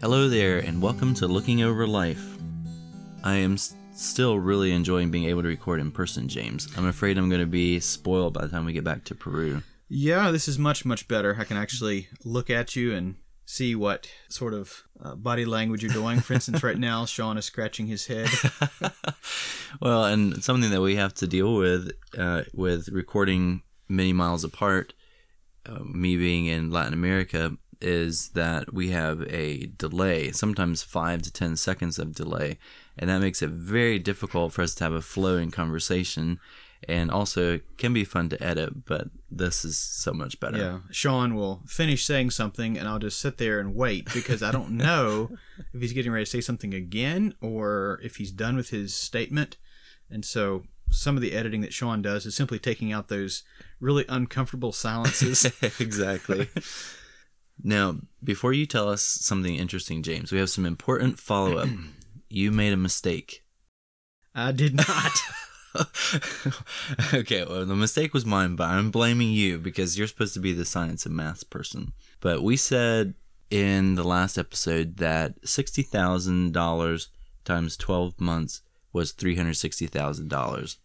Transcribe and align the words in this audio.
Hello 0.00 0.28
there, 0.28 0.58
and 0.58 0.80
welcome 0.80 1.12
to 1.14 1.26
Looking 1.26 1.62
Over 1.62 1.86
Life. 1.86 2.38
I 3.24 3.34
am 3.34 3.54
s- 3.54 3.74
still 3.92 4.38
really 4.38 4.72
enjoying 4.72 5.10
being 5.10 5.24
able 5.24 5.42
to 5.42 5.48
record 5.48 5.80
in 5.80 5.90
person, 5.90 6.28
James. 6.28 6.68
I'm 6.76 6.86
afraid 6.86 7.18
I'm 7.18 7.28
going 7.28 7.40
to 7.40 7.46
be 7.46 7.80
spoiled 7.80 8.34
by 8.34 8.42
the 8.42 8.48
time 8.48 8.64
we 8.64 8.72
get 8.72 8.84
back 8.84 9.04
to 9.04 9.14
Peru. 9.14 9.62
Yeah, 9.88 10.30
this 10.30 10.46
is 10.46 10.58
much, 10.58 10.84
much 10.84 11.08
better. 11.08 11.36
I 11.38 11.44
can 11.44 11.56
actually 11.56 12.08
look 12.24 12.48
at 12.50 12.76
you 12.76 12.94
and 12.94 13.16
see 13.44 13.74
what 13.74 14.08
sort 14.28 14.54
of 14.54 14.84
uh, 15.02 15.14
body 15.16 15.44
language 15.44 15.82
you're 15.82 15.92
doing. 15.92 16.20
For 16.20 16.34
instance, 16.34 16.62
right 16.62 16.78
now, 16.78 17.04
Sean 17.06 17.36
is 17.36 17.46
scratching 17.46 17.86
his 17.88 18.06
head. 18.06 18.28
well, 19.80 20.04
and 20.04 20.44
something 20.44 20.70
that 20.70 20.82
we 20.82 20.96
have 20.96 21.14
to 21.14 21.26
deal 21.26 21.56
with 21.56 21.90
uh, 22.16 22.42
with 22.54 22.88
recording 22.90 23.62
many 23.88 24.12
miles 24.12 24.44
apart, 24.44 24.92
uh, 25.66 25.80
me 25.82 26.16
being 26.16 26.46
in 26.46 26.70
Latin 26.70 26.92
America, 26.92 27.56
is 27.80 28.30
that 28.30 28.72
we 28.72 28.90
have 28.90 29.22
a 29.28 29.66
delay, 29.78 30.32
sometimes 30.32 30.82
five 30.82 31.22
to 31.22 31.32
ten 31.32 31.56
seconds 31.56 31.98
of 31.98 32.14
delay, 32.14 32.58
and 32.96 33.10
that 33.10 33.20
makes 33.20 33.42
it 33.42 33.50
very 33.50 33.98
difficult 33.98 34.52
for 34.52 34.62
us 34.62 34.74
to 34.76 34.84
have 34.84 34.92
a 34.92 35.02
flowing 35.02 35.50
conversation. 35.50 36.40
And 36.88 37.10
also, 37.10 37.54
it 37.54 37.76
can 37.76 37.92
be 37.92 38.04
fun 38.04 38.28
to 38.28 38.40
edit, 38.40 38.84
but 38.84 39.08
this 39.28 39.64
is 39.64 39.76
so 39.76 40.12
much 40.12 40.38
better. 40.38 40.58
Yeah, 40.58 40.78
Sean 40.92 41.34
will 41.34 41.60
finish 41.66 42.04
saying 42.04 42.30
something, 42.30 42.78
and 42.78 42.86
I'll 42.88 43.00
just 43.00 43.18
sit 43.18 43.38
there 43.38 43.58
and 43.58 43.74
wait 43.74 44.12
because 44.14 44.44
I 44.44 44.52
don't 44.52 44.70
know 44.70 45.30
if 45.74 45.80
he's 45.80 45.92
getting 45.92 46.12
ready 46.12 46.24
to 46.24 46.30
say 46.30 46.40
something 46.40 46.72
again 46.74 47.34
or 47.40 48.00
if 48.04 48.16
he's 48.16 48.30
done 48.30 48.56
with 48.56 48.70
his 48.70 48.94
statement. 48.94 49.56
And 50.08 50.24
so, 50.24 50.62
some 50.90 51.16
of 51.16 51.20
the 51.20 51.32
editing 51.32 51.62
that 51.62 51.72
Sean 51.72 52.00
does 52.00 52.26
is 52.26 52.36
simply 52.36 52.60
taking 52.60 52.92
out 52.92 53.08
those 53.08 53.42
really 53.80 54.04
uncomfortable 54.08 54.72
silences. 54.72 55.46
exactly. 55.80 56.48
now, 57.62 57.96
before 58.22 58.52
you 58.52 58.66
tell 58.66 58.88
us 58.88 59.02
something 59.02 59.54
interesting, 59.54 60.02
James, 60.02 60.32
we 60.32 60.38
have 60.38 60.50
some 60.50 60.66
important 60.66 61.18
follow 61.18 61.58
up. 61.58 61.68
you 62.28 62.50
made 62.50 62.72
a 62.72 62.76
mistake. 62.76 63.44
I 64.34 64.52
did 64.52 64.74
not. 64.74 65.12
okay, 67.14 67.44
well, 67.44 67.64
the 67.66 67.76
mistake 67.76 68.14
was 68.14 68.24
mine, 68.24 68.56
but 68.56 68.68
I'm 68.68 68.90
blaming 68.90 69.30
you 69.30 69.58
because 69.58 69.98
you're 69.98 70.06
supposed 70.06 70.34
to 70.34 70.40
be 70.40 70.52
the 70.52 70.64
science 70.64 71.06
and 71.06 71.14
maths 71.14 71.44
person. 71.44 71.92
But 72.20 72.42
we 72.42 72.56
said 72.56 73.14
in 73.50 73.94
the 73.94 74.04
last 74.04 74.38
episode 74.38 74.96
that 74.96 75.40
$60,000 75.42 77.06
times 77.44 77.76
12 77.76 78.20
months 78.20 78.62
was 78.92 79.12
$360,000. 79.12 80.76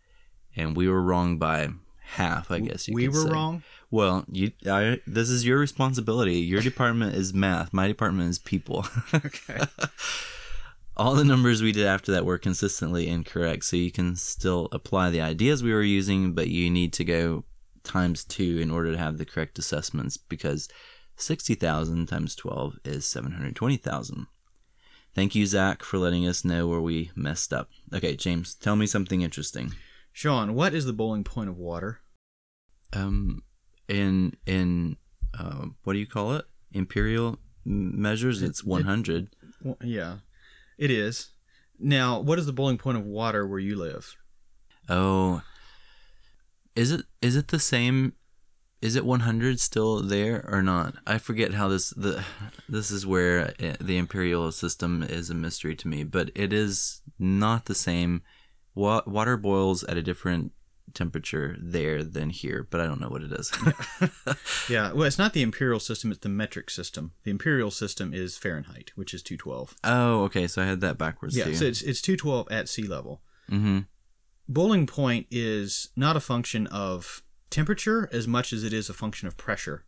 And 0.56 0.78
we 0.78 0.88
were 0.88 1.02
wrong 1.02 1.38
by 1.38 1.70
half, 2.14 2.52
I 2.52 2.60
guess 2.60 2.88
you 2.88 2.94
we 2.96 3.06
could 3.06 3.14
were 3.16 3.22
say. 3.22 3.30
wrong. 3.30 3.64
Well, 3.92 4.26
you, 4.32 4.52
I, 4.66 5.00
this 5.06 5.30
is 5.30 5.46
your 5.46 5.60
responsibility. 5.60 6.38
Your 6.38 6.62
department 6.72 7.16
is 7.16 7.34
math. 7.34 7.74
My 7.74 7.88
department 7.88 8.30
is 8.30 8.40
people. 8.40 8.86
Okay. 9.14 9.60
All 10.96 11.16
the 11.16 11.26
numbers 11.26 11.64
we 11.64 11.72
did 11.72 11.88
after 11.88 12.12
that 12.12 12.26
were 12.26 12.38
consistently 12.38 13.08
incorrect, 13.08 13.66
so 13.66 13.76
you 13.76 13.92
can 13.92 14.16
still 14.16 14.70
apply 14.72 15.10
the 15.10 15.22
ideas 15.22 15.64
we 15.64 15.74
were 15.74 15.82
using, 15.82 16.34
but 16.34 16.50
you 16.50 16.70
need 16.70 16.94
to 16.94 17.04
go 17.04 17.46
times 17.84 18.24
two 18.24 18.60
in 18.60 18.70
order 18.70 18.92
to 18.92 18.98
have 18.98 19.18
the 19.18 19.26
correct 19.26 19.58
assessments 19.58 20.18
because 20.18 20.70
60,000 21.16 22.08
times 22.08 22.36
12 22.36 22.78
is 22.86 23.08
720,000. 23.08 24.28
Thank 25.16 25.36
you, 25.36 25.46
Zach, 25.46 25.84
for 25.84 25.98
letting 25.98 26.28
us 26.28 26.46
know 26.46 26.68
where 26.68 26.82
we 26.82 27.12
messed 27.16 27.54
up. 27.54 27.70
Okay, 27.94 28.16
James, 28.16 28.56
tell 28.56 28.76
me 28.76 28.86
something 28.88 29.22
interesting. 29.22 29.74
Sean, 30.12 30.54
what 30.54 30.74
is 30.74 30.86
the 30.86 30.94
boiling 30.94 31.24
point 31.24 31.50
of 31.50 31.58
water? 31.58 32.02
Um, 32.94 33.44
in 33.88 34.34
in 34.46 34.98
uh, 35.38 35.68
what 35.84 35.94
do 35.94 36.00
you 36.00 36.08
call 36.08 36.34
it? 36.34 36.46
Imperial 36.72 37.40
measures. 37.66 38.42
It's 38.42 38.64
100. 38.64 39.36
Well, 39.62 39.78
yeah, 39.82 40.18
it 40.78 40.92
is. 40.92 41.30
Now, 41.80 42.20
what 42.20 42.40
is 42.40 42.46
the 42.46 42.54
boiling 42.54 42.78
point 42.78 42.98
of 42.98 43.06
water 43.06 43.48
where 43.48 43.60
you 43.60 43.76
live? 43.76 44.16
Oh, 44.90 45.42
is 46.76 46.92
it 46.92 47.06
is 47.22 47.36
it 47.36 47.50
the 47.50 47.60
same? 47.60 48.14
Is 48.82 48.98
it 48.98 49.06
100 49.06 49.62
still 49.62 50.02
there 50.02 50.46
or 50.48 50.62
not? 50.62 50.96
I 51.08 51.18
forget 51.18 51.54
how 51.54 51.70
this 51.70 51.92
the 51.92 52.24
this 52.68 52.92
is 52.92 53.08
where 53.08 53.54
uh, 53.62 53.76
the 53.80 53.98
imperial 53.98 54.52
system 54.52 55.04
is 55.04 55.30
a 55.30 55.34
mystery 55.34 55.76
to 55.78 55.88
me, 55.88 56.04
but 56.04 56.32
it 56.36 56.52
is 56.52 57.02
not 57.18 57.66
the 57.66 57.76
same. 57.76 58.24
Wa- 58.76 59.04
water 59.06 59.38
boils 59.38 59.84
at 59.86 59.98
a 59.98 60.02
different 60.02 60.52
temperature 60.94 61.56
there 61.60 62.04
than 62.04 62.30
here, 62.30 62.68
but 62.70 62.80
I 62.82 62.86
don't 62.86 63.00
know 63.02 63.10
what 63.10 63.24
it 63.24 63.32
is. 63.32 63.52
Yeah, 64.70 64.94
well, 64.94 65.04
it's 65.04 65.18
not 65.18 65.34
the 65.34 65.42
imperial 65.42 65.80
system; 65.80 66.12
it's 66.12 66.22
the 66.22 66.30
metric 66.30 66.70
system. 66.70 67.12
The 67.24 67.32
imperial 67.32 67.70
system 67.72 68.14
is 68.14 68.38
Fahrenheit, 68.38 68.92
which 68.96 69.14
is 69.14 69.22
two 69.22 69.36
twelve. 69.38 69.76
oh, 69.84 70.24
okay, 70.24 70.48
so 70.48 70.62
I 70.62 70.66
had 70.66 70.82
that 70.82 70.98
backwards 70.98 71.36
Yeah, 71.36 71.46
too. 71.46 71.56
so 71.56 71.66
it's 71.66 71.82
it's 71.82 72.02
two 72.02 72.16
twelve 72.18 72.48
at 72.52 72.70
sea 72.70 72.88
level. 72.88 73.22
mm-hmm. 73.52 73.80
Boiling 74.48 74.88
point 74.88 75.28
is 75.32 75.90
not 75.96 76.18
a 76.18 76.22
function 76.22 76.68
of 76.68 77.24
temperature 77.50 78.10
as 78.12 78.28
much 78.28 78.52
as 78.54 78.64
it 78.64 78.74
is 78.74 78.90
a 78.90 78.94
function 78.94 79.28
of 79.28 79.38
pressure, 79.38 79.86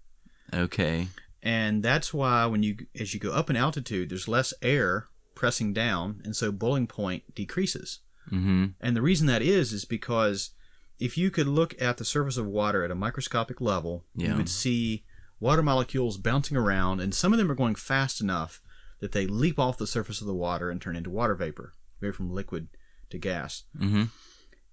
Okay. 0.53 1.07
and 1.41 1.81
that's 1.83 2.13
why 2.13 2.45
when 2.45 2.63
you 2.63 2.77
as 2.99 3.13
you 3.13 3.19
go 3.19 3.31
up 3.31 3.49
in 3.49 3.55
altitude, 3.55 4.09
there's 4.09 4.27
less 4.27 4.53
air 4.61 5.07
pressing 5.35 5.73
down, 5.73 6.21
and 6.23 6.35
so 6.35 6.51
boiling 6.51 6.87
point 6.87 7.33
decreases. 7.35 7.99
Mm-hmm. 8.31 8.65
And 8.81 8.95
the 8.95 9.01
reason 9.01 9.27
that 9.27 9.41
is 9.41 9.71
is 9.73 9.85
because 9.85 10.51
if 10.99 11.17
you 11.17 11.29
could 11.31 11.47
look 11.47 11.79
at 11.81 11.97
the 11.97 12.05
surface 12.05 12.37
of 12.37 12.45
water 12.47 12.83
at 12.83 12.91
a 12.91 12.95
microscopic 12.95 13.59
level, 13.61 14.05
Yeah. 14.15 14.29
you 14.31 14.35
would 14.37 14.49
see 14.49 15.03
water 15.39 15.61
molecules 15.63 16.17
bouncing 16.17 16.55
around, 16.57 17.01
and 17.01 17.13
some 17.13 17.33
of 17.33 17.37
them 17.39 17.51
are 17.51 17.55
going 17.55 17.75
fast 17.75 18.21
enough 18.21 18.61
that 18.99 19.11
they 19.11 19.27
leap 19.27 19.59
off 19.59 19.77
the 19.77 19.87
surface 19.87 20.21
of 20.21 20.27
the 20.27 20.33
water 20.33 20.69
and 20.69 20.81
turn 20.81 20.95
into 20.95 21.09
water 21.09 21.35
vapor, 21.35 21.73
go 22.01 22.11
from 22.11 22.31
liquid 22.31 22.69
to 23.09 23.17
gas. 23.17 23.63
Mm-hmm. 23.77 24.03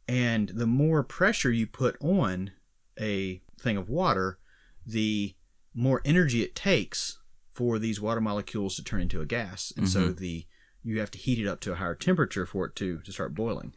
And 0.08 0.48
the 0.50 0.66
more 0.66 1.02
pressure 1.02 1.50
you 1.50 1.66
put 1.66 1.96
on 2.00 2.52
a 3.00 3.42
thing 3.60 3.76
of 3.76 3.88
water, 3.88 4.38
the 4.86 5.34
more 5.74 6.02
energy 6.04 6.42
it 6.42 6.54
takes 6.54 7.18
for 7.52 7.78
these 7.78 8.00
water 8.00 8.20
molecules 8.20 8.76
to 8.76 8.84
turn 8.84 9.00
into 9.00 9.20
a 9.20 9.26
gas. 9.26 9.72
And 9.76 9.88
so 9.88 10.12
the 10.12 10.46
you 10.84 10.98
have 10.98 11.10
to 11.12 11.18
heat 11.18 11.38
it 11.38 11.46
up 11.46 11.60
to 11.60 11.72
a 11.72 11.76
higher 11.76 11.94
temperature 11.94 12.44
for 12.46 12.66
it 12.66 12.76
to 12.76 12.98
to 13.00 13.12
start 13.12 13.34
boiling. 13.34 13.74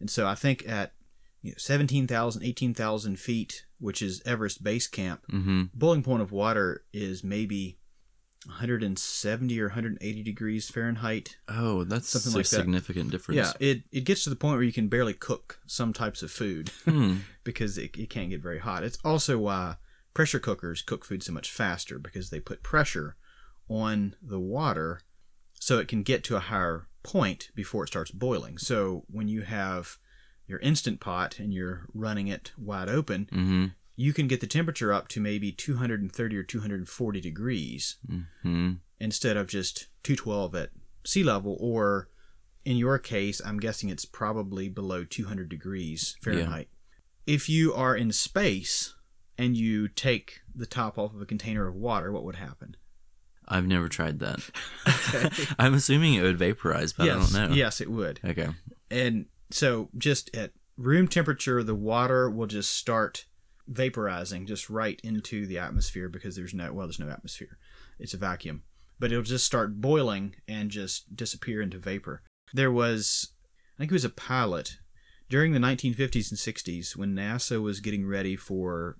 And 0.00 0.08
so 0.10 0.26
I 0.26 0.34
think 0.34 0.66
at 0.68 0.92
you 1.44 1.50
know, 1.50 1.56
17,000, 1.58 2.42
18,000 2.42 3.18
feet, 3.20 3.66
which 3.78 4.00
is 4.00 4.22
Everest 4.24 4.64
Base 4.64 4.86
Camp, 4.88 5.20
Mm-hmm. 5.30 5.64
boiling 5.74 6.02
point 6.02 6.22
of 6.22 6.32
water 6.32 6.84
is 6.92 7.22
maybe 7.22 7.78
170 8.46 9.60
or 9.60 9.66
180 9.66 10.22
degrees 10.22 10.68
Fahrenheit. 10.70 11.36
Oh, 11.48 11.84
that's 11.84 12.08
Something 12.08 12.32
a 12.32 12.36
like 12.36 12.44
that. 12.48 12.56
significant 12.56 13.10
difference. 13.10 13.36
Yeah, 13.36 13.52
it, 13.68 13.82
it 13.92 14.00
gets 14.04 14.24
to 14.24 14.30
the 14.30 14.36
point 14.36 14.54
where 14.56 14.62
you 14.64 14.72
can 14.72 14.88
barely 14.88 15.14
cook 15.14 15.60
some 15.66 15.92
types 15.92 16.22
of 16.22 16.30
food 16.30 16.70
Hmm. 16.84 17.16
because 17.44 17.78
it, 17.78 17.96
it 17.96 18.10
can't 18.10 18.30
get 18.30 18.42
very 18.42 18.58
hot. 18.60 18.82
It's 18.84 18.98
also 19.04 19.38
why 19.38 19.76
pressure 20.14 20.38
cookers 20.38 20.82
cook 20.82 21.04
food 21.04 21.22
so 21.22 21.32
much 21.32 21.50
faster 21.50 21.98
because 21.98 22.30
they 22.30 22.40
put 22.40 22.62
pressure 22.62 23.16
on 23.68 24.14
the 24.22 24.40
water 24.40 25.00
so 25.54 25.78
it 25.78 25.88
can 25.88 26.02
get 26.02 26.22
to 26.24 26.36
a 26.36 26.40
higher 26.40 26.86
point 27.02 27.50
before 27.54 27.84
it 27.84 27.88
starts 27.88 28.10
boiling. 28.10 28.58
So 28.58 29.04
when 29.10 29.28
you 29.28 29.42
have 29.42 29.98
your 30.46 30.58
instant 30.60 31.00
pot 31.00 31.38
and 31.38 31.52
you're 31.54 31.86
running 31.94 32.28
it 32.28 32.52
wide 32.58 32.88
open, 32.88 33.28
Mm-hmm. 33.32 33.66
you 33.96 34.12
can 34.12 34.26
get 34.28 34.40
the 34.40 34.46
temperature 34.46 34.92
up 34.92 35.08
to 35.08 35.20
maybe 35.20 35.52
230 35.52 36.36
or 36.36 36.42
240 36.42 37.20
degrees 37.20 37.96
Mm-hmm. 38.10 38.72
instead 39.00 39.36
of 39.36 39.46
just 39.46 39.86
212 40.02 40.54
at 40.54 40.70
sea 41.04 41.22
level 41.22 41.56
or 41.60 42.08
in 42.64 42.76
your 42.78 42.98
case 42.98 43.42
i'm 43.44 43.60
guessing 43.60 43.90
it's 43.90 44.06
probably 44.06 44.68
below 44.70 45.04
200 45.04 45.48
degrees 45.50 46.16
fahrenheit 46.22 46.68
if 47.26 47.46
you 47.48 47.74
are 47.74 47.94
in 47.94 48.10
space 48.10 48.94
and 49.36 49.54
you 49.56 49.86
take 49.88 50.40
the 50.54 50.64
top 50.66 50.96
off 50.98 51.12
of 51.14 51.20
a 51.20 51.26
container 51.26 51.66
of 51.66 51.74
water 51.74 52.10
what 52.12 52.24
would 52.24 52.36
happen 52.36 52.76
I've 53.46 53.66
never 53.66 53.88
tried 53.90 54.20
that. 54.20 54.40
Okay. 55.14 55.44
I'm 55.58 55.74
assuming 55.74 56.14
it 56.14 56.22
would 56.22 56.38
vaporize, 56.38 56.94
but 56.94 57.04
yes 57.04 57.34
I 57.34 57.38
don't 57.40 57.50
know. 57.50 57.54
yes 57.54 57.82
it 57.82 57.90
would 57.90 58.18
Okay. 58.24 58.48
and 58.90 59.26
so 59.50 59.88
just 59.96 60.34
at 60.34 60.52
room 60.76 61.06
temperature 61.08 61.62
the 61.62 61.74
water 61.74 62.28
will 62.30 62.46
just 62.46 62.72
start 62.74 63.26
vaporizing 63.70 64.46
just 64.46 64.68
right 64.68 65.00
into 65.02 65.46
the 65.46 65.58
atmosphere 65.58 66.08
because 66.08 66.36
there's 66.36 66.54
no 66.54 66.72
well 66.72 66.86
there's 66.86 66.98
no 66.98 67.08
atmosphere 67.08 67.58
it's 67.98 68.14
a 68.14 68.18
vacuum 68.18 68.62
but 68.98 69.10
it'll 69.10 69.22
just 69.24 69.44
start 69.46 69.80
boiling 69.80 70.34
and 70.48 70.70
just 70.70 71.14
disappear 71.16 71.60
into 71.62 71.78
vapor 71.78 72.22
there 72.52 72.70
was 72.72 73.32
i 73.76 73.78
think 73.78 73.90
it 73.90 73.94
was 73.94 74.04
a 74.04 74.10
pilot 74.10 74.76
during 75.30 75.52
the 75.52 75.58
1950s 75.58 76.30
and 76.30 76.38
60s 76.38 76.96
when 76.96 77.14
nasa 77.14 77.60
was 77.62 77.80
getting 77.80 78.06
ready 78.06 78.36
for 78.36 78.98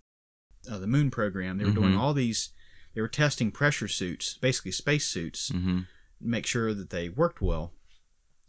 uh, 0.71 0.79
the 0.79 0.87
moon 0.87 1.11
program 1.11 1.59
they 1.59 1.65
were 1.65 1.71
doing 1.71 1.93
Mhm. 1.93 1.99
all 1.99 2.15
these 2.15 2.51
they 2.95 3.01
were 3.01 3.09
testing 3.09 3.51
pressure 3.51 3.89
suits 3.89 4.39
basically 4.39 4.73
space 4.73 5.07
suits 5.07 5.51
Mm-hmm. 5.51 5.81
make 6.21 6.47
sure 6.47 6.73
that 6.73 6.89
they 6.91 7.09
worked 7.11 7.43
well. 7.43 7.75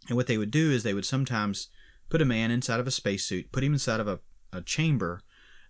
And 0.08 0.16
what 0.16 0.28
they 0.28 0.38
would 0.38 0.52
do 0.52 0.70
is 0.70 0.82
they 0.84 0.94
would 0.94 1.04
sometimes 1.04 1.68
put 2.08 2.22
a 2.22 2.24
man 2.24 2.50
inside 2.50 2.80
of 2.80 2.86
a 2.86 2.90
spacesuit, 2.90 3.52
put 3.52 3.64
him 3.64 3.72
inside 3.72 4.00
of 4.00 4.08
a, 4.08 4.20
a 4.52 4.62
chamber, 4.62 5.20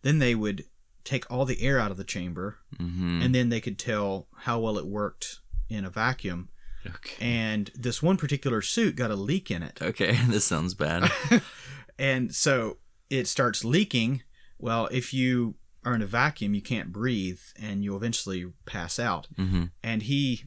then 0.03 0.19
they 0.19 0.35
would 0.35 0.65
take 1.05 1.31
all 1.31 1.45
the 1.45 1.63
air 1.63 1.79
out 1.79 1.91
of 1.91 1.97
the 1.97 2.05
chamber, 2.05 2.59
Mm-hmm. 2.79 3.23
and 3.23 3.35
then 3.35 3.49
they 3.49 3.61
could 3.61 3.79
tell 3.79 4.27
how 4.39 4.59
well 4.61 4.77
it 4.79 4.87
worked 4.87 5.41
in 5.69 5.85
a 5.85 5.91
vacuum. 5.91 6.49
Okay. 6.87 7.17
and 7.21 7.71
this 7.75 8.01
one 8.01 8.17
particular 8.17 8.63
suit 8.63 8.95
got 8.95 9.11
a 9.11 9.17
leak 9.17 9.51
in 9.51 9.63
it. 9.65 9.79
Okay, 9.83 10.13
this 10.29 10.45
sounds 10.45 10.75
bad. 10.75 11.11
And 11.99 12.35
so 12.35 12.77
it 13.09 13.27
starts 13.27 13.65
leaking. 13.65 14.23
Well, 14.59 14.87
if 14.93 15.15
you 15.15 15.55
are 15.85 15.95
in 15.95 16.03
a 16.03 16.07
vacuum, 16.07 16.55
you 16.55 16.61
can't 16.61 16.93
breathe 16.93 17.41
and 17.61 17.83
you'll 17.83 17.97
eventually 17.97 18.53
pass 18.67 18.99
out. 18.99 19.29
hmm 19.37 19.65
And 19.83 20.03
he 20.03 20.45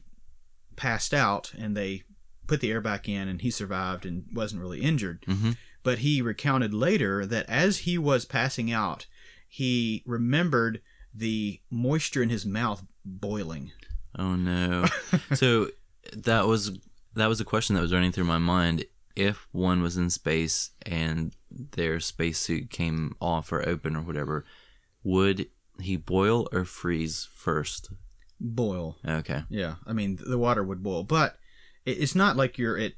passed 0.76 1.12
out 1.12 1.52
and 1.58 1.76
they 1.76 2.04
put 2.46 2.60
the 2.60 2.70
air 2.70 2.80
back 2.80 3.08
in 3.08 3.28
and 3.28 3.42
he 3.42 3.50
survived 3.50 4.06
and 4.06 4.24
wasn't 4.32 4.60
really 4.62 4.80
injured. 4.80 5.24
hmm 5.26 5.50
But 5.82 5.98
he 5.98 6.20
recounted 6.20 6.74
later 6.74 7.24
that 7.26 7.48
as 7.48 7.78
he 7.78 7.96
was 7.96 8.24
passing 8.24 8.70
out, 8.70 9.06
he 9.48 10.02
remembered 10.06 10.80
the 11.14 11.60
moisture 11.70 12.22
in 12.22 12.28
his 12.28 12.46
mouth 12.46 12.84
boiling. 13.04 13.72
Oh 14.18 14.36
no. 14.36 14.84
so 15.34 15.68
that 16.12 16.46
was 16.46 16.78
that 17.14 17.28
was 17.28 17.40
a 17.40 17.44
question 17.44 17.74
that 17.74 17.82
was 17.82 17.92
running 17.92 18.12
through 18.12 18.24
my 18.24 18.38
mind. 18.38 18.84
If 19.16 19.48
one 19.52 19.82
was 19.82 19.96
in 19.96 20.08
space 20.10 20.70
and 20.86 21.34
their 21.50 21.98
spacesuit 22.00 22.70
came 22.70 23.16
off 23.20 23.52
or 23.52 23.68
open 23.68 23.96
or 23.96 24.02
whatever, 24.02 24.44
would 25.02 25.48
he 25.80 25.96
boil 25.96 26.48
or 26.52 26.64
freeze 26.64 27.28
first? 27.34 27.90
Boil. 28.38 28.96
Okay. 29.06 29.42
Yeah, 29.48 29.76
I 29.86 29.92
mean 29.92 30.18
the 30.24 30.38
water 30.38 30.62
would 30.62 30.82
boil, 30.82 31.02
but 31.04 31.36
it's 31.84 32.14
not 32.14 32.36
like 32.36 32.58
you're 32.58 32.78
at 32.78 32.92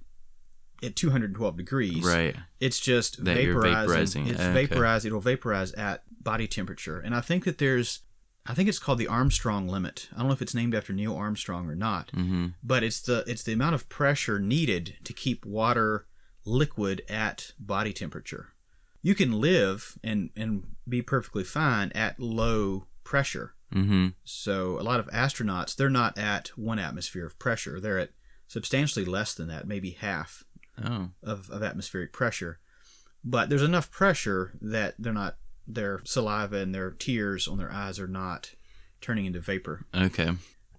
at 0.84 0.96
212 0.96 1.56
degrees. 1.56 2.04
Right. 2.04 2.36
It's 2.60 2.80
just 2.80 3.24
That 3.24 3.36
vaporizing. 3.36 4.26
It's 4.28 4.40
Okay. 4.40 4.66
vaporize. 4.66 5.04
It'll 5.04 5.20
vaporize 5.20 5.72
at 5.72 6.04
body 6.22 6.46
temperature, 6.46 6.98
and 7.00 7.14
I 7.14 7.20
think 7.20 7.44
that 7.44 7.58
there's, 7.58 8.00
I 8.46 8.54
think 8.54 8.68
it's 8.68 8.78
called 8.78 8.98
the 8.98 9.08
Armstrong 9.08 9.68
limit. 9.68 10.08
I 10.14 10.18
don't 10.18 10.28
know 10.28 10.32
if 10.32 10.42
it's 10.42 10.54
named 10.54 10.74
after 10.74 10.92
Neil 10.92 11.14
Armstrong 11.16 11.68
or 11.68 11.74
not, 11.74 12.10
hmm 12.10 12.48
but 12.62 12.82
it's 12.82 13.00
the 13.00 13.24
it's 13.26 13.42
the 13.42 13.52
amount 13.52 13.74
of 13.74 13.88
pressure 13.88 14.38
needed 14.38 14.96
to 15.04 15.12
keep 15.12 15.44
water 15.44 16.06
liquid 16.44 17.02
at 17.08 17.52
body 17.58 17.92
temperature. 17.92 18.48
You 19.02 19.14
can 19.14 19.32
live 19.32 19.98
and 20.02 20.30
and 20.36 20.64
be 20.88 21.02
perfectly 21.02 21.44
fine 21.44 21.90
at 21.94 22.18
low 22.20 22.86
pressure. 23.04 23.54
hmm 23.72 24.08
So 24.24 24.78
a 24.78 24.82
lot 24.82 25.00
of 25.00 25.06
astronauts, 25.08 25.74
they're 25.76 25.88
not 25.90 26.18
at 26.18 26.48
one 26.56 26.78
atmosphere 26.78 27.26
of 27.26 27.38
pressure. 27.38 27.80
They're 27.80 27.98
at 27.98 28.10
substantially 28.46 29.04
less 29.04 29.34
than 29.34 29.48
that, 29.48 29.66
maybe 29.66 29.90
half 29.92 30.44
Oh. 30.82 31.10
of, 31.22 31.50
of 31.50 31.62
atmospheric 31.62 32.12
pressure. 32.12 32.58
But 33.24 33.48
there's 33.48 33.62
enough 33.62 33.90
pressure 33.90 34.52
that 34.60 34.94
they're 34.98 35.12
not 35.12 35.36
their 35.66 36.00
saliva 36.04 36.56
and 36.56 36.74
their 36.74 36.90
tears 36.90 37.46
on 37.46 37.58
their 37.58 37.72
eyes 37.72 38.00
are 38.00 38.08
not 38.08 38.54
turning 39.00 39.26
into 39.26 39.40
vapor. 39.40 39.84
Okay. 39.94 40.30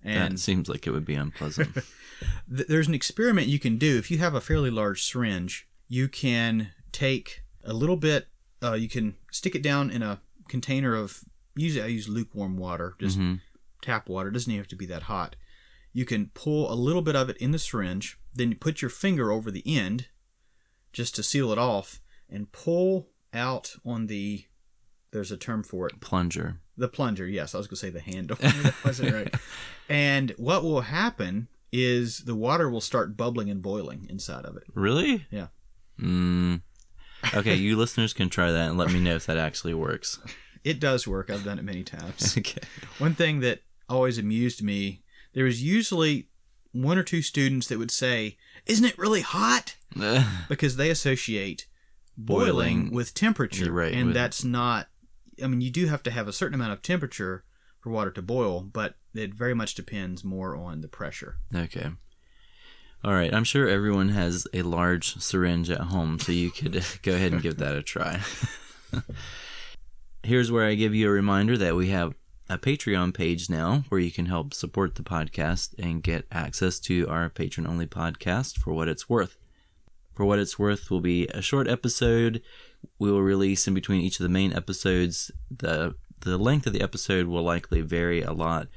And 0.04 0.34
that 0.34 0.40
seems 0.40 0.68
like 0.68 0.86
it 0.86 0.92
would 0.92 1.06
be 1.06 1.16
unpleasant. 1.16 1.74
th- 2.54 2.68
there's 2.68 2.88
an 2.90 2.94
experiment 2.94 3.48
you 3.48 3.60
can 3.60 3.78
do 3.78 3.98
if 3.98 4.12
you 4.12 4.18
have 4.18 4.34
a 4.36 4.42
fairly 4.42 4.70
large 4.70 5.04
syringe. 5.04 5.68
You 5.88 6.10
can 6.10 6.72
take 6.92 7.44
a 7.64 7.74
little 7.74 7.96
bit. 7.96 8.28
Uh, 8.62 8.74
you 8.74 8.90
can 8.90 9.16
stick 9.32 9.56
it 9.56 9.64
down 9.64 9.90
in 9.90 10.02
a 10.02 10.22
container 10.50 10.96
of. 10.96 11.22
Usually, 11.56 11.84
I 11.84 11.88
use 11.88 12.10
lukewarm 12.10 12.58
water, 12.58 12.96
just 13.00 13.18
hmm 13.18 13.36
tap 13.84 14.08
water. 14.08 14.30
It 14.30 14.32
doesn't 14.32 14.50
even 14.52 14.62
have 14.62 14.70
to 14.70 14.76
be 14.78 14.86
that 14.88 15.04
hot. 15.04 15.36
You 15.94 16.06
can 16.06 16.32
pull 16.34 16.72
a 16.72 16.76
little 16.76 17.02
bit 17.02 17.16
of 17.16 17.30
it 17.30 17.38
in 17.38 17.52
the 17.52 17.60
syringe, 17.60 18.18
then 18.34 18.50
you 18.50 18.56
put 18.56 18.82
your 18.82 18.90
finger 18.90 19.32
over 19.32 19.52
the 19.52 19.64
end 19.66 20.08
just 20.92 21.16
to 21.16 21.24
seal 21.24 21.52
it 21.52 21.58
off, 21.58 22.02
and 22.30 22.52
pull 22.52 23.10
out 23.34 23.76
on 23.86 24.08
the. 24.08 24.46
There's 25.12 25.32
a 25.32 25.38
term 25.38 25.64
for 25.64 25.88
it. 25.88 26.02
Plunger. 26.02 26.60
The 26.76 26.88
plunger, 26.88 27.28
yes, 27.28 27.54
I 27.54 27.60
was 27.60 27.68
going 27.68 27.76
to 27.76 27.82
say 27.82 27.90
the 27.92 28.00
handle. 28.00 28.38
that 28.42 28.74
wasn't 28.84 29.14
right. 29.14 29.34
And 29.88 30.34
what 30.38 30.64
will 30.64 30.82
happen 30.82 31.48
is 31.72 32.20
the 32.20 32.36
water 32.36 32.70
will 32.70 32.82
start 32.82 33.16
bubbling 33.16 33.50
and 33.50 33.62
boiling 33.62 34.08
inside 34.10 34.46
of 34.46 34.58
it. 34.58 34.64
Really? 34.74 35.28
Yeah. 35.30 35.48
Mm. 36.00 36.62
Okay, 37.36 37.56
you 37.56 37.78
listeners 37.78 38.14
can 38.14 38.30
try 38.30 38.52
that 38.52 38.70
and 38.70 38.78
let 38.78 38.92
me 38.92 39.00
know 39.00 39.16
if 39.16 39.28
that 39.28 39.38
actually 39.38 39.74
works. 39.76 40.20
It 40.64 40.80
does 40.80 41.08
work. 41.08 41.30
I've 41.30 41.44
done 41.44 41.60
it 41.60 41.66
many 41.66 41.84
times. 41.84 42.38
Okay. 42.38 42.62
One 42.98 43.14
thing 43.14 43.42
that 43.42 43.62
always 43.90 44.18
amused 44.18 44.64
me, 44.64 45.03
there 45.34 45.46
was 45.46 45.62
usually 45.64 46.30
one 46.72 46.98
or 46.98 47.04
two 47.04 47.22
students 47.22 47.68
that 47.68 47.78
would 47.80 47.92
say, 47.92 48.38
"Isn't 48.66 48.86
it 48.86 48.98
really 48.98 49.22
hot?" 49.22 49.76
Because 50.50 50.76
they 50.76 50.90
associate 50.90 51.68
boiling, 52.18 52.52
Boiling. 52.54 52.92
with 52.94 53.14
temperature, 53.14 53.72
right, 53.72 53.94
and 53.94 54.08
with- 54.08 54.16
that's 54.16 54.44
not. 54.44 54.90
I 55.44 55.48
mean, 55.48 55.62
you 55.62 55.72
do 55.72 55.88
have 55.88 56.04
to 56.04 56.12
have 56.12 56.28
a 56.28 56.34
certain 56.34 56.54
amount 56.56 56.74
of 56.74 56.82
temperature 56.82 57.44
for 57.80 57.90
water 57.90 58.12
to 58.12 58.22
boil, 58.22 58.62
but 58.62 58.96
it 59.14 59.34
very 59.34 59.54
much 59.54 59.76
depends 59.76 60.24
more 60.24 60.56
on 60.56 60.82
the 60.82 60.88
pressure. 60.88 61.38
Okay. 61.54 61.90
All 63.04 63.14
right. 63.14 63.34
I'm 63.34 63.44
sure 63.44 63.68
everyone 63.68 64.10
has 64.10 64.48
a 64.54 64.62
large 64.62 65.16
syringe 65.18 65.70
at 65.70 65.82
home, 65.82 66.20
so 66.20 66.32
you 66.32 66.50
could 66.52 66.84
go 67.02 67.14
ahead 67.16 67.34
and 67.34 67.42
give 67.42 67.58
that 67.58 67.76
a 67.76 67.82
try. 67.84 68.22
Here's 70.24 70.52
where 70.52 70.66
I 70.66 70.76
give 70.76 70.96
you 70.96 71.10
a 71.10 71.12
reminder 71.12 71.58
that 71.58 71.76
we 71.76 71.90
have 71.90 72.14
a 72.54 72.58
Patreon 72.58 73.14
page 73.14 73.50
now 73.50 73.84
where 73.90 74.02
you 74.02 74.12
can 74.12 74.28
help 74.28 74.54
support 74.54 74.96
the 74.96 75.04
podcast 75.04 75.74
and 75.78 76.04
get 76.04 76.26
access 76.32 76.80
to 76.82 77.08
our 77.08 77.30
patron 77.30 77.68
only 77.68 77.88
podcast 77.88 78.58
for 78.58 78.74
what 78.74 78.88
it's 78.88 79.10
worth. 79.10 79.38
For 80.14 80.26
what 80.26 80.40
it's 80.40 80.60
worth 80.60 80.92
will 80.92 81.02
be 81.02 81.28
a 81.28 81.42
short 81.42 81.68
episode 81.68 82.42
we 83.00 83.12
will 83.12 83.22
release 83.22 83.68
in 83.68 83.74
between 83.74 84.02
each 84.02 84.20
of 84.20 84.24
the 84.24 84.30
main 84.30 84.54
episodes. 84.54 85.32
The 85.50 85.96
the 86.20 86.38
length 86.38 86.68
of 86.68 86.74
the 86.74 86.82
episode 86.82 87.28
will 87.28 87.44
likely 87.44 87.82
vary 87.82 88.22
a 88.22 88.32
lot 88.32 88.68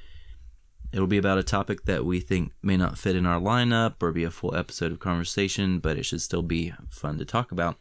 It'll 0.92 1.06
be 1.06 1.18
about 1.18 1.38
a 1.38 1.42
topic 1.42 1.84
that 1.84 2.04
we 2.04 2.20
think 2.20 2.52
may 2.62 2.76
not 2.76 2.98
fit 2.98 3.16
in 3.16 3.26
our 3.26 3.40
lineup 3.40 3.96
or 4.00 4.12
be 4.12 4.24
a 4.24 4.30
full 4.30 4.54
episode 4.54 4.92
of 4.92 5.00
conversation, 5.00 5.78
but 5.78 5.98
it 5.98 6.04
should 6.04 6.22
still 6.22 6.42
be 6.42 6.72
fun 6.88 7.18
to 7.18 7.24
talk 7.24 7.52
about. 7.52 7.76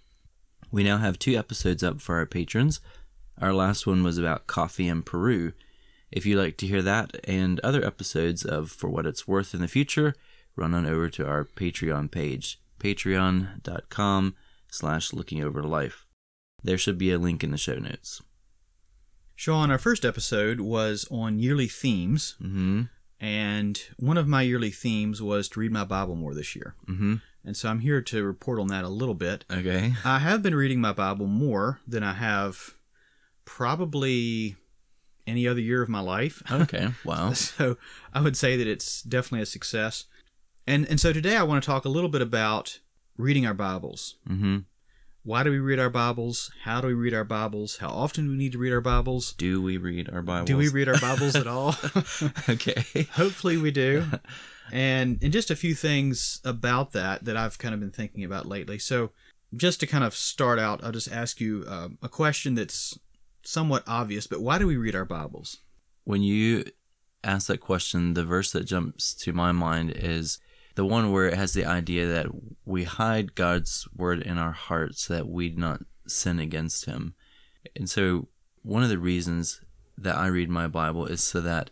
We 0.71 0.83
now 0.83 0.97
have 0.97 1.19
two 1.19 1.38
episodes 1.38 1.83
up 1.83 2.01
for 2.01 2.15
our 2.15 2.25
patrons. 2.25 2.81
Our 3.39 3.53
last 3.53 3.86
one 3.86 4.03
was 4.03 4.18
about 4.18 4.47
coffee 4.47 4.88
in 4.88 5.03
Peru. 5.03 5.53
If 6.12 6.25
you'd 6.25 6.38
like 6.40 6.57
to 6.57 6.68
hear 6.68 6.81
that 6.81 7.12
and 7.25 7.60
other 7.62 7.84
episodes 7.86 8.44
of 8.46 8.69
For 8.72 8.90
What 8.90 9.06
It's 9.06 9.28
Worth 9.28 9.54
in 9.54 9.62
the 9.62 9.68
future, 9.68 10.13
run 10.56 10.74
on 10.74 10.86
over 10.86 11.10
to 11.10 11.28
our 11.28 11.44
Patreon 11.46 12.10
page, 12.12 12.60
patreon.com 12.80 14.36
slash 14.69 15.13
looking 15.13 15.44
over 15.44 15.62
life. 15.63 16.07
There 16.63 16.78
should 16.78 16.98
be 16.98 17.12
a 17.12 17.19
link 17.19 17.44
in 17.44 17.52
the 17.52 17.57
show 17.57 17.75
notes. 17.75 18.22
Sean, 19.35 19.69
our 19.71 19.78
first 19.78 20.06
episode 20.06 20.62
was 20.62 21.06
on 21.12 21.40
yearly 21.40 21.68
themes, 21.68 22.35
Mm-hmm. 22.42 22.83
and 23.19 23.81
one 23.97 24.18
of 24.18 24.28
my 24.28 24.42
yearly 24.44 24.71
themes 24.71 25.21
was 25.21 25.50
to 25.50 25.59
read 25.59 25.71
my 25.71 25.83
Bible 25.83 26.16
more 26.16 26.33
this 26.33 26.56
year. 26.56 26.76
Mm-hmm. 26.88 27.16
And 27.44 27.56
so 27.57 27.69
I'm 27.69 27.81
here 27.81 28.02
to 28.02 28.24
report 28.24 28.59
on 28.59 28.68
that 28.68 28.85
a 28.85 28.90
little 28.90 29.14
bit. 29.14 29.45
Okay. 29.52 29.94
I 30.06 30.19
have 30.19 30.42
been 30.42 30.56
reading 30.56 30.80
my 30.81 30.94
Bible 30.94 31.28
more 31.28 31.80
than 31.88 32.02
I 32.02 32.14
have 32.14 32.76
probably 33.44 34.56
any 35.27 35.47
other 35.47 35.61
year 35.61 35.81
of 35.81 35.89
my 35.89 36.01
life. 36.01 36.41
Okay. 36.51 36.89
Wow. 37.03 37.33
so 37.33 37.77
I 38.13 38.21
would 38.21 38.37
say 38.37 38.55
that 38.57 38.67
it's 38.67 39.01
definitely 39.01 39.41
a 39.41 39.45
success. 39.45 40.05
And 40.65 40.85
and 40.89 40.99
so 40.99 41.13
today 41.13 41.35
I 41.35 41.44
want 41.44 41.63
to 41.63 41.65
talk 41.65 41.85
a 41.85 41.89
little 41.89 42.09
bit 42.09 42.21
about 42.21 42.79
reading 43.17 43.45
our 43.45 43.53
Bibles. 43.53 44.15
Mm-hmm. 44.27 44.59
Why 45.23 45.44
do 45.44 45.49
we 45.49 45.57
read 45.59 45.79
our 45.79 45.89
Bibles? 45.89 46.51
How 46.63 46.81
do 46.81 46.87
we 46.87 46.94
read 46.94 47.13
our 47.13 47.23
Bibles? 47.23 47.77
How 47.77 47.89
often 47.89 48.25
do 48.25 48.31
we 48.31 48.37
need 48.37 48.51
to 48.51 48.59
read 48.59 48.71
our 48.71 48.81
Bibles? 48.81 49.33
Do 49.33 49.61
we 49.61 49.77
read 49.77 50.09
our 50.11 50.21
Bibles? 50.21 50.47
Do 50.47 50.55
we 50.55 50.69
read 50.69 50.87
our 50.87 50.99
Bibles 50.99 51.35
at 51.35 51.47
all? 51.47 51.75
okay. 52.49 53.07
Hopefully 53.13 53.57
we 53.57 53.71
do. 53.71 54.05
And 54.71 55.19
and 55.21 55.33
just 55.33 55.51
a 55.51 55.55
few 55.55 55.73
things 55.73 56.41
about 56.44 56.91
that 56.94 57.25
that 57.25 57.35
I've 57.35 57.57
kind 57.57 57.73
of 57.73 57.79
been 57.79 57.91
thinking 57.91 58.23
about 58.23 58.45
lately. 58.45 58.77
So 58.77 59.11
just 59.55 59.79
to 59.79 59.87
kind 59.87 60.03
of 60.03 60.15
start 60.15 60.59
out, 60.59 60.83
I'll 60.83 60.91
just 60.91 61.11
ask 61.11 61.39
you 61.39 61.65
um, 61.67 61.97
a 62.01 62.09
question 62.09 62.55
that's 62.55 62.97
somewhat 63.47 63.83
obvious, 63.87 64.28
but 64.28 64.42
why 64.42 64.57
do 64.57 64.68
we 64.68 64.78
read 64.78 64.95
our 64.95 65.06
Bibles? 65.06 65.57
When 66.04 66.21
you 66.21 66.66
ask 67.23 67.47
that 67.47 67.59
question, 67.59 68.14
the 68.14 68.23
verse 68.23 68.52
that 68.52 68.66
jumps 68.66 69.14
to 69.16 69.33
my 69.33 69.52
mind 69.52 69.92
is 69.95 70.40
the 70.75 70.85
one 70.85 71.11
where 71.11 71.28
it 71.28 71.35
has 71.35 71.54
the 71.54 71.66
idea 71.66 72.06
that 72.07 72.28
we 72.66 72.83
hide 72.83 73.35
God's 73.35 73.87
word 73.95 74.21
in 74.21 74.37
our 74.37 74.52
hearts 74.52 75.06
so 75.06 75.16
that 75.16 75.28
we 75.28 75.49
not 75.49 75.81
sin 76.07 76.40
against 76.40 76.85
Him. 76.85 77.16
And 77.75 77.90
so, 77.90 78.28
one 78.61 78.83
of 78.83 78.90
the 78.90 78.97
reasons 78.97 79.61
that 79.97 80.16
I 80.16 80.28
read 80.28 80.49
my 80.49 80.68
Bible 80.68 81.06
is 81.06 81.23
so 81.23 81.42
that 81.42 81.69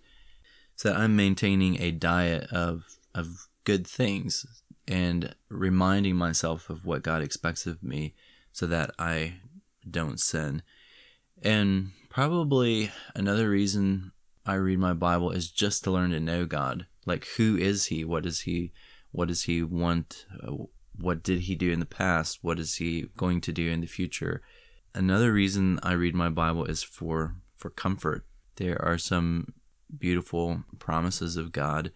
so 0.75 0.89
that 0.89 0.97
I'm 0.97 1.15
maintaining 1.15 1.81
a 1.81 1.91
diet 1.91 2.51
of 2.51 2.97
of 3.13 3.47
good 3.63 3.85
things 3.85 4.45
and 4.87 5.35
reminding 5.49 6.15
myself 6.15 6.69
of 6.69 6.85
what 6.85 7.03
God 7.03 7.21
expects 7.21 7.65
of 7.65 7.83
me 7.83 8.15
so 8.51 8.65
that 8.67 8.91
I 8.97 9.35
don't 9.89 10.19
sin. 10.19 10.61
And 11.43 11.91
probably 12.09 12.91
another 13.13 13.49
reason 13.49 14.11
I 14.45 14.55
read 14.55 14.79
my 14.79 14.93
Bible 14.93 15.31
is 15.31 15.51
just 15.51 15.83
to 15.83 15.91
learn 15.91 16.11
to 16.11 16.19
know 16.19 16.45
God. 16.45 16.87
Like 17.05 17.27
who 17.37 17.57
is 17.57 17.87
he? 17.87 18.03
What 18.05 18.23
does 18.23 18.41
he 18.41 18.71
what 19.11 19.27
does 19.27 19.43
he 19.43 19.61
want? 19.61 20.25
Uh, 20.41 20.65
What 20.95 21.23
did 21.23 21.41
he 21.41 21.55
do 21.55 21.71
in 21.71 21.79
the 21.79 21.85
past? 21.85 22.39
What 22.43 22.59
is 22.59 22.75
he 22.75 23.09
going 23.17 23.41
to 23.41 23.51
do 23.51 23.69
in 23.69 23.81
the 23.81 23.87
future? 23.87 24.41
Another 24.93 25.33
reason 25.33 25.79
I 25.81 25.93
read 25.93 26.15
my 26.15 26.29
Bible 26.29 26.65
is 26.65 26.83
for 26.83 27.35
for 27.55 27.69
comfort. 27.71 28.25
There 28.55 28.79
are 28.81 28.97
some 28.97 29.53
beautiful 29.97 30.63
promises 30.79 31.35
of 31.35 31.51
God 31.51 31.91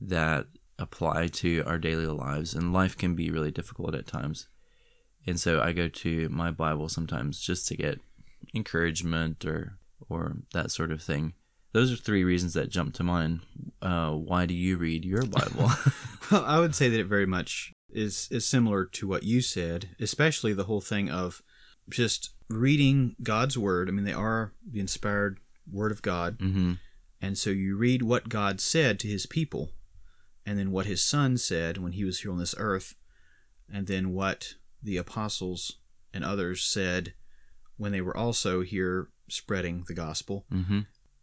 that 0.00 0.46
apply 0.78 1.28
to 1.28 1.62
our 1.66 1.78
daily 1.78 2.06
lives, 2.06 2.54
and 2.54 2.72
life 2.72 2.96
can 2.96 3.14
be 3.14 3.30
really 3.30 3.50
difficult 3.50 3.94
at 3.94 4.06
times. 4.06 4.48
And 5.26 5.38
so 5.38 5.60
I 5.60 5.72
go 5.72 5.88
to 5.88 6.28
my 6.30 6.50
Bible 6.50 6.88
sometimes 6.88 7.40
just 7.40 7.68
to 7.68 7.76
get 7.76 8.00
encouragement 8.54 9.44
or 9.44 9.78
or 10.08 10.36
that 10.52 10.70
sort 10.70 10.92
of 10.92 11.02
thing. 11.02 11.34
Those 11.72 11.92
are 11.92 11.96
three 11.96 12.24
reasons 12.24 12.54
that 12.54 12.70
jump 12.70 12.94
to 12.94 13.04
mind. 13.04 13.40
Uh, 13.80 14.10
why 14.10 14.46
do 14.46 14.54
you 14.54 14.76
read 14.76 15.04
your 15.04 15.24
Bible? 15.24 15.70
Well, 16.30 16.44
I 16.44 16.60
would 16.60 16.76
say 16.76 16.88
that 16.88 17.00
it 17.00 17.06
very 17.08 17.26
much 17.26 17.72
is 17.92 18.28
is 18.30 18.46
similar 18.46 18.84
to 18.84 19.08
what 19.08 19.24
you 19.24 19.40
said, 19.40 19.96
especially 19.98 20.52
the 20.52 20.64
whole 20.64 20.80
thing 20.80 21.10
of 21.10 21.42
just 21.88 22.30
reading 22.48 23.16
God's 23.20 23.58
word. 23.58 23.88
I 23.88 23.92
mean, 23.92 24.04
they 24.04 24.12
are 24.12 24.52
the 24.64 24.78
inspired 24.78 25.40
word 25.68 25.90
of 25.90 26.02
God, 26.02 26.38
mm-hmm. 26.38 26.74
and 27.20 27.36
so 27.36 27.50
you 27.50 27.76
read 27.76 28.02
what 28.02 28.28
God 28.28 28.60
said 28.60 29.00
to 29.00 29.08
His 29.08 29.26
people, 29.26 29.70
and 30.46 30.56
then 30.56 30.70
what 30.70 30.86
His 30.86 31.02
Son 31.02 31.36
said 31.36 31.78
when 31.78 31.92
He 31.92 32.04
was 32.04 32.20
here 32.20 32.30
on 32.30 32.38
this 32.38 32.54
earth, 32.58 32.94
and 33.68 33.88
then 33.88 34.12
what 34.14 34.54
the 34.80 34.98
apostles 34.98 35.78
and 36.14 36.24
others 36.24 36.62
said 36.62 37.14
when 37.80 37.92
they 37.92 38.00
were 38.02 38.16
also 38.16 38.60
here 38.60 39.08
spreading 39.28 39.84
the 39.88 39.94
gospel. 39.94 40.44
Mm-hmm. 40.52 40.80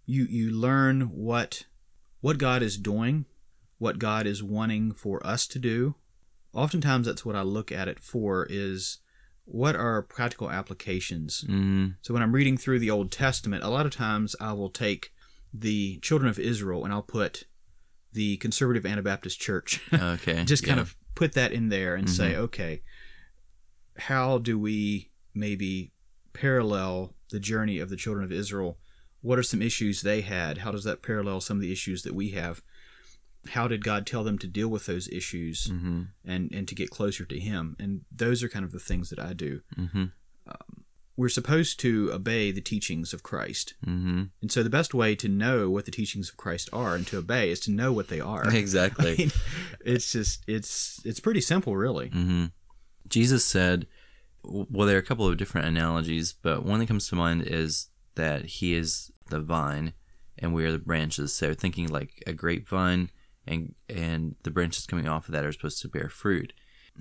You 0.08 0.26
you 0.26 0.50
learn 0.52 1.02
what 1.02 1.66
what 2.20 2.40
God 2.40 2.64
is 2.64 2.78
doing, 2.78 3.26
what 3.78 4.00
God 4.00 4.26
is 4.26 4.42
wanting 4.42 4.92
for 4.94 5.26
us 5.26 5.46
to 5.48 5.60
do. 5.60 5.96
Oftentimes 6.54 7.06
that's 7.06 7.24
what 7.24 7.36
I 7.36 7.44
look 7.44 7.72
at 7.72 7.88
it 7.88 8.00
for 8.00 8.48
is 8.50 8.98
what 9.46 9.76
are 9.76 10.02
practical 10.02 10.50
applications. 10.50 11.44
Mm-hmm. 11.44 11.90
So 12.02 12.14
when 12.14 12.24
I'm 12.24 12.34
reading 12.34 12.58
through 12.58 12.80
the 12.80 12.90
Old 12.90 13.12
Testament, 13.12 13.64
a 13.64 13.70
lot 13.70 13.86
of 13.86 13.92
times 13.96 14.36
I 14.42 14.54
will 14.54 14.72
take 14.72 15.12
the 15.54 16.00
children 16.00 16.28
of 16.30 16.40
Israel 16.40 16.84
and 16.84 16.92
I'll 16.92 17.04
put 17.04 17.44
the 18.14 18.38
conservative 18.38 18.86
Anabaptist 18.86 19.40
church. 19.40 19.80
Okay. 19.94 20.44
Just 20.44 20.66
kind 20.66 20.78
yeah. 20.78 20.82
of 20.84 20.96
put 21.14 21.34
that 21.34 21.52
in 21.52 21.70
there 21.70 21.94
and 21.96 22.10
say, 22.10 22.34
Mhm. 22.34 22.38
okay, 22.48 22.82
how 23.98 24.40
do 24.40 24.58
we 24.58 25.12
maybe 25.36 25.92
parallel 26.42 27.14
the 27.32 27.40
journey 27.40 27.80
of 27.80 27.90
the 27.90 27.96
children 27.98 28.24
of 28.26 28.32
Israel? 28.32 28.78
What 29.22 29.40
are 29.40 29.44
some 29.44 29.62
issues 29.62 30.02
they 30.02 30.22
had? 30.22 30.60
How 30.60 30.72
does 30.72 30.84
that 30.86 31.02
parallel 31.02 31.42
some 31.42 31.58
of 31.58 31.62
the 31.62 31.72
issues 31.72 32.04
that 32.04 32.14
we 32.16 32.30
have? 32.32 32.62
How 33.50 33.68
did 33.68 33.84
God 33.84 34.06
tell 34.06 34.24
them 34.24 34.38
to 34.40 34.48
deal 34.48 34.68
with 34.70 34.86
those 34.86 35.08
issues 35.10 35.68
Mm-hmm. 35.68 36.02
and, 36.26 36.52
and 36.54 36.68
to 36.68 36.76
get 36.76 36.90
closer 36.90 37.26
to 37.26 37.40
Him? 37.40 37.76
And 37.80 38.02
those 38.12 38.44
are 38.44 38.50
kind 38.50 38.66
of 38.66 38.72
the 38.72 38.80
things 38.90 39.10
that 39.10 39.20
I 39.20 39.34
do. 39.34 39.62
Mm-hmm. 39.78 40.06
We're 41.20 41.30
supposed 41.30 41.80
to 41.80 42.12
obey 42.14 42.52
the 42.52 42.62
teachings 42.62 43.12
of 43.12 43.24
Christ. 43.24 43.74
Mm-hmm. 43.84 44.24
And 44.40 44.52
so 44.52 44.62
the 44.62 44.70
best 44.70 44.94
way 44.94 45.16
to 45.16 45.28
know 45.28 45.68
what 45.68 45.86
the 45.86 45.92
teachings 45.92 46.30
of 46.30 46.38
Christ 46.38 46.70
are 46.72 46.94
and 46.94 47.08
to 47.08 47.18
obey 47.18 47.50
is 47.50 47.60
to 47.62 47.72
know 47.72 47.92
what 47.92 48.10
they 48.10 48.20
are. 48.20 48.46
Exactly. 48.54 49.14
I 49.14 49.16
mean, 49.18 49.32
it's 49.84 50.12
just 50.12 50.44
it's 50.48 51.02
it's 51.04 51.20
pretty 51.20 51.42
simple, 51.42 51.76
really. 51.76 52.10
hmm 52.10 52.46
Jesus 53.10 53.44
said, 53.46 53.88
well, 54.44 54.88
there 54.88 54.96
are 54.96 55.00
a 55.00 55.04
couple 55.04 55.28
of 55.28 55.38
different 55.38 55.68
analogies, 55.68 56.34
but 56.34 56.66
one 56.66 56.80
that 56.80 56.88
comes 56.88 57.08
to 57.10 57.16
mind 57.16 57.44
is 57.44 57.90
that 58.16 58.46
he 58.46 58.74
is 58.74 59.12
the 59.30 59.40
vine 59.40 59.94
and 60.38 60.54
we 60.54 60.66
are 60.66 60.72
the 60.72 60.78
branches. 60.78 61.34
So 61.34 61.54
thinking 61.54 61.88
like 61.88 62.24
a 62.28 62.34
grapevine 62.34 63.10
and 63.46 63.76
and 63.90 64.36
the 64.44 64.52
branches 64.52 64.86
coming 64.86 65.08
off 65.08 65.28
of 65.28 65.34
that 65.34 65.46
are 65.46 65.52
supposed 65.52 65.82
to 65.82 65.90
bear 65.90 66.10
fruit. 66.10 66.54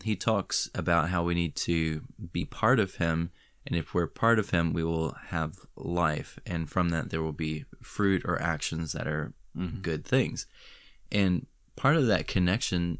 He 0.05 0.17
talks 0.17 0.71
about 0.75 1.09
how 1.09 1.23
we 1.23 1.35
need 1.35 1.57
to 1.57 2.03
be 2.33 2.45
part 2.45 2.79
of 2.79 2.97
him 2.97 3.31
and 3.67 3.75
if 3.77 3.95
we're 3.95 4.07
part 4.07 4.39
of 4.39 4.51
him 4.51 4.73
we 4.73 4.85
will 4.85 5.17
have 5.29 5.57
life 5.75 6.39
and 6.47 6.69
from 6.69 6.91
that 6.91 7.11
there 7.11 7.23
will 7.23 7.33
be 7.33 7.65
fruit 7.83 8.23
or 8.25 8.41
actions 8.41 8.93
that 8.93 9.07
are 9.07 9.33
mm-hmm. 9.57 9.81
good 9.81 10.05
things. 10.05 10.47
And 11.11 11.47
part 11.77 11.97
of 11.97 12.07
that 12.07 12.27
connection 12.27 12.99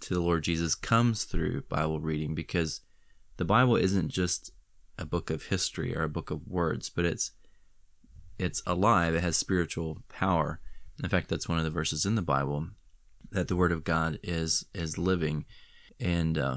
to 0.00 0.14
the 0.14 0.20
Lord 0.20 0.44
Jesus 0.44 0.74
comes 0.74 1.24
through 1.24 1.62
Bible 1.62 2.00
reading 2.00 2.34
because 2.34 2.82
the 3.36 3.44
Bible 3.44 3.76
isn't 3.76 4.08
just 4.08 4.52
a 4.98 5.04
book 5.04 5.30
of 5.30 5.44
history 5.44 5.94
or 5.94 6.02
a 6.02 6.08
book 6.08 6.30
of 6.30 6.46
words, 6.46 6.88
but 6.88 7.04
it's 7.04 7.32
it's 8.38 8.62
alive. 8.66 9.14
It 9.14 9.22
has 9.22 9.36
spiritual 9.36 10.02
power. 10.08 10.60
In 11.02 11.08
fact, 11.08 11.28
that's 11.28 11.48
one 11.48 11.58
of 11.58 11.64
the 11.64 11.70
verses 11.70 12.04
in 12.04 12.14
the 12.14 12.22
Bible 12.22 12.68
that 13.30 13.48
the 13.48 13.56
Word 13.56 13.72
of 13.72 13.84
God 13.84 14.18
is 14.22 14.66
is 14.74 14.98
living 14.98 15.44
and 16.00 16.38
uh, 16.38 16.56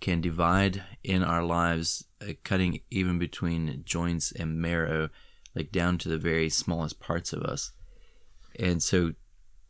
can 0.00 0.20
divide 0.20 0.82
in 1.02 1.22
our 1.22 1.42
lives, 1.42 2.04
uh, 2.20 2.32
cutting 2.44 2.80
even 2.90 3.18
between 3.18 3.82
joints 3.84 4.32
and 4.32 4.60
marrow, 4.60 5.08
like 5.54 5.72
down 5.72 5.98
to 5.98 6.08
the 6.08 6.18
very 6.18 6.48
smallest 6.48 7.00
parts 7.00 7.32
of 7.32 7.42
us. 7.42 7.72
And 8.58 8.82
so 8.82 9.12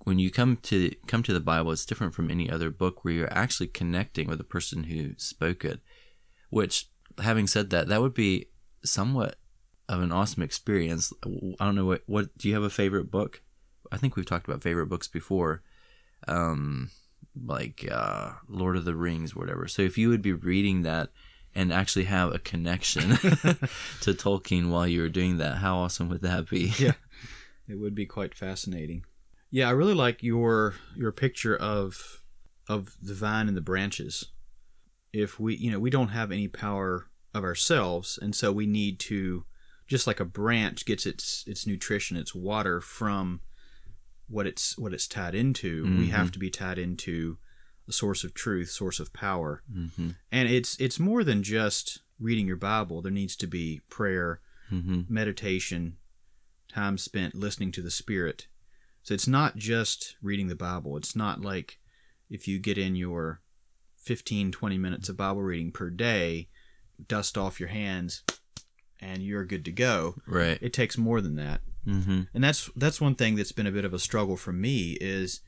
when 0.05 0.19
you 0.19 0.31
come 0.31 0.57
to 0.57 0.93
come 1.07 1.23
to 1.25 1.33
the 1.33 1.41
Bible, 1.41 1.73
it's 1.73 1.87
different 1.87 2.15
from 2.15 2.31
any 2.31 2.51
other 2.51 2.71
book 2.71 3.05
where 3.05 3.15
you're 3.15 3.39
actually 3.39 3.67
connecting 3.67 4.29
with 4.29 4.39
the 4.39 4.45
person 4.45 4.85
who 4.85 5.15
spoke 5.17 5.65
it. 5.65 5.81
Which, 6.50 6.88
having 7.19 7.47
said 7.47 7.71
that, 7.71 7.88
that 7.88 8.00
would 8.00 8.15
be 8.15 8.47
somewhat 8.85 9.37
of 9.88 10.00
an 10.00 10.12
awesome 10.12 10.43
experience. 10.43 11.12
I 11.25 11.65
don't 11.65 11.76
know 11.76 11.85
what 11.85 12.03
what 12.07 12.37
do 12.38 12.49
you 12.49 12.55
have 12.55 12.62
a 12.62 12.71
favorite 12.71 13.11
book? 13.11 13.43
I 13.93 13.97
think 13.99 14.17
we've 14.17 14.26
talked 14.26 14.49
about 14.49 14.62
favorite 14.62 14.87
books 14.87 15.07
before, 15.07 15.62
um, 16.26 16.91
like 17.41 17.87
uh, 17.91 18.33
Lord 18.49 18.76
of 18.76 18.85
the 18.85 18.97
Rings, 18.97 19.35
or 19.35 19.41
whatever. 19.41 19.69
So 19.69 19.83
if 19.83 19.97
you 19.97 20.09
would 20.09 20.23
be 20.23 20.33
reading 20.33 20.83
that 20.83 21.11
and 21.55 21.73
actually 21.73 22.05
have 22.05 22.35
a 22.35 22.38
connection 22.38 23.11
to 23.11 24.12
Tolkien 24.12 24.71
while 24.71 24.87
you 24.87 25.00
were 25.03 25.09
doing 25.09 25.38
that, 25.38 25.59
how 25.59 25.79
awesome 25.79 26.09
would 26.09 26.23
that 26.23 26.49
be? 26.49 26.73
Yeah. 26.79 26.93
It 27.69 27.81
would 27.81 27.97
be 27.97 28.07
quite 28.07 28.33
fascinating. 28.33 29.05
Yeah, 29.50 29.67
I 29.67 29.73
really 29.73 29.93
like 29.93 30.23
your 30.23 30.75
your 30.95 31.11
picture 31.11 31.57
of 31.57 32.23
of 32.69 32.97
the 33.03 33.12
vine 33.12 33.49
and 33.49 33.57
the 33.57 33.61
branches. 33.61 34.26
If 35.17 35.41
we, 35.41 35.57
you 35.57 35.71
know, 35.71 35.79
we 35.81 35.91
don't 35.91 36.09
have 36.09 36.31
any 36.33 36.49
power 36.49 37.09
of 37.33 37.43
ourselves, 37.45 38.19
and 38.21 38.35
so 38.35 38.53
we 38.53 38.67
need 38.67 38.99
to 39.01 39.45
just 39.87 40.07
like 40.07 40.21
a 40.21 40.25
branch 40.25 40.85
gets 40.85 41.07
its 41.07 41.45
its 41.47 41.67
nutrition, 41.67 42.17
its 42.17 42.35
water 42.35 42.81
from 42.81 43.41
what 44.29 44.47
it's 44.47 44.77
what 44.77 44.93
it's 44.93 45.07
tied 45.07 45.35
into, 45.35 45.85
we 45.97 46.07
Mhm. 46.09 46.11
have 46.11 46.31
to 46.33 46.39
be 46.39 46.51
tied 46.51 46.79
into 46.79 47.39
a 47.89 47.93
source 47.93 48.25
of 48.25 48.35
truth, 48.35 48.69
source 48.71 48.99
of 49.01 49.13
power. 49.13 49.63
hmm 49.73 50.11
And 50.33 50.49
it's 50.49 50.77
it's 50.81 50.99
more 50.99 51.23
than 51.25 51.43
just 51.43 52.01
reading 52.19 52.47
your 52.47 52.57
Bible. 52.57 53.01
There 53.03 53.13
needs 53.13 53.37
to 53.37 53.47
be 53.47 53.81
prayer, 53.89 54.41
hmm 54.69 55.03
meditation, 55.09 55.99
time 56.69 56.99
spent 56.99 57.35
listening 57.35 57.71
to 57.73 57.83
the 57.83 57.91
Spirit. 57.91 58.49
So 59.03 59.15
it's 59.15 59.29
not 59.29 59.57
just 59.57 60.17
reading 60.21 60.49
the 60.49 60.57
Bible. 60.57 60.97
It's 60.97 61.15
not 61.15 61.41
like 61.41 61.79
if 62.29 62.49
you 62.49 62.59
get 62.59 62.77
in 62.77 62.97
your 62.97 63.41
15, 64.07 64.53
20 64.53 64.79
minutes 64.79 65.09
of 65.09 65.17
Bible 65.17 65.43
reading 65.43 65.73
per 65.73 65.91
day, 65.91 66.49
dust 67.09 67.37
off 67.37 67.59
your 67.59 67.69
hands, 67.69 68.23
and 69.01 69.21
you're 69.23 69.45
good 69.45 69.65
to 69.65 69.73
go. 69.73 70.15
Right. 70.27 70.59
It 70.63 70.73
takes 70.73 70.97
more 70.97 71.21
than 71.21 71.35
that. 71.37 71.61
hmm 71.85 72.23
And 72.33 72.43
that's 72.43 72.71
that's 72.77 73.01
one 73.01 73.17
thing 73.17 73.35
that's 73.35 73.53
been 73.53 73.67
a 73.67 73.73
bit 73.73 73.85
of 73.85 73.93
a 73.93 73.99
struggle 73.99 74.37
for 74.37 74.53
me 74.53 74.97
is 75.01 75.41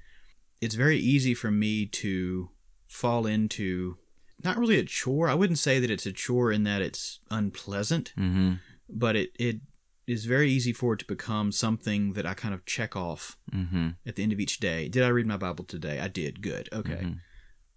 it's 0.60 0.74
very 0.74 0.98
easy 0.98 1.34
for 1.34 1.50
me 1.52 1.86
to 1.86 2.50
fall 2.88 3.26
into 3.26 3.96
not 4.42 4.58
really 4.58 4.78
a 4.78 4.84
chore. 4.84 5.28
I 5.28 5.34
wouldn't 5.34 5.58
say 5.60 5.78
that 5.78 5.90
it's 5.90 6.06
a 6.06 6.12
chore 6.12 6.50
in 6.52 6.64
that 6.64 6.82
it's 6.82 7.20
unpleasant 7.30 8.12
hmm 8.16 8.54
but 8.90 9.14
it 9.16 9.30
it 9.38 9.60
is 10.06 10.24
very 10.24 10.50
easy 10.50 10.72
for 10.72 10.94
it 10.94 10.98
to 11.00 11.04
become 11.04 11.52
something 11.52 12.14
that 12.14 12.24
I 12.24 12.32
kind 12.34 12.54
of 12.54 12.64
check 12.64 12.96
off 12.96 13.36
hmm 13.52 13.90
at 14.06 14.16
the 14.16 14.22
end 14.24 14.32
of 14.32 14.40
each 14.40 14.58
day. 14.58 14.88
Did 14.88 15.04
I 15.04 15.08
read 15.08 15.26
my 15.26 15.36
Bible 15.36 15.64
today? 15.64 16.00
I 16.00 16.08
did. 16.08 16.40
Good. 16.42 16.68
Okay. 16.72 17.06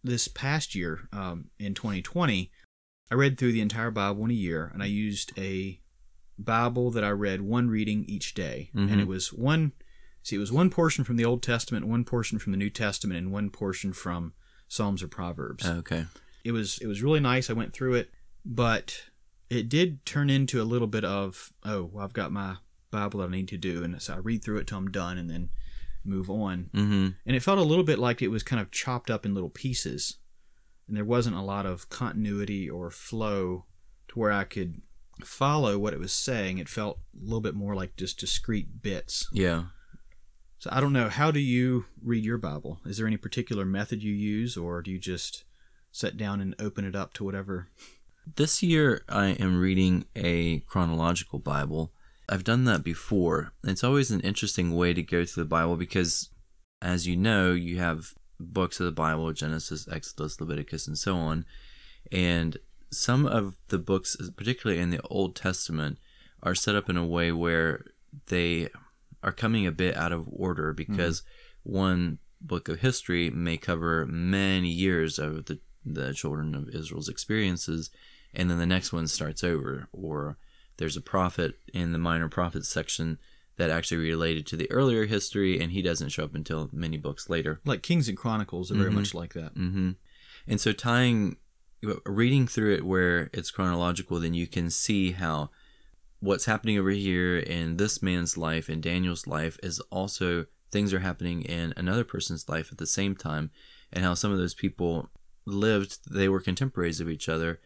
This 0.03 0.27
past 0.27 0.73
year, 0.73 1.07
um, 1.11 1.49
in 1.59 1.73
2020, 1.73 2.51
I 3.11 3.15
read 3.15 3.37
through 3.37 3.51
the 3.51 3.61
entire 3.61 3.91
Bible 3.91 4.25
in 4.25 4.31
a 4.31 4.35
year, 4.35 4.69
and 4.73 4.81
I 4.81 4.87
used 4.87 5.31
a 5.37 5.79
Bible 6.39 6.89
that 6.91 7.03
I 7.03 7.09
read 7.09 7.41
one 7.41 7.69
reading 7.69 8.05
each 8.05 8.33
day, 8.33 8.71
Mhm. 8.73 8.91
and 8.91 9.01
it 9.01 9.07
was 9.07 9.31
one. 9.31 9.73
See, 10.23 10.35
it 10.35 10.39
was 10.39 10.51
one 10.51 10.69
portion 10.69 11.03
from 11.03 11.17
the 11.17 11.25
Old 11.25 11.43
Testament, 11.43 11.85
one 11.87 12.03
portion 12.03 12.39
from 12.39 12.51
the 12.51 12.57
New 12.57 12.69
Testament, 12.69 13.17
and 13.19 13.31
one 13.31 13.49
portion 13.51 13.93
from 13.93 14.33
Psalms 14.67 15.03
or 15.03 15.07
Proverbs 15.07 15.65
Okay. 15.65 16.05
it 16.43 16.51
was 16.53 16.77
it 16.79 16.87
was 16.87 17.03
really 17.03 17.19
nice. 17.19 17.49
I 17.49 17.53
went 17.53 17.73
through 17.73 17.95
it, 17.95 18.11
but 18.45 19.09
it 19.49 19.67
did 19.69 20.03
turn 20.05 20.29
into 20.29 20.61
a 20.61 20.63
little 20.63 20.87
bit 20.87 21.03
of 21.03 21.51
oh, 21.63 21.83
well, 21.85 22.03
I've 22.05 22.13
got 22.13 22.31
my 22.31 22.57
Bible 22.89 23.19
that 23.19 23.27
I 23.27 23.31
need 23.31 23.49
to 23.49 23.57
do, 23.57 23.83
and 23.83 24.01
so 24.01 24.13
I 24.15 24.17
read 24.17 24.43
through 24.43 24.57
it 24.59 24.67
till 24.67 24.77
I'm 24.79 24.89
done, 24.89 25.17
and 25.19 25.29
then 25.29 25.49
move 26.03 26.29
on. 26.29 26.69
hmm 26.73 27.09
And 27.25 27.35
it 27.35 27.43
felt 27.43 27.59
a 27.59 27.63
little 27.63 27.83
bit 27.83 27.99
like 27.99 28.21
it 28.21 28.29
was 28.29 28.43
kind 28.43 28.61
of 28.61 28.71
chopped 28.71 29.09
up 29.09 29.25
in 29.25 29.33
little 29.33 29.49
pieces, 29.49 30.17
and 30.87 30.95
there 30.97 31.05
wasn't 31.05 31.35
a 31.35 31.41
lot 31.41 31.65
of 31.65 31.89
continuity 31.89 32.69
or 32.69 32.91
flow 32.91 33.65
to 34.09 34.19
where 34.19 34.31
I 34.31 34.43
could 34.43 34.81
follow 35.23 35.77
what 35.77 35.93
it 35.93 35.99
was 35.99 36.11
saying. 36.13 36.57
It 36.57 36.69
felt 36.69 36.99
a 37.15 37.23
little 37.23 37.41
bit 37.41 37.55
more 37.55 37.75
like 37.75 37.95
just 37.95 38.19
discrete 38.19 38.81
bits. 38.81 39.27
Yeah. 39.31 39.65
So 40.59 40.69
I 40.71 40.79
don't 40.79 40.93
know. 40.93 41.09
How 41.09 41.31
do 41.31 41.39
you 41.39 41.85
read 42.03 42.23
your 42.23 42.37
Bible? 42.37 42.79
Is 42.85 42.97
there 42.97 43.07
any 43.07 43.17
particular 43.17 43.65
method 43.65 44.03
you 44.03 44.13
use, 44.13 44.57
or 44.57 44.81
do 44.81 44.91
you 44.91 44.99
just 44.99 45.43
sit 45.91 46.17
down 46.17 46.39
and 46.39 46.55
open 46.59 46.85
it 46.85 46.95
up 46.95 47.13
to 47.13 47.23
whatever 47.23 47.67
This 48.35 48.61
year, 48.63 49.03
I 49.09 49.27
am 49.27 49.59
reading 49.59 50.05
a 50.15 50.59
chronological 50.61 51.39
Bible. 51.39 51.91
I've 52.31 52.45
done 52.45 52.63
that 52.63 52.81
before. 52.81 53.51
It's 53.61 53.83
always 53.83 54.09
an 54.09 54.21
interesting 54.21 54.73
way 54.73 54.93
to 54.93 55.03
go 55.03 55.25
through 55.25 55.43
the 55.43 55.49
Bible 55.49 55.75
because, 55.75 56.29
as 56.81 57.05
you 57.05 57.17
know, 57.17 57.51
you 57.51 57.79
have 57.79 58.13
books 58.39 58.79
of 58.79 58.85
the 58.85 58.93
Bible 58.93 59.33
Genesis, 59.33 59.85
Exodus, 59.91 60.39
Leviticus, 60.39 60.87
and 60.87 60.97
so 60.97 61.17
on. 61.17 61.43
And 62.09 62.57
some 62.89 63.25
of 63.25 63.57
the 63.67 63.77
books, 63.77 64.15
particularly 64.37 64.81
in 64.81 64.91
the 64.91 65.01
Old 65.09 65.35
Testament, 65.35 65.97
are 66.41 66.55
set 66.55 66.73
up 66.73 66.89
in 66.89 66.95
a 66.95 67.05
way 67.05 67.33
where 67.33 67.83
they 68.27 68.69
are 69.21 69.33
coming 69.33 69.67
a 69.67 69.71
bit 69.71 69.97
out 69.97 70.13
of 70.13 70.29
order 70.31 70.71
because 70.71 71.21
mm-hmm. 71.21 71.77
one 71.77 72.17
book 72.39 72.69
of 72.69 72.79
history 72.79 73.29
may 73.29 73.57
cover 73.57 74.05
many 74.05 74.69
years 74.69 75.19
of 75.19 75.45
the, 75.47 75.59
the 75.85 76.13
children 76.13 76.55
of 76.55 76.69
Israel's 76.69 77.09
experiences, 77.09 77.89
and 78.33 78.49
then 78.49 78.57
the 78.57 78.65
next 78.65 78.93
one 78.93 79.07
starts 79.07 79.43
over. 79.43 79.89
Or 79.91 80.37
there's 80.77 80.97
a 80.97 81.01
prophet 81.01 81.55
in 81.73 81.91
the 81.91 81.97
minor 81.97 82.29
prophets 82.29 82.69
section 82.69 83.19
that 83.57 83.69
actually 83.69 83.97
related 83.97 84.45
to 84.47 84.57
the 84.57 84.71
earlier 84.71 85.05
history, 85.05 85.59
and 85.59 85.71
he 85.71 85.81
doesn't 85.81 86.09
show 86.09 86.23
up 86.23 86.35
until 86.35 86.69
many 86.71 86.97
books 86.97 87.29
later. 87.29 87.61
Like 87.65 87.83
Kings 87.83 88.07
and 88.07 88.17
Chronicles 88.17 88.71
are 88.71 88.75
very 88.75 88.91
much 88.91 89.13
like 89.13 89.33
that. 89.33 89.51
hmm 89.53 89.91
And 90.47 90.59
so 90.59 90.71
tying, 90.71 91.37
reading 92.05 92.47
through 92.47 92.73
it 92.75 92.85
where 92.85 93.29
it's 93.33 93.51
chronological, 93.51 94.19
then 94.19 94.33
you 94.33 94.47
can 94.47 94.69
see 94.69 95.11
how 95.11 95.51
what's 96.19 96.45
happening 96.45 96.77
over 96.77 96.91
here 96.91 97.37
in 97.37 97.77
this 97.77 98.01
man's 98.01 98.37
life 98.37 98.69
in 98.69 98.79
Daniel's 98.79 99.27
life 99.27 99.59
is 99.63 99.79
also 99.89 100.45
things 100.71 100.93
are 100.93 100.99
happening 100.99 101.41
in 101.41 101.73
another 101.75 102.03
person's 102.03 102.47
life 102.47 102.71
at 102.71 102.77
the 102.77 102.87
same 102.87 103.15
time, 103.15 103.51
and 103.91 104.05
how 104.05 104.13
some 104.13 104.31
of 104.31 104.37
those 104.37 104.53
people 104.53 105.09
lived, 105.45 105.99
they 106.09 106.29
were 106.29 106.39
contemporaries 106.39 107.01
of 107.01 107.09
each 107.09 107.27
other. 107.27 107.59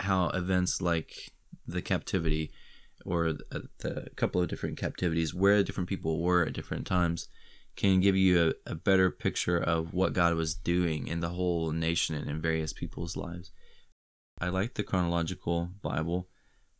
How 0.00 0.28
events 0.30 0.80
like 0.80 1.33
the 1.66 1.82
captivity 1.82 2.52
or 3.04 3.32
the, 3.32 3.44
uh, 3.52 3.58
the 3.78 4.06
couple 4.16 4.40
of 4.40 4.48
different 4.48 4.78
captivities, 4.78 5.34
where 5.34 5.62
different 5.62 5.88
people 5.88 6.20
were 6.20 6.44
at 6.44 6.52
different 6.52 6.86
times, 6.86 7.28
can 7.76 8.00
give 8.00 8.16
you 8.16 8.54
a, 8.66 8.72
a 8.72 8.74
better 8.74 9.10
picture 9.10 9.58
of 9.58 9.92
what 9.92 10.12
God 10.12 10.34
was 10.34 10.54
doing 10.54 11.08
in 11.08 11.20
the 11.20 11.30
whole 11.30 11.72
nation 11.72 12.14
and 12.14 12.28
in 12.30 12.40
various 12.40 12.72
people's 12.72 13.16
lives. 13.16 13.50
I 14.40 14.48
like 14.48 14.74
the 14.74 14.82
chronological 14.82 15.70
Bible, 15.82 16.28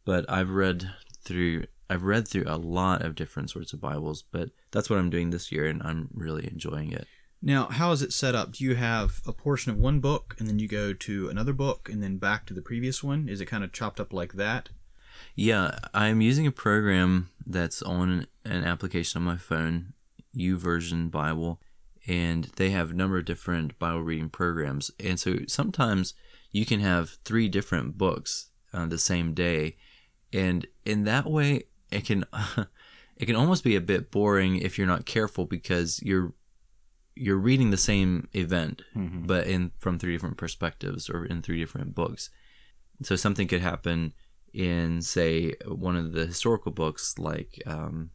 but 0.04 0.28
I've 0.30 0.50
read 0.50 0.90
through 1.24 1.64
I've 1.90 2.04
read 2.04 2.26
through 2.26 2.44
a 2.46 2.56
lot 2.56 3.02
of 3.02 3.14
different 3.14 3.50
sorts 3.50 3.72
of 3.72 3.80
Bibles, 3.80 4.22
but 4.22 4.50
that's 4.72 4.88
what 4.88 4.98
I'm 4.98 5.10
doing 5.10 5.30
this 5.30 5.52
year 5.52 5.66
and 5.66 5.82
I'm 5.82 6.08
really 6.14 6.46
enjoying 6.46 6.92
it. 6.92 7.06
Now, 7.46 7.66
how 7.66 7.92
is 7.92 8.00
it 8.00 8.14
set 8.14 8.34
up? 8.34 8.52
Do 8.52 8.64
you 8.64 8.74
have 8.74 9.20
a 9.26 9.32
portion 9.32 9.70
of 9.70 9.76
one 9.76 10.00
book 10.00 10.34
and 10.38 10.48
then 10.48 10.58
you 10.58 10.66
go 10.66 10.94
to 10.94 11.28
another 11.28 11.52
book 11.52 11.90
and 11.92 12.02
then 12.02 12.16
back 12.16 12.46
to 12.46 12.54
the 12.54 12.62
previous 12.62 13.04
one? 13.04 13.28
Is 13.28 13.38
it 13.38 13.44
kind 13.44 13.62
of 13.62 13.70
chopped 13.70 14.00
up 14.00 14.14
like 14.14 14.32
that? 14.32 14.70
Yeah, 15.34 15.78
I'm 15.92 16.22
using 16.22 16.46
a 16.46 16.50
program 16.50 17.28
that's 17.44 17.82
on 17.82 18.28
an 18.46 18.64
application 18.64 19.18
on 19.18 19.26
my 19.26 19.36
phone, 19.36 19.92
YouVersion 20.34 21.10
Bible, 21.10 21.60
and 22.06 22.44
they 22.56 22.70
have 22.70 22.92
a 22.92 22.94
number 22.94 23.18
of 23.18 23.26
different 23.26 23.78
Bible 23.78 24.02
reading 24.02 24.30
programs. 24.30 24.90
And 24.98 25.20
so 25.20 25.40
sometimes 25.46 26.14
you 26.50 26.64
can 26.64 26.80
have 26.80 27.18
three 27.26 27.50
different 27.50 27.98
books 27.98 28.52
on 28.72 28.88
the 28.88 28.98
same 28.98 29.34
day, 29.34 29.76
and 30.32 30.66
in 30.86 31.04
that 31.04 31.30
way, 31.30 31.64
it 31.90 32.06
can 32.06 32.24
it 33.16 33.26
can 33.26 33.36
almost 33.36 33.64
be 33.64 33.76
a 33.76 33.82
bit 33.82 34.10
boring 34.10 34.56
if 34.56 34.78
you're 34.78 34.86
not 34.86 35.04
careful 35.04 35.44
because 35.44 36.02
you're 36.02 36.32
you're 37.16 37.36
reading 37.38 37.70
the 37.70 37.76
same 37.76 38.28
event, 38.32 38.82
but 39.26 39.46
in 39.46 39.70
from 39.78 39.98
three 39.98 40.12
different 40.12 40.36
perspectives 40.36 41.08
or 41.08 41.24
in 41.24 41.42
three 41.42 41.58
different 41.58 41.94
books. 41.94 42.30
So 43.02 43.16
something 43.16 43.48
could 43.48 43.60
happen 43.60 44.12
in 44.52 45.02
say 45.02 45.54
one 45.66 45.96
of 45.96 46.12
the 46.12 46.26
historical 46.26 46.72
books 46.72 47.18
like 47.18 47.60
um, 47.66 48.10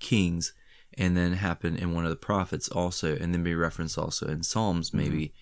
Kings, 0.00 0.52
and 0.96 1.16
then 1.16 1.32
happen 1.34 1.76
in 1.76 1.94
one 1.94 2.04
of 2.04 2.10
the 2.10 2.16
prophets 2.16 2.68
also, 2.68 3.16
and 3.16 3.34
then 3.34 3.42
be 3.42 3.54
referenced 3.54 3.98
also 3.98 4.26
in 4.26 4.42
Psalms 4.42 4.92
maybe. 4.92 5.34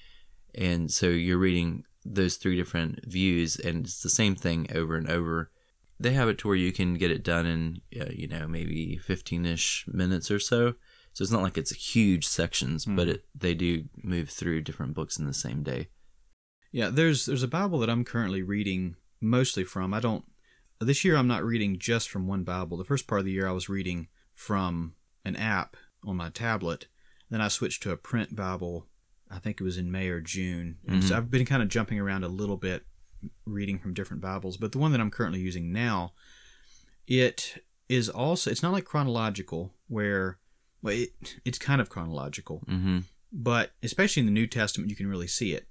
And 0.55 0.91
so 0.91 1.07
you're 1.07 1.39
reading 1.39 1.85
those 2.05 2.37
three 2.37 2.57
different 2.57 3.05
views, 3.05 3.57
and 3.57 3.85
it's 3.85 4.03
the 4.03 4.11
same 4.11 4.35
thing 4.37 4.69
over 4.75 4.97
and 4.97 5.09
over. 5.11 5.51
They 5.99 6.13
have 6.13 6.29
it 6.29 6.39
to 6.39 6.49
where 6.49 6.57
you 6.57 6.73
can 6.73 6.95
get 6.95 7.11
it 7.11 7.25
done 7.25 7.47
in 7.47 7.81
uh, 8.01 8.11
you 8.11 8.29
know 8.29 8.47
maybe 8.47 9.01
15ish 9.07 9.93
minutes 9.93 10.31
or 10.31 10.39
so. 10.39 10.75
So 11.17 11.23
it's 11.23 11.33
not 11.33 11.41
like 11.41 11.57
it's 11.57 11.73
huge 11.95 12.27
sections, 12.27 12.85
but 12.85 13.07
hmm. 13.07 13.15
it, 13.15 13.25
they 13.35 13.55
do 13.55 13.85
move 14.03 14.29
through 14.29 14.61
different 14.61 14.93
books 14.93 15.19
in 15.19 15.25
the 15.25 15.33
same 15.33 15.63
day. 15.63 15.89
Yeah, 16.73 16.91
there's 16.91 17.25
there's 17.25 17.43
a 17.43 17.49
Bible 17.49 17.79
that 17.79 17.89
I'm 17.89 18.05
currently 18.05 18.43
reading 18.43 18.97
mostly 19.19 19.65
from. 19.65 19.95
I 19.95 20.01
don't 20.01 20.27
this 20.79 21.07
year 21.07 21.17
I'm 21.17 21.27
not 21.27 21.43
reading 21.43 21.79
just 21.79 22.11
from 22.11 22.27
one 22.27 22.45
Bible. 22.45 22.77
The 22.77 22.85
first 22.85 23.07
part 23.07 23.21
of 23.21 23.25
the 23.25 23.33
year 23.33 23.49
I 23.49 23.53
was 23.53 23.71
reading 23.71 24.09
from 24.35 24.93
an 25.25 25.37
app 25.37 25.79
on 26.05 26.17
my 26.17 26.29
tablet. 26.29 26.89
Then 27.31 27.41
I 27.41 27.49
switched 27.49 27.83
to 27.85 27.93
a 27.93 27.97
print 27.97 28.37
Bible. 28.37 28.87
I 29.31 29.39
think 29.39 29.59
it 29.59 29.65
was 29.65 29.79
in 29.79 29.91
May 29.91 30.09
or 30.09 30.21
June. 30.21 30.77
And 30.87 31.03
so 31.03 31.15
mm-hmm. 31.15 31.17
I've 31.17 31.31
been 31.31 31.47
kind 31.47 31.63
of 31.63 31.71
jumping 31.71 31.99
around 31.99 32.25
a 32.25 32.29
little 32.29 32.59
bit 32.59 32.85
reading 33.47 33.79
from 33.79 33.95
different 33.95 34.21
Bibles, 34.21 34.59
but 34.59 34.73
the 34.73 34.79
one 34.79 34.93
that 34.93 35.01
I'm 35.01 35.11
currently 35.11 35.41
using 35.41 35.73
now 35.73 36.13
it 37.07 37.65
is 37.89 38.11
also 38.11 38.51
it's 38.51 38.63
not 38.63 38.75
like 38.75 38.85
chronological 38.85 39.73
where 39.89 40.37
well 40.83 40.95
it, 40.95 41.37
it's 41.45 41.59
kind 41.59 41.81
of 41.81 41.89
chronological 41.89 42.63
Mm-hmm. 42.69 42.99
but 43.33 43.73
especially 43.83 44.21
in 44.21 44.27
the 44.27 44.33
New 44.33 44.47
Testament, 44.47 44.91
you 44.91 44.97
can 44.97 45.09
really 45.09 45.27
see 45.27 45.53
it. 45.53 45.67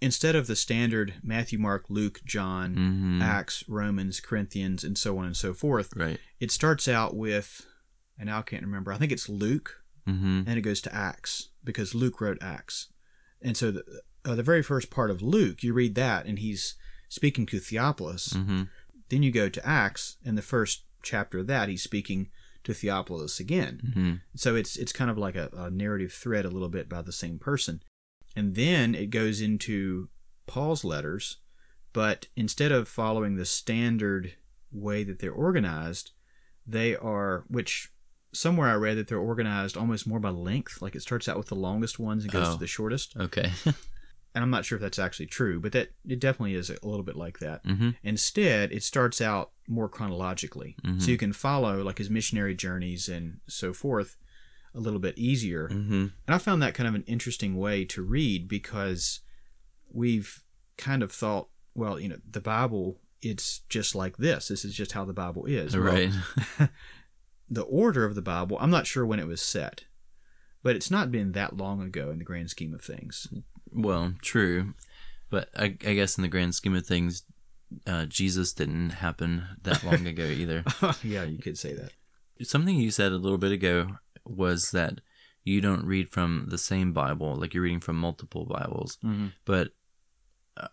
Instead 0.00 0.36
of 0.36 0.46
the 0.46 0.54
standard 0.56 1.14
Matthew, 1.22 1.58
Mark, 1.58 1.86
Luke, 1.88 2.20
John, 2.24 2.74
Mm-hmm. 2.74 3.22
Acts, 3.22 3.64
Romans, 3.68 4.20
Corinthians, 4.20 4.84
and 4.84 4.96
so 4.96 5.18
on 5.18 5.24
and 5.26 5.36
so 5.36 5.52
forth, 5.54 5.92
Right. 5.96 6.18
it 6.40 6.50
starts 6.52 6.86
out 6.88 7.16
with, 7.16 7.66
and 8.18 8.26
now 8.28 8.38
I 8.38 8.42
can't 8.42 8.62
remember, 8.62 8.92
I 8.92 8.98
think 8.98 9.12
it's 9.12 9.28
Luke, 9.28 9.82
Mm-hmm. 10.08 10.42
and 10.46 10.56
it 10.58 10.62
goes 10.62 10.80
to 10.82 10.94
Acts 10.94 11.50
because 11.64 11.94
Luke 11.94 12.20
wrote 12.20 12.38
Acts. 12.40 12.90
And 13.42 13.56
so 13.56 13.70
the, 13.70 13.84
uh, 14.24 14.34
the 14.34 14.42
very 14.42 14.62
first 14.62 14.88
part 14.90 15.10
of 15.10 15.20
Luke, 15.20 15.62
you 15.62 15.72
read 15.74 15.94
that, 15.96 16.24
and 16.26 16.38
he's 16.38 16.74
speaking 17.08 17.44
to 17.46 17.58
Theophilus. 17.58 18.28
Mm-hmm. 18.34 18.62
Then 19.10 19.22
you 19.22 19.30
go 19.30 19.48
to 19.48 19.66
Acts, 19.66 20.16
and 20.24 20.36
the 20.38 20.42
first 20.42 20.84
chapter 21.02 21.38
of 21.40 21.46
that, 21.48 21.68
he's 21.68 21.82
speaking 21.82 22.30
to 22.64 22.74
Theophilus 22.74 23.40
again. 23.40 23.80
Mm-hmm. 23.86 24.12
So 24.36 24.54
it's 24.56 24.76
it's 24.76 24.92
kind 24.92 25.10
of 25.10 25.18
like 25.18 25.36
a, 25.36 25.48
a 25.56 25.70
narrative 25.70 26.12
thread 26.12 26.44
a 26.44 26.50
little 26.50 26.68
bit 26.68 26.88
by 26.88 27.02
the 27.02 27.12
same 27.12 27.38
person. 27.38 27.82
And 28.36 28.54
then 28.54 28.94
it 28.94 29.10
goes 29.10 29.40
into 29.40 30.08
Paul's 30.46 30.84
letters, 30.84 31.38
but 31.92 32.28
instead 32.36 32.70
of 32.72 32.88
following 32.88 33.36
the 33.36 33.44
standard 33.46 34.34
way 34.70 35.02
that 35.04 35.18
they're 35.18 35.32
organized, 35.32 36.12
they 36.66 36.94
are 36.94 37.44
which 37.48 37.90
somewhere 38.32 38.68
I 38.68 38.74
read 38.74 38.98
that 38.98 39.08
they're 39.08 39.18
organized 39.18 39.76
almost 39.76 40.06
more 40.06 40.20
by 40.20 40.28
length. 40.30 40.82
Like 40.82 40.94
it 40.94 41.02
starts 41.02 41.28
out 41.28 41.38
with 41.38 41.46
the 41.48 41.54
longest 41.54 41.98
ones 41.98 42.24
and 42.24 42.32
goes 42.32 42.48
Oh. 42.48 42.52
to 42.54 42.58
the 42.60 42.66
shortest. 42.66 43.16
Okay. 43.16 43.50
And 44.34 44.44
I'm 44.44 44.50
not 44.50 44.64
sure 44.64 44.76
if 44.76 44.82
that's 44.82 44.98
actually 44.98 45.26
true, 45.26 45.58
but 45.58 45.72
that 45.72 45.88
it 46.06 46.20
definitely 46.20 46.54
is 46.54 46.70
a 46.70 46.76
little 46.86 47.02
bit 47.04 47.16
like 47.16 47.38
that. 47.40 47.64
mm-hmm. 47.64 47.90
Instead, 48.02 48.70
it 48.72 48.82
starts 48.82 49.20
out 49.20 49.52
more 49.66 49.88
chronologically. 49.88 50.76
Mhm. 50.84 51.02
So 51.02 51.10
you 51.10 51.18
can 51.18 51.32
follow 51.32 51.82
like 51.82 51.98
his 51.98 52.10
missionary 52.10 52.54
journeys 52.54 53.08
and 53.08 53.40
so 53.48 53.72
forth 53.72 54.16
a 54.74 54.80
little 54.80 55.00
bit 55.00 55.18
easier. 55.18 55.68
Mm-hmm. 55.68 55.92
And 55.94 56.12
I 56.28 56.38
found 56.38 56.62
that 56.62 56.74
kind 56.74 56.86
of 56.88 56.94
an 56.94 57.04
interesting 57.06 57.56
way 57.56 57.84
to 57.86 58.02
read 58.02 58.48
because 58.48 59.20
we've 59.90 60.44
kind 60.76 61.02
of 61.02 61.10
thought, 61.10 61.48
well, 61.74 61.98
you 61.98 62.08
know, 62.08 62.18
the 62.30 62.40
Bible, 62.40 63.00
it's 63.22 63.60
just 63.68 63.94
like 63.94 64.18
this. 64.18 64.48
This 64.48 64.64
is 64.64 64.74
just 64.74 64.92
how 64.92 65.04
the 65.04 65.12
Bible 65.14 65.46
is. 65.46 65.74
Well, 65.76 65.84
Right. 65.86 66.12
the 67.50 67.62
order 67.62 68.04
of 68.04 68.14
the 68.14 68.22
Bible, 68.22 68.58
I'm 68.60 68.70
not 68.70 68.86
sure 68.86 69.06
when 69.06 69.18
it 69.20 69.26
was 69.26 69.40
set, 69.40 69.84
but 70.62 70.76
it's 70.76 70.90
not 70.90 71.10
been 71.10 71.32
that 71.32 71.56
long 71.56 71.80
ago 71.82 72.10
in 72.10 72.18
the 72.18 72.24
grand 72.24 72.50
scheme 72.50 72.74
of 72.74 72.82
things. 72.82 73.26
Well, 73.72 74.14
true, 74.22 74.74
but 75.30 75.48
I, 75.56 75.64
I 75.86 75.94
guess 75.94 76.16
in 76.18 76.22
the 76.22 76.28
grand 76.28 76.54
scheme 76.54 76.74
of 76.74 76.86
things, 76.86 77.22
uh, 77.86 78.06
Jesus 78.06 78.52
didn't 78.52 78.90
happen 78.90 79.44
that 79.62 79.84
long 79.84 80.06
ago 80.06 80.24
either. 80.26 80.64
yeah, 81.02 81.24
you 81.24 81.38
could 81.38 81.58
say 81.58 81.74
that. 81.74 81.90
Something 82.46 82.76
you 82.76 82.90
said 82.90 83.12
a 83.12 83.16
little 83.18 83.38
bit 83.38 83.52
ago 83.52 83.98
was 84.24 84.70
that 84.70 85.00
you 85.44 85.60
don't 85.60 85.84
read 85.84 86.08
from 86.10 86.46
the 86.48 86.58
same 86.58 86.92
Bible, 86.92 87.34
like 87.36 87.54
you're 87.54 87.62
reading 87.62 87.80
from 87.80 87.96
multiple 87.98 88.44
Bibles. 88.46 88.98
Mhm. 89.04 89.32
But 89.44 89.68
uh, 90.56 90.68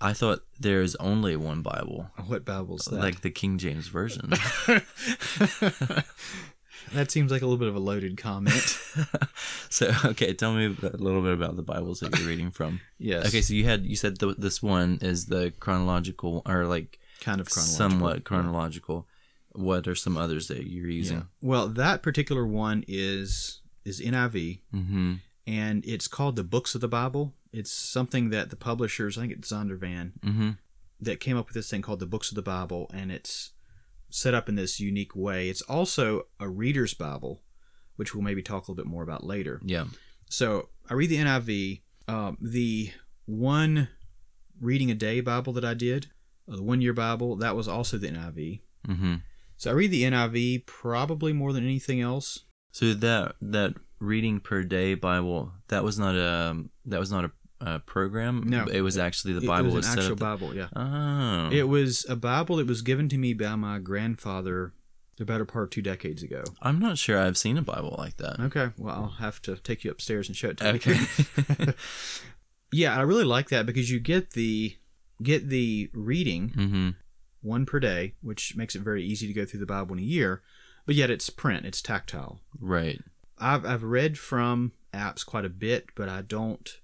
I 0.00 0.12
thought 0.12 0.40
there's 0.58 0.94
only 0.96 1.36
one 1.36 1.62
Bible, 1.62 2.10
What 2.26 2.44
Bible's 2.44 2.84
that? 2.86 2.98
like 3.00 3.20
the 3.22 3.30
King 3.30 3.58
James 3.58 3.88
version. 3.88 4.32
that 6.92 7.10
seems 7.10 7.30
like 7.30 7.42
a 7.42 7.46
little 7.46 7.58
bit 7.58 7.68
of 7.68 7.76
a 7.76 7.80
loaded 7.80 8.16
comment. 8.16 8.78
so, 9.70 9.92
okay, 10.04 10.32
tell 10.34 10.54
me 10.54 10.66
a 10.66 10.96
little 10.96 11.22
bit 11.22 11.32
about 11.32 11.56
the 11.56 11.62
Bibles 11.62 12.00
that 12.00 12.16
you're 12.18 12.28
reading 12.28 12.50
from. 12.50 12.80
yes. 12.98 13.26
Okay, 13.26 13.40
so 13.42 13.54
you 13.54 13.64
had 13.64 13.84
you 13.84 13.96
said 13.96 14.18
th- 14.18 14.36
this 14.38 14.62
one 14.62 14.98
is 15.02 15.26
the 15.26 15.52
chronological 15.60 16.42
or 16.46 16.64
like 16.66 16.98
kind 17.20 17.40
of 17.40 17.48
chronological. 17.50 17.76
somewhat 17.90 18.24
chronological. 18.24 19.06
What 19.52 19.88
are 19.88 19.94
some 19.94 20.16
others 20.16 20.48
that 20.48 20.66
you're 20.66 20.88
Yeah. 20.88 20.94
using? 20.96 21.28
Well, 21.42 21.68
that 21.68 22.02
particular 22.02 22.46
one 22.46 22.84
is 22.88 23.60
is 23.84 24.00
NIV, 24.00 24.60
Mm-hmm. 24.74 25.14
and 25.46 25.84
it's 25.86 26.08
called 26.08 26.36
the 26.36 26.44
Books 26.44 26.74
of 26.74 26.80
the 26.80 26.88
Bible. 26.88 27.34
It's 27.52 27.70
something 27.72 28.28
that 28.30 28.50
the 28.50 28.56
publishers, 28.56 29.16
I 29.16 29.22
think 29.22 29.32
it's 29.32 29.50
Zondervan, 29.50 30.12
Mm-hmm. 30.20 30.50
that 31.00 31.20
came 31.20 31.36
up 31.36 31.46
with 31.48 31.54
this 31.54 31.70
thing 31.70 31.82
called 31.82 32.00
the 32.00 32.06
Books 32.06 32.30
of 32.30 32.34
the 32.36 32.42
Bible, 32.42 32.90
and 32.92 33.10
it's 33.10 33.52
set 34.10 34.34
up 34.34 34.48
in 34.48 34.54
this 34.54 34.80
unique 34.80 35.14
way. 35.14 35.48
It's 35.48 35.62
also 35.62 36.22
a 36.40 36.48
reader's 36.48 36.94
Bible, 36.94 37.42
which 37.96 38.14
we'll 38.14 38.24
maybe 38.24 38.42
talk 38.42 38.68
a 38.68 38.70
little 38.70 38.82
bit 38.82 38.90
more 38.90 39.02
about 39.02 39.24
later. 39.24 39.60
Yeah. 39.64 39.84
So 40.28 40.68
I 40.88 40.94
read 40.94 41.10
the 41.10 41.18
NIV. 41.18 41.82
Um, 42.06 42.38
the 42.40 42.90
one 43.26 43.88
reading 44.60 44.90
a 44.90 44.94
day 44.94 45.20
Bible 45.20 45.52
that 45.54 45.64
I 45.64 45.74
did, 45.74 46.06
the 46.46 46.62
one 46.62 46.80
year 46.80 46.94
Bible, 46.94 47.36
that 47.36 47.54
was 47.54 47.68
also 47.68 47.98
the 47.98 48.08
NIV. 48.08 48.60
Mm-hmm. 48.86 49.14
So 49.56 49.70
I 49.70 49.74
read 49.74 49.90
the 49.90 50.04
NIV 50.04 50.66
probably 50.66 51.32
more 51.32 51.52
than 51.52 51.64
anything 51.64 52.00
else. 52.00 52.44
So 52.70 52.94
that 52.94 53.34
that 53.40 53.74
reading 53.98 54.38
per 54.38 54.62
day 54.62 54.94
Bible 54.94 55.52
that 55.66 55.82
was 55.82 55.98
not 55.98 56.14
a 56.14 56.64
that 56.86 57.00
was 57.00 57.10
not 57.10 57.24
a, 57.24 57.32
a 57.60 57.78
program. 57.80 58.44
No. 58.46 58.66
it 58.66 58.82
was 58.82 58.98
actually 58.98 59.34
the 59.34 59.46
Bible 59.46 59.66
was 59.66 59.86
was 59.86 59.92
an 59.92 59.98
actual 59.98 60.16
the- 60.16 60.24
Bible, 60.24 60.54
yeah. 60.54 60.68
oh, 60.74 61.50
It 61.52 61.68
was 61.68 62.06
a 62.08 62.16
Bible 62.16 62.56
that 62.56 62.66
was 62.66 62.82
given 62.82 63.08
to 63.08 63.18
me 63.18 63.34
by 63.34 63.56
my 63.56 63.78
grandfather 63.78 64.72
the 65.16 65.24
better 65.24 65.44
part 65.44 65.64
of 65.64 65.70
two 65.70 65.82
decades 65.82 66.22
ago. 66.22 66.44
I'm 66.62 66.78
not 66.78 66.96
sure 66.96 67.18
I've 67.18 67.36
seen 67.36 67.58
a 67.58 67.62
Bible 67.62 67.96
like 67.98 68.16
that. 68.18 68.38
Okay, 68.38 68.70
well, 68.78 68.94
I'll 68.94 69.08
have 69.18 69.42
to 69.42 69.56
take 69.56 69.84
you 69.84 69.90
upstairs 69.90 70.28
and 70.28 70.36
show 70.36 70.50
it 70.50 70.58
to 70.58 70.64
you. 70.64 70.74
Okay. 70.74 71.74
yeah, 72.72 72.96
I 72.96 73.00
really 73.02 73.24
like 73.24 73.48
that 73.48 73.66
because 73.66 73.90
you 73.90 73.98
get 73.98 74.30
the 74.30 74.76
get 75.20 75.48
the 75.48 75.90
reading 75.92 76.50
mm-hmm. 76.50 76.88
one 77.42 77.66
per 77.66 77.80
day, 77.80 78.14
which 78.22 78.54
makes 78.56 78.76
it 78.76 78.82
very 78.82 79.02
easy 79.04 79.26
to 79.26 79.32
go 79.32 79.44
through 79.44 79.60
the 79.60 79.66
Bible 79.66 79.94
in 79.94 79.98
a 79.98 80.06
year. 80.06 80.42
But 80.86 80.94
yet 80.94 81.10
it's 81.10 81.28
print, 81.28 81.66
it's 81.66 81.82
tactile. 81.82 82.40
Right. 82.58 83.02
I've 83.38 83.66
I've 83.66 83.82
read 83.82 84.18
from 84.18 84.72
apps 84.94 85.26
quite 85.26 85.44
a 85.44 85.50
bit, 85.50 85.88
but 85.96 86.08
I 86.08 86.22
don't 86.22 86.78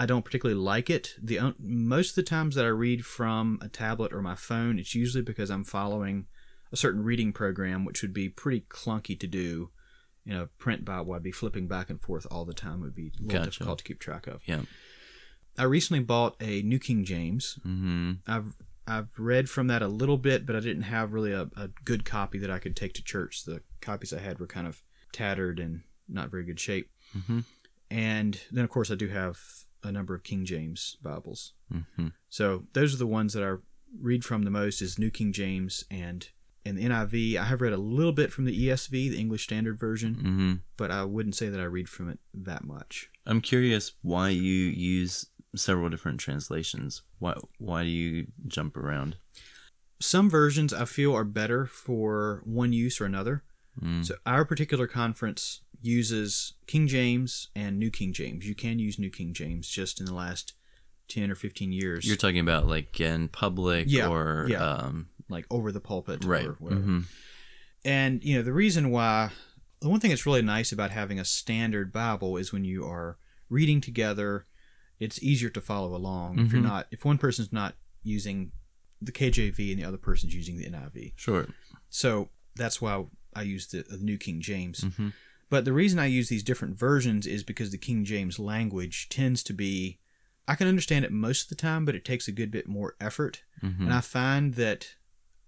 I 0.00 0.06
don't 0.06 0.24
particularly 0.24 0.58
like 0.58 0.88
it. 0.88 1.14
The 1.22 1.54
most 1.58 2.12
of 2.12 2.14
the 2.14 2.22
times 2.22 2.54
that 2.54 2.64
I 2.64 2.68
read 2.68 3.04
from 3.04 3.58
a 3.60 3.68
tablet 3.68 4.14
or 4.14 4.22
my 4.22 4.34
phone, 4.34 4.78
it's 4.78 4.94
usually 4.94 5.22
because 5.22 5.50
I'm 5.50 5.62
following 5.62 6.26
a 6.72 6.76
certain 6.78 7.04
reading 7.04 7.34
program, 7.34 7.84
which 7.84 8.00
would 8.00 8.14
be 8.14 8.30
pretty 8.30 8.62
clunky 8.62 9.20
to 9.20 9.26
do. 9.26 9.72
In 10.24 10.36
a 10.36 10.46
print 10.46 10.86
Bible, 10.86 11.12
I'd 11.12 11.22
be 11.22 11.32
flipping 11.32 11.68
back 11.68 11.90
and 11.90 12.00
forth 12.00 12.26
all 12.30 12.46
the 12.46 12.54
time. 12.54 12.80
It 12.80 12.84
would 12.84 12.94
be 12.94 13.08
a 13.18 13.22
little 13.22 13.40
Gotcha. 13.40 13.50
difficult 13.50 13.78
to 13.78 13.84
keep 13.84 14.00
track 14.00 14.26
of. 14.26 14.40
Yeah. 14.46 14.62
I 15.58 15.64
recently 15.64 16.02
bought 16.02 16.34
a 16.40 16.62
New 16.62 16.78
King 16.78 17.04
James. 17.04 17.58
Mm-hmm. 17.66 18.12
I've 18.26 18.56
I've 18.86 19.18
read 19.18 19.50
from 19.50 19.66
that 19.66 19.82
a 19.82 19.88
little 19.88 20.16
bit, 20.16 20.46
but 20.46 20.56
I 20.56 20.60
didn't 20.60 20.84
have 20.84 21.12
really 21.12 21.32
a, 21.32 21.50
a 21.58 21.68
good 21.84 22.06
copy 22.06 22.38
that 22.38 22.50
I 22.50 22.58
could 22.58 22.74
take 22.74 22.94
to 22.94 23.04
church. 23.04 23.44
The 23.44 23.60
copies 23.82 24.14
I 24.14 24.20
had 24.20 24.38
were 24.38 24.46
kind 24.46 24.66
of 24.66 24.82
tattered 25.12 25.60
and 25.60 25.82
not 26.08 26.30
very 26.30 26.44
good 26.44 26.58
shape. 26.58 26.88
Mm-hmm. 27.14 27.40
And 27.90 28.40
then, 28.50 28.64
of 28.64 28.70
course, 28.70 28.90
I 28.90 28.94
do 28.94 29.08
have 29.08 29.38
a 29.82 29.92
number 29.92 30.14
of 30.14 30.22
King 30.22 30.44
James 30.44 30.96
Bibles. 31.02 31.52
Mm-hmm. 31.72 32.08
So 32.28 32.64
those 32.72 32.94
are 32.94 32.98
the 32.98 33.06
ones 33.06 33.32
that 33.34 33.42
I 33.44 33.56
read 34.00 34.24
from 34.24 34.42
the 34.42 34.50
most 34.50 34.80
is 34.82 34.98
New 34.98 35.10
King 35.10 35.32
James 35.32 35.84
and 35.90 36.28
and 36.64 36.76
the 36.76 36.84
NIV. 36.84 37.36
I 37.36 37.44
have 37.44 37.62
read 37.62 37.72
a 37.72 37.78
little 37.78 38.12
bit 38.12 38.30
from 38.32 38.44
the 38.44 38.66
ESV, 38.68 38.90
the 38.90 39.18
English 39.18 39.44
Standard 39.44 39.78
Version, 39.80 40.14
Mm-hmm. 40.14 40.52
but 40.76 40.90
I 40.90 41.04
wouldn't 41.04 41.34
say 41.34 41.48
that 41.48 41.58
I 41.60 41.64
read 41.64 41.88
from 41.88 42.10
it 42.10 42.18
that 42.34 42.64
much. 42.64 43.08
I'm 43.26 43.40
curious 43.40 43.92
why 44.02 44.28
you 44.28 44.52
use 44.52 45.26
several 45.56 45.88
different 45.88 46.20
translations. 46.20 47.02
Why 47.18 47.34
why 47.58 47.82
do 47.84 47.88
you 47.88 48.26
jump 48.46 48.76
around? 48.76 49.16
Some 50.00 50.30
versions 50.30 50.72
I 50.72 50.84
feel 50.84 51.14
are 51.14 51.24
better 51.24 51.66
for 51.66 52.42
one 52.44 52.72
use 52.72 53.00
or 53.00 53.04
another. 53.06 53.42
Mm. 53.82 54.04
So 54.04 54.14
our 54.26 54.44
particular 54.44 54.86
conference 54.86 55.60
uses 55.82 56.54
King 56.66 56.86
James 56.86 57.48
and 57.54 57.78
New 57.78 57.90
King 57.90 58.12
James. 58.12 58.46
You 58.46 58.54
can 58.54 58.78
use 58.78 58.98
New 58.98 59.10
King 59.10 59.32
James 59.32 59.68
just 59.68 60.00
in 60.00 60.06
the 60.06 60.14
last 60.14 60.54
10 61.08 61.30
or 61.30 61.34
15 61.34 61.72
years. 61.72 62.06
You're 62.06 62.16
talking 62.16 62.38
about 62.40 62.66
like 62.66 63.00
in 63.00 63.28
public 63.28 63.86
Yeah, 63.88 64.08
or 64.08 64.46
yeah. 64.48 64.62
um 64.64 65.08
like 65.28 65.46
over 65.50 65.70
the 65.72 65.80
pulpit 65.80 66.24
right. 66.24 66.46
or 66.46 66.52
whatever. 66.58 66.82
hmm 66.82 67.00
And 67.84 68.22
you 68.24 68.36
know, 68.36 68.42
the 68.42 68.52
reason 68.52 68.90
why 68.90 69.30
the 69.80 69.88
one 69.88 70.00
thing 70.00 70.10
that's 70.10 70.26
really 70.26 70.42
nice 70.42 70.72
about 70.72 70.90
having 70.90 71.18
a 71.18 71.24
standard 71.24 71.92
Bible 71.92 72.36
is 72.36 72.52
when 72.52 72.64
you 72.64 72.84
are 72.84 73.16
reading 73.48 73.80
together, 73.80 74.44
it's 74.98 75.22
easier 75.22 75.48
to 75.50 75.60
follow 75.60 75.94
along. 75.96 76.38
If 76.38 76.52
you're 76.52 76.60
Mhm. 76.60 76.64
not 76.64 76.86
if 76.90 77.04
one 77.04 77.18
person's 77.18 77.52
not 77.52 77.74
using 78.02 78.52
the 79.02 79.12
KJV 79.12 79.70
and 79.72 79.80
the 79.80 79.84
other 79.86 79.96
person's 79.96 80.34
using 80.34 80.58
the 80.58 80.66
NIV. 80.66 81.14
Sure. 81.16 81.46
So 81.88 82.28
that's 82.54 82.82
why 82.82 83.06
I 83.34 83.42
use 83.42 83.68
the, 83.68 83.82
the 83.88 83.96
New 83.96 84.18
King 84.18 84.40
James. 84.42 84.82
hmm 84.96 85.08
But 85.50 85.64
the 85.64 85.72
reason 85.72 85.98
I 85.98 86.06
use 86.06 86.28
these 86.28 86.42
different 86.44 86.78
versions 86.78 87.26
is 87.26 87.42
because 87.42 87.70
the 87.70 87.78
King 87.78 88.04
James 88.04 88.38
language 88.38 89.08
tends 89.08 89.42
to 89.44 89.52
be 89.52 89.98
I 90.48 90.54
can 90.56 90.66
understand 90.66 91.04
it 91.04 91.12
most 91.12 91.44
of 91.44 91.48
the 91.50 91.54
time, 91.54 91.84
but 91.84 91.94
it 91.94 92.04
takes 92.04 92.26
a 92.26 92.32
good 92.32 92.50
bit 92.50 92.66
more 92.66 92.96
effort. 93.00 93.42
hmm 93.60 93.84
And 93.84 93.92
I 93.92 94.00
find 94.00 94.54
that 94.54 94.94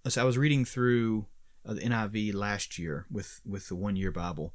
as 0.05 0.17
I 0.17 0.23
was 0.23 0.37
reading 0.37 0.63
through 0.65 1.25
uh, 1.65 1.73
the 1.73 1.81
NIV 1.81 2.33
last 2.33 2.77
year 2.77 3.05
with 3.09 3.41
with 3.45 3.67
the 3.69 3.75
one 3.75 3.95
year 3.95 4.11
Bible, 4.11 4.53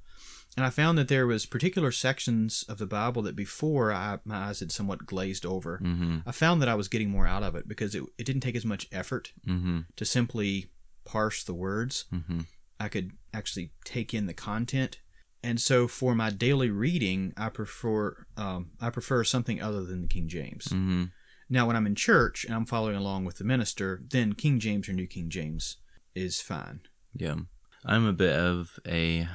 and 0.56 0.64
I 0.66 0.70
found 0.70 0.96
that 0.98 1.08
there 1.08 1.26
was 1.26 1.46
particular 1.46 1.90
sections 1.92 2.64
of 2.68 2.78
the 2.78 2.86
Bible 2.86 3.22
that 3.22 3.36
before 3.36 3.92
I, 3.92 4.18
my 4.24 4.36
eyes 4.48 4.60
had 4.60 4.72
somewhat 4.72 5.06
glazed 5.06 5.44
over. 5.46 5.78
hmm 5.78 6.18
I 6.26 6.32
found 6.32 6.60
that 6.62 6.68
I 6.68 6.74
was 6.74 6.88
getting 6.88 7.10
more 7.10 7.26
out 7.26 7.42
of 7.42 7.54
it 7.54 7.66
because 7.66 7.94
it, 7.94 8.02
it 8.18 8.24
didn't 8.24 8.42
take 8.42 8.56
as 8.56 8.64
much 8.66 8.88
effort 8.92 9.32
hmm 9.44 9.80
to 9.96 10.04
simply 10.04 10.66
parse 11.04 11.42
the 11.42 11.54
words. 11.54 12.04
hmm 12.10 12.40
I 12.80 12.88
could 12.88 13.12
actually 13.34 13.72
take 13.84 14.14
in 14.14 14.26
the 14.26 14.34
content. 14.34 14.98
And 15.42 15.60
so 15.60 15.86
for 15.86 16.14
my 16.14 16.30
daily 16.30 16.70
reading, 16.70 17.32
I 17.36 17.48
prefer 17.48 18.26
um, 18.36 18.70
I 18.80 18.90
prefer 18.90 19.24
something 19.24 19.62
other 19.62 19.84
than 19.84 20.02
the 20.02 20.08
King 20.08 20.28
James. 20.28 20.70
hmm 20.70 21.04
Now, 21.48 21.66
when 21.66 21.76
I'm 21.76 21.86
in 21.86 21.94
church 21.94 22.44
and 22.44 22.54
I'm 22.54 22.66
following 22.66 22.96
along 22.96 23.24
with 23.24 23.36
the 23.38 23.44
minister, 23.44 24.02
then 24.10 24.34
King 24.34 24.58
James 24.58 24.88
or 24.88 24.92
New 24.92 25.06
King 25.06 25.30
James 25.30 25.76
is 26.14 26.40
fine. 26.40 26.80
Yeah. 27.14 27.36
I'm 27.84 28.06
a 28.06 28.12
bit 28.12 28.36
of 28.36 28.78
a 28.86 29.28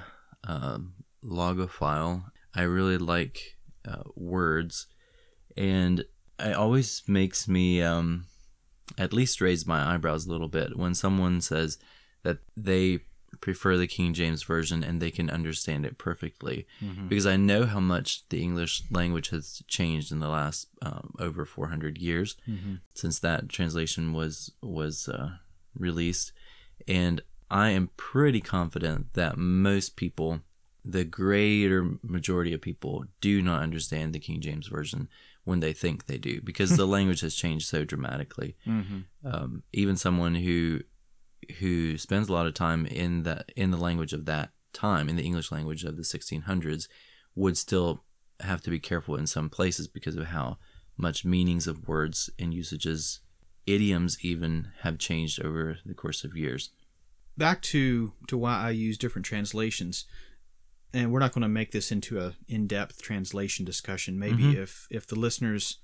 um, 0.44 0.94
logophile. 1.24 2.26
I 2.54 2.64
really 2.64 2.98
like 2.98 3.58
uh, 3.88 4.04
words, 4.16 4.88
and 5.58 6.04
it 6.40 6.56
always 6.56 7.04
makes 7.08 7.48
me 7.48 7.82
um, 7.82 8.26
at 8.98 9.14
least 9.14 9.42
raise 9.42 9.66
my 9.66 9.94
eyebrows 9.94 10.26
a 10.26 10.32
little 10.32 10.50
bit 10.50 10.78
when 10.78 10.94
someone 10.94 11.42
says 11.42 11.78
that 12.24 12.40
they 12.56 13.00
prefer 13.42 13.78
the 13.78 13.88
King 13.88 14.14
James 14.14 14.44
Version 14.44 14.84
and 14.84 15.02
they 15.02 15.12
can 15.12 15.30
understand 15.30 15.86
it 15.86 15.98
perfectly. 15.98 16.66
Because 17.10 17.26
I 17.26 17.36
know 17.38 17.66
how 17.66 17.80
much 17.80 18.28
the 18.30 18.42
English 18.42 18.84
language 18.92 19.30
has 19.30 19.62
changed 19.68 20.12
in 20.12 20.20
the 20.20 20.30
last 20.30 20.68
um, 20.82 21.14
over 21.20 21.46
400 21.46 21.98
years 21.98 22.36
Mhm. 22.48 22.80
since 22.94 23.20
that 23.20 23.50
translation 23.50 24.14
was 24.14 24.52
was 24.62 25.08
uh, 25.10 25.38
released, 25.78 26.32
and 26.88 27.22
I 27.50 27.70
am 27.70 27.90
pretty 27.98 28.42
confident 28.42 29.14
that 29.14 29.38
most 29.38 29.96
people, 29.96 30.42
the 30.84 31.04
greater 31.04 31.98
majority 32.02 32.54
of 32.54 32.62
people, 32.62 33.06
do 33.22 33.42
not 33.42 33.62
understand 33.62 34.14
the 34.14 34.20
King 34.20 34.42
James 34.42 34.68
version 34.68 35.08
when 35.44 35.60
they 35.60 35.74
think 35.74 36.06
they 36.06 36.18
do, 36.18 36.42
because 36.42 36.78
the 36.78 36.88
language 36.98 37.22
has 37.22 37.36
changed 37.36 37.68
so 37.68 37.84
dramatically. 37.86 38.56
Mm-hmm. 38.66 39.00
Um, 39.26 39.64
even 39.74 39.96
someone 39.98 40.36
who 40.36 40.82
who 41.60 41.98
spends 41.98 42.30
a 42.30 42.34
lot 42.34 42.48
of 42.48 42.54
time 42.54 42.86
in 42.86 43.24
the 43.24 43.46
in 43.56 43.72
the 43.72 43.78
language 43.78 44.14
of 44.14 44.26
that 44.26 44.52
time, 44.74 45.10
in 45.10 45.16
the 45.16 45.24
English 45.24 45.52
language 45.52 45.84
of 45.84 45.98
the 45.98 46.04
1600s, 46.04 46.88
would 47.36 47.58
still 47.58 48.04
have 48.40 48.62
to 48.62 48.70
be 48.70 48.80
careful 48.80 49.16
in 49.16 49.28
some 49.28 49.50
places 49.50 49.88
because 49.88 50.16
of 50.16 50.28
how 50.28 50.58
much 50.98 51.24
meanings 51.26 51.68
of 51.68 51.88
words 51.88 52.30
and 52.40 52.54
usages, 52.54 53.20
idioms 53.66 54.18
even 54.22 54.72
have 54.82 54.98
changed 54.98 55.42
over 55.44 55.78
the 55.86 55.94
course 55.94 56.24
of 56.24 56.36
years. 56.36 56.72
Back 57.38 57.62
to, 57.64 58.14
to 58.28 58.38
why 58.38 58.58
I 58.60 58.70
use 58.72 58.98
different 58.98 59.26
translations. 59.26 60.06
And 60.94 61.12
we're 61.12 61.20
not 61.20 61.32
going 61.34 61.42
to 61.42 61.48
make 61.48 61.72
this 61.72 61.92
into 61.92 62.20
a 62.20 62.36
in-depth 62.48 63.02
translation 63.02 63.66
discussion. 63.66 64.20
Maybe 64.20 64.44
Mhm. 64.44 64.56
if 64.56 64.88
if 64.92 65.08
the 65.08 65.16
listeners 65.18 65.80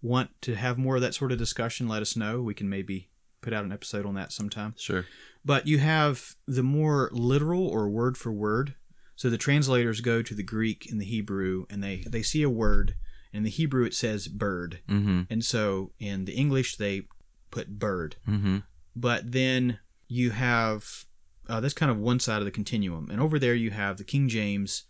want 0.00 0.30
to 0.42 0.54
have 0.54 0.78
more 0.78 0.96
of 0.96 1.02
that 1.02 1.14
sort 1.14 1.32
of 1.32 1.38
discussion, 1.38 1.88
let 1.88 2.02
us 2.02 2.14
know. 2.16 2.42
We 2.42 2.54
can 2.54 2.68
maybe 2.68 3.08
put 3.42 3.52
out 3.52 3.64
an 3.64 3.72
episode 3.72 4.06
on 4.06 4.14
that 4.14 4.32
sometime. 4.32 4.74
Sure. 4.78 5.04
But 5.44 5.66
you 5.66 5.78
have 5.78 6.36
the 6.46 6.62
more 6.62 7.10
literal 7.12 7.66
or 7.66 7.88
word 7.88 8.16
for 8.16 8.32
word. 8.32 8.74
So 9.16 9.28
the 9.28 9.38
translators 9.38 10.00
go 10.00 10.22
to 10.22 10.34
the 10.34 10.42
Greek 10.42 10.88
and 10.90 11.00
the 11.00 11.04
Hebrew 11.04 11.66
and 11.68 11.82
they, 11.82 12.04
they 12.08 12.22
see 12.22 12.42
a 12.42 12.50
word. 12.50 12.94
In 13.32 13.42
the 13.44 13.50
Hebrew, 13.50 13.84
it 13.84 13.94
says 13.94 14.28
bird. 14.28 14.80
Mm-hmm. 14.88 15.22
And 15.30 15.44
so 15.44 15.92
in 15.98 16.24
the 16.24 16.32
English, 16.32 16.76
they 16.76 17.02
put 17.50 17.78
bird. 17.78 18.16
Mm-hmm. 18.28 18.58
But 18.94 19.32
then 19.32 19.78
you 20.06 20.30
have 20.30 21.06
uh, 21.48 21.60
that's 21.60 21.74
kind 21.74 21.90
of 21.90 21.98
one 21.98 22.20
side 22.20 22.38
of 22.38 22.44
the 22.44 22.50
continuum. 22.50 23.10
And 23.10 23.20
over 23.20 23.38
there, 23.38 23.54
you 23.54 23.70
have 23.70 23.98
the 23.98 24.04
King 24.04 24.28
James. 24.28 24.84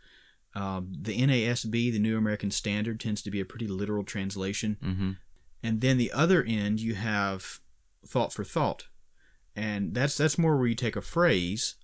Um, 0.55 0.93
the 1.01 1.19
NASB, 1.19 1.73
the 1.93 1.99
New 1.99 2.19
American 2.19 2.51
Standard, 2.51 3.01
tends 3.01 3.23
to 3.23 3.31
be 3.31 3.41
a 3.41 3.45
pretty 3.45 3.67
literal 3.67 4.05
translation. 4.05 4.77
Mm-hmm. 4.85 5.11
And 5.63 5.81
then 5.81 5.97
the 5.97 6.13
other 6.13 6.43
end, 6.43 6.81
you 6.81 6.95
have 6.95 7.61
thought 8.07 8.33
for 8.33 8.45
thought, 8.45 8.87
and 9.57 9.95
that's 9.95 10.17
that's 10.17 10.39
more 10.39 10.57
where 10.57 10.67
you 10.67 10.75
take 10.75 10.97
a 10.97 11.01
phrase, 11.03 11.77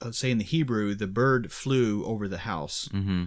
uh, 0.00 0.10
say 0.12 0.30
in 0.30 0.38
the 0.38 0.44
Hebrew, 0.44 0.94
the 0.94 1.06
bird 1.06 1.52
flew 1.52 2.04
over 2.04 2.28
the 2.28 2.38
house, 2.38 2.88
Mm-hmm. 2.92 3.24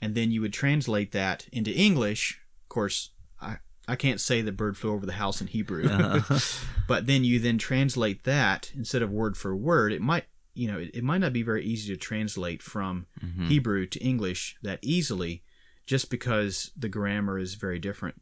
and 0.00 0.14
then 0.14 0.30
you 0.30 0.40
would 0.40 0.52
translate 0.52 1.12
that 1.12 1.46
into 1.52 1.70
English. 1.72 2.40
Of 2.64 2.68
course, 2.68 3.10
I 3.40 3.58
I 3.88 3.96
can't 3.96 4.20
say 4.20 4.40
the 4.42 4.52
bird 4.52 4.76
flew 4.76 4.92
over 4.92 5.06
the 5.06 5.12
house 5.14 5.40
in 5.40 5.48
Hebrew, 5.48 5.86
Uh-huh. 5.88 6.38
but 6.88 7.06
then 7.06 7.24
you 7.24 7.38
then 7.38 7.58
translate 7.58 8.24
that 8.24 8.72
instead 8.74 9.02
of 9.02 9.10
word 9.10 9.36
for 9.36 9.54
word. 9.56 9.92
It 9.92 10.00
might 10.02 10.24
you 10.54 10.70
know 10.70 10.78
it, 10.78 10.90
it 10.94 11.04
might 11.04 11.18
not 11.18 11.32
be 11.32 11.42
very 11.42 11.64
easy 11.64 11.92
to 11.92 11.98
translate 11.98 12.62
from 12.62 13.06
mm-hmm. 13.24 13.48
Hebrew 13.48 13.86
to 13.86 13.98
English 14.00 14.56
that 14.62 14.78
easily. 14.82 15.42
just 15.84 16.10
because 16.10 16.70
the 16.76 16.88
grammar 16.88 17.38
is 17.40 17.54
very 17.56 17.78
different. 17.80 18.14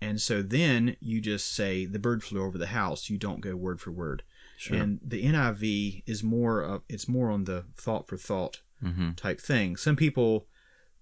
And 0.00 0.20
so 0.20 0.42
then 0.42 0.96
you 1.00 1.20
just 1.20 1.52
say 1.52 1.86
the 1.86 1.98
bird 1.98 2.22
flew 2.22 2.42
over 2.42 2.58
the 2.58 2.66
house. 2.66 3.08
You 3.08 3.18
don't 3.18 3.40
go 3.40 3.56
word 3.56 3.80
for 3.80 3.90
word. 3.90 4.22
Sure. 4.56 4.76
And 4.76 5.00
the 5.02 5.24
NIV 5.24 6.02
is 6.06 6.22
more 6.22 6.62
of 6.62 6.82
it's 6.88 7.08
more 7.08 7.30
on 7.30 7.44
the 7.44 7.64
thought 7.76 8.08
for 8.08 8.16
thought 8.16 8.60
hmm 8.80 9.12
type 9.12 9.40
thing. 9.40 9.76
Some 9.76 9.96
people 9.96 10.46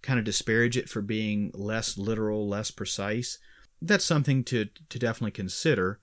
kind 0.03 0.19
of 0.19 0.25
disparage 0.25 0.77
it 0.77 0.89
for 0.89 1.01
being 1.01 1.51
less 1.55 1.99
literal, 1.99 2.49
less 2.49 2.71
precise. 2.71 3.39
That's 3.83 4.05
something 4.05 4.45
to 4.45 4.67
to 4.89 4.99
definitely 4.99 5.33
consider, 5.33 6.01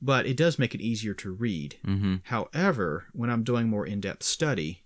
but 0.00 0.26
it 0.26 0.36
does 0.36 0.58
make 0.58 0.74
it 0.74 0.80
easier 0.80 1.14
to 1.14 1.30
read. 1.32 1.78
hmm 1.84 2.16
However, 2.24 3.06
when 3.12 3.30
I'm 3.30 3.44
doing 3.44 3.68
more 3.68 3.86
in-depth 3.86 4.22
study, 4.22 4.84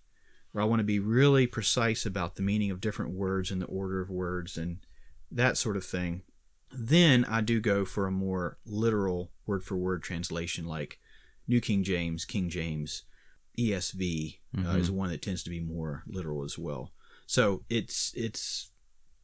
where 0.53 0.63
I 0.63 0.67
want 0.67 0.81
to 0.81 0.85
be 0.85 0.99
really 0.99 1.47
precise 1.47 2.07
about 2.07 2.37
the 2.37 2.43
meaning 2.43 2.71
of 2.71 2.81
different 2.81 3.13
words 3.13 3.51
and 3.51 3.61
the 3.61 3.67
order 3.67 4.01
of 4.01 4.11
words 4.11 4.57
and 4.57 4.79
that 5.31 5.57
sort 5.57 5.77
of 5.77 5.85
thing, 5.85 6.23
then 6.73 7.25
I 7.25 7.41
do 7.41 7.61
go 7.61 7.85
for 7.85 8.07
a 8.07 8.11
more 8.13 8.59
literal 8.65 9.33
word 9.47 9.65
for 9.65 9.77
word 9.77 10.03
translation 10.03 10.65
like 10.67 10.99
New 11.49 11.61
King 11.61 11.83
James, 11.83 12.25
King 12.25 12.49
James, 12.49 13.03
ESV 13.59 14.41
uh, 14.57 14.61
Mhm. 14.61 14.79
is 14.79 14.91
one 14.91 15.11
that 15.11 15.23
tends 15.23 15.43
to 15.43 15.51
be 15.51 15.61
more 15.61 16.05
literal 16.07 16.45
as 16.45 16.57
well. 16.59 16.93
So 17.27 17.65
it's 17.69 18.13
it's 18.15 18.71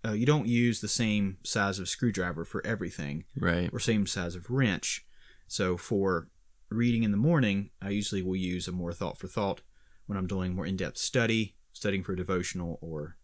uh, 0.05 0.13
you 0.13 0.27
don't 0.27 0.47
use 0.47 0.81
the 0.81 0.89
same 0.89 1.39
size 1.43 1.79
of 1.81 1.89
screwdriver 1.89 2.45
for 2.45 2.65
everything 2.65 3.25
Right. 3.37 3.71
or 3.73 3.81
same 3.81 4.07
size 4.07 4.37
of 4.37 4.51
wrench. 4.51 5.05
So 5.49 5.77
for 5.77 6.29
reading 6.69 7.03
in 7.03 7.11
the 7.11 7.17
morning, 7.17 7.71
I 7.83 7.91
usually 7.91 8.23
will 8.23 8.37
use 8.37 8.69
a 8.69 8.73
more 8.73 8.93
thought 8.93 9.19
for 9.19 9.27
thought. 9.29 9.63
When 10.07 10.17
I'm 10.17 10.29
doing 10.29 10.55
more 10.55 10.67
in 10.67 10.77
depth 10.77 10.99
study, 10.99 11.57
studying 11.73 12.05
for 12.05 12.13
a 12.13 12.17
devotional 12.17 12.79
or 12.81 13.17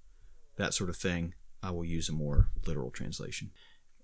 that 0.56 0.74
sort 0.74 0.90
of 0.90 0.96
thing, 0.96 1.34
I 1.62 1.70
will 1.70 1.84
use 1.84 2.08
a 2.08 2.12
more 2.12 2.50
literal 2.66 2.90
translation. 2.90 3.52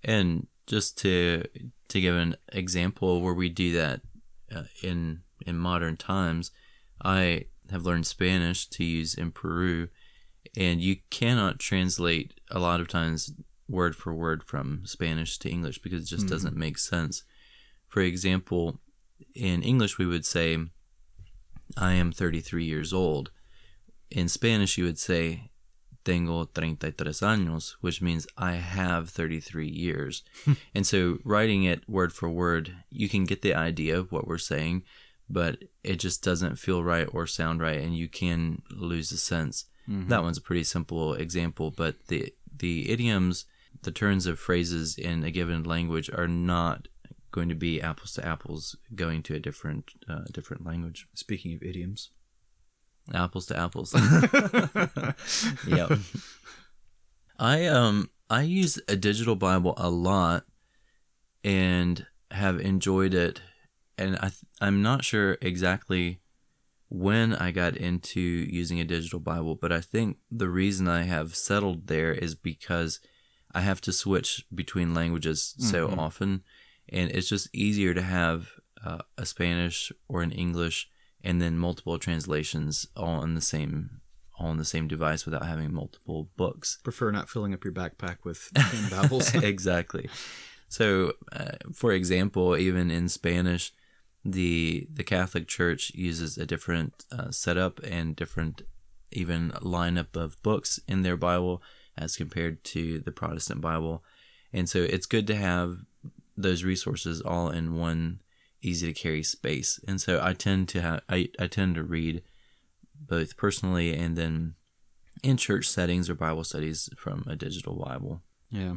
And 0.05 0.47
just 0.67 0.99
to 0.99 1.45
to 1.89 2.01
give 2.01 2.15
an 2.15 2.37
example 2.53 3.23
where 3.23 3.35
we 3.35 3.49
do 3.49 3.73
that 3.73 4.01
uh, 4.55 4.65
in 4.83 5.23
in 5.47 5.57
modern 5.59 5.97
times, 5.97 6.51
I 7.03 7.47
have 7.71 7.85
learned 7.85 8.07
Spanish 8.07 8.67
to 8.67 8.85
use 8.85 9.15
in 9.15 9.31
Peru, 9.33 9.89
and 10.57 10.81
you 10.81 10.97
cannot 11.11 11.59
translate 11.59 12.41
a 12.51 12.59
lot 12.59 12.81
of 12.81 12.89
times 12.89 13.33
word 13.69 13.95
for 13.95 14.15
word 14.15 14.43
from 14.43 14.85
Spanish 14.87 15.39
to 15.39 15.51
English 15.51 15.79
because 15.81 16.03
it 16.05 16.07
just 16.09 16.27
Mhm. 16.27 16.31
doesn't 16.31 16.57
make 16.57 16.79
sense. 16.79 17.23
For 17.87 18.01
example, 18.01 18.81
in 19.35 19.63
English 19.63 19.99
we 19.99 20.07
would 20.07 20.25
say, 20.25 20.59
"I 21.77 21.93
am 21.93 22.13
33 22.13 22.65
years 22.65 22.93
old." 22.93 23.31
In 24.11 24.29
Spanish, 24.29 24.79
you 24.79 24.85
would 24.85 24.99
say, 24.99 25.51
tengo 26.09 26.44
33 26.44 27.12
años, 27.23 27.75
which 27.81 28.01
means 28.01 28.27
I 28.37 28.53
have 28.53 29.11
33 29.11 29.68
years. 29.68 30.23
and 30.75 30.87
so 30.87 31.18
writing 31.25 31.64
it 31.64 31.88
word 31.88 32.12
for 32.12 32.31
word, 32.31 32.75
you 32.90 33.09
can 33.09 33.25
get 33.25 33.42
the 33.42 33.55
idea 33.55 33.99
of 33.99 34.11
what 34.11 34.27
we're 34.27 34.38
saying, 34.38 34.85
but 35.29 35.64
it 35.85 35.97
just 35.97 36.23
doesn't 36.25 36.59
feel 36.59 36.83
right 36.83 37.09
or 37.12 37.27
sound 37.27 37.61
right 37.61 37.81
and 37.81 37.94
you 37.97 38.09
can 38.09 38.62
lose 38.71 39.11
the 39.11 39.18
sense. 39.18 39.66
That 40.09 40.23
one's 40.23 40.38
a 40.38 40.42
pretty 40.42 40.64
simple 40.64 41.14
example, 41.14 41.71
but 41.71 41.94
the 42.09 42.35
the 42.59 42.90
idioms, 42.90 43.47
the 43.83 43.90
turns 43.90 44.27
of 44.27 44.38
phrases 44.38 44.99
in 44.99 45.25
a 45.25 45.31
given 45.31 45.62
language 45.64 46.11
are 46.11 46.29
not 46.29 46.88
going 47.31 47.49
to 47.49 47.55
be 47.55 47.81
apples 47.81 48.12
to 48.14 48.27
apples 48.27 48.77
going 48.94 49.23
to 49.23 49.35
a 49.35 49.40
different 49.40 49.92
uh, 50.09 50.25
different 50.33 50.66
language. 50.66 51.07
Speaking 51.14 51.55
of 51.55 51.62
idioms, 51.62 52.11
Apples 53.14 53.47
to 53.47 53.59
apples. 53.59 53.94
yep. 55.66 55.92
I 57.38 57.66
um 57.66 58.11
I 58.31 58.42
use 58.42 58.79
a 58.88 58.97
digital 58.97 59.37
Bible 59.37 59.75
a 59.77 59.88
lot 59.90 60.44
and 61.44 62.07
have 62.31 62.61
enjoyed 62.61 63.14
it 63.14 63.40
and 63.97 64.16
I 64.16 64.29
th- 64.29 64.44
I'm 64.61 64.83
not 64.83 65.05
sure 65.05 65.38
exactly 65.40 66.21
when 66.90 67.35
I 67.35 67.51
got 67.51 67.77
into 67.77 68.21
using 68.21 68.81
a 68.81 68.85
digital 68.85 69.21
Bible, 69.21 69.55
but 69.57 69.73
I 69.73 69.81
think 69.81 70.18
the 70.31 70.49
reason 70.49 70.88
I 70.88 71.03
have 71.03 71.35
settled 71.37 71.87
there 71.88 72.12
is 72.12 72.35
because 72.35 73.01
I 73.53 73.61
have 73.61 73.81
to 73.83 73.92
switch 73.92 74.44
between 74.55 74.94
languages 74.94 75.55
so 75.59 75.88
Mhm. 75.88 75.99
often 75.99 76.42
and 76.88 77.11
it's 77.11 77.29
just 77.29 77.49
easier 77.55 77.94
to 77.94 78.03
have 78.03 78.49
uh, 78.85 78.99
a 79.16 79.27
Spanish 79.27 79.90
or 80.09 80.23
an 80.23 80.31
English 80.33 80.88
and 81.23 81.41
then 81.41 81.59
multiple 81.59 81.99
translations 81.99 82.87
all 82.97 83.21
on 83.21 83.35
the 83.35 83.41
same 83.41 84.01
all 84.39 84.49
on 84.49 84.57
the 84.57 84.65
same 84.65 84.87
device 84.87 85.25
without 85.25 85.47
having 85.47 85.73
multiple 85.73 86.29
books. 86.37 86.79
prefer 86.85 87.11
not 87.11 87.29
filling 87.29 87.53
up 87.53 87.65
your 87.65 87.73
backpack 87.73 88.19
with 88.25 88.51
10 88.55 88.89
Bibles. 88.89 89.35
exactly. 89.35 90.09
So, 90.69 91.15
uh, 91.33 91.57
for 91.75 91.93
example, 91.93 92.57
even 92.57 92.91
in 92.91 93.09
Spanish, 93.09 93.73
the 94.25 94.87
the 94.93 95.05
Catholic 95.05 95.49
Church 95.49 95.93
uses 95.95 96.37
a 96.37 96.47
different 96.47 97.05
uh, 97.11 97.31
setup 97.31 97.81
and 97.83 98.15
different 98.15 98.63
even 99.11 99.51
lineup 99.63 100.17
of 100.17 100.41
books 100.43 100.79
in 100.87 101.03
their 101.03 101.17
Bible 101.17 101.63
as 101.97 102.17
compared 102.17 102.63
to 102.63 102.99
the 103.01 103.11
Protestant 103.13 103.61
Bible, 103.61 104.05
and 104.53 104.69
so 104.69 104.81
it's 104.81 105.07
good 105.07 105.27
to 105.29 105.37
have 105.37 105.79
those 106.37 106.63
resources 106.63 107.21
all 107.21 107.51
in 107.51 107.75
one 107.75 108.21
easy 108.62 108.92
to 108.92 109.01
carry 109.01 109.23
space. 109.23 109.81
And 109.87 110.01
so 110.01 110.21
I 110.23 110.33
tend 110.33 110.68
to 110.71 110.81
have 110.81 111.03
I, 111.09 111.29
I 111.38 111.47
tend 111.47 111.77
to 111.77 111.83
read 111.83 112.23
both 112.94 113.37
personally 113.37 113.94
and 113.94 114.16
then 114.16 114.55
in 115.23 115.37
church 115.37 115.68
settings 115.68 116.09
or 116.09 116.14
Bible 116.14 116.44
studies 116.44 116.88
from 116.97 117.25
a 117.27 117.37
digital 117.37 117.75
Bible. 117.75 118.23
Yeah. 118.51 118.75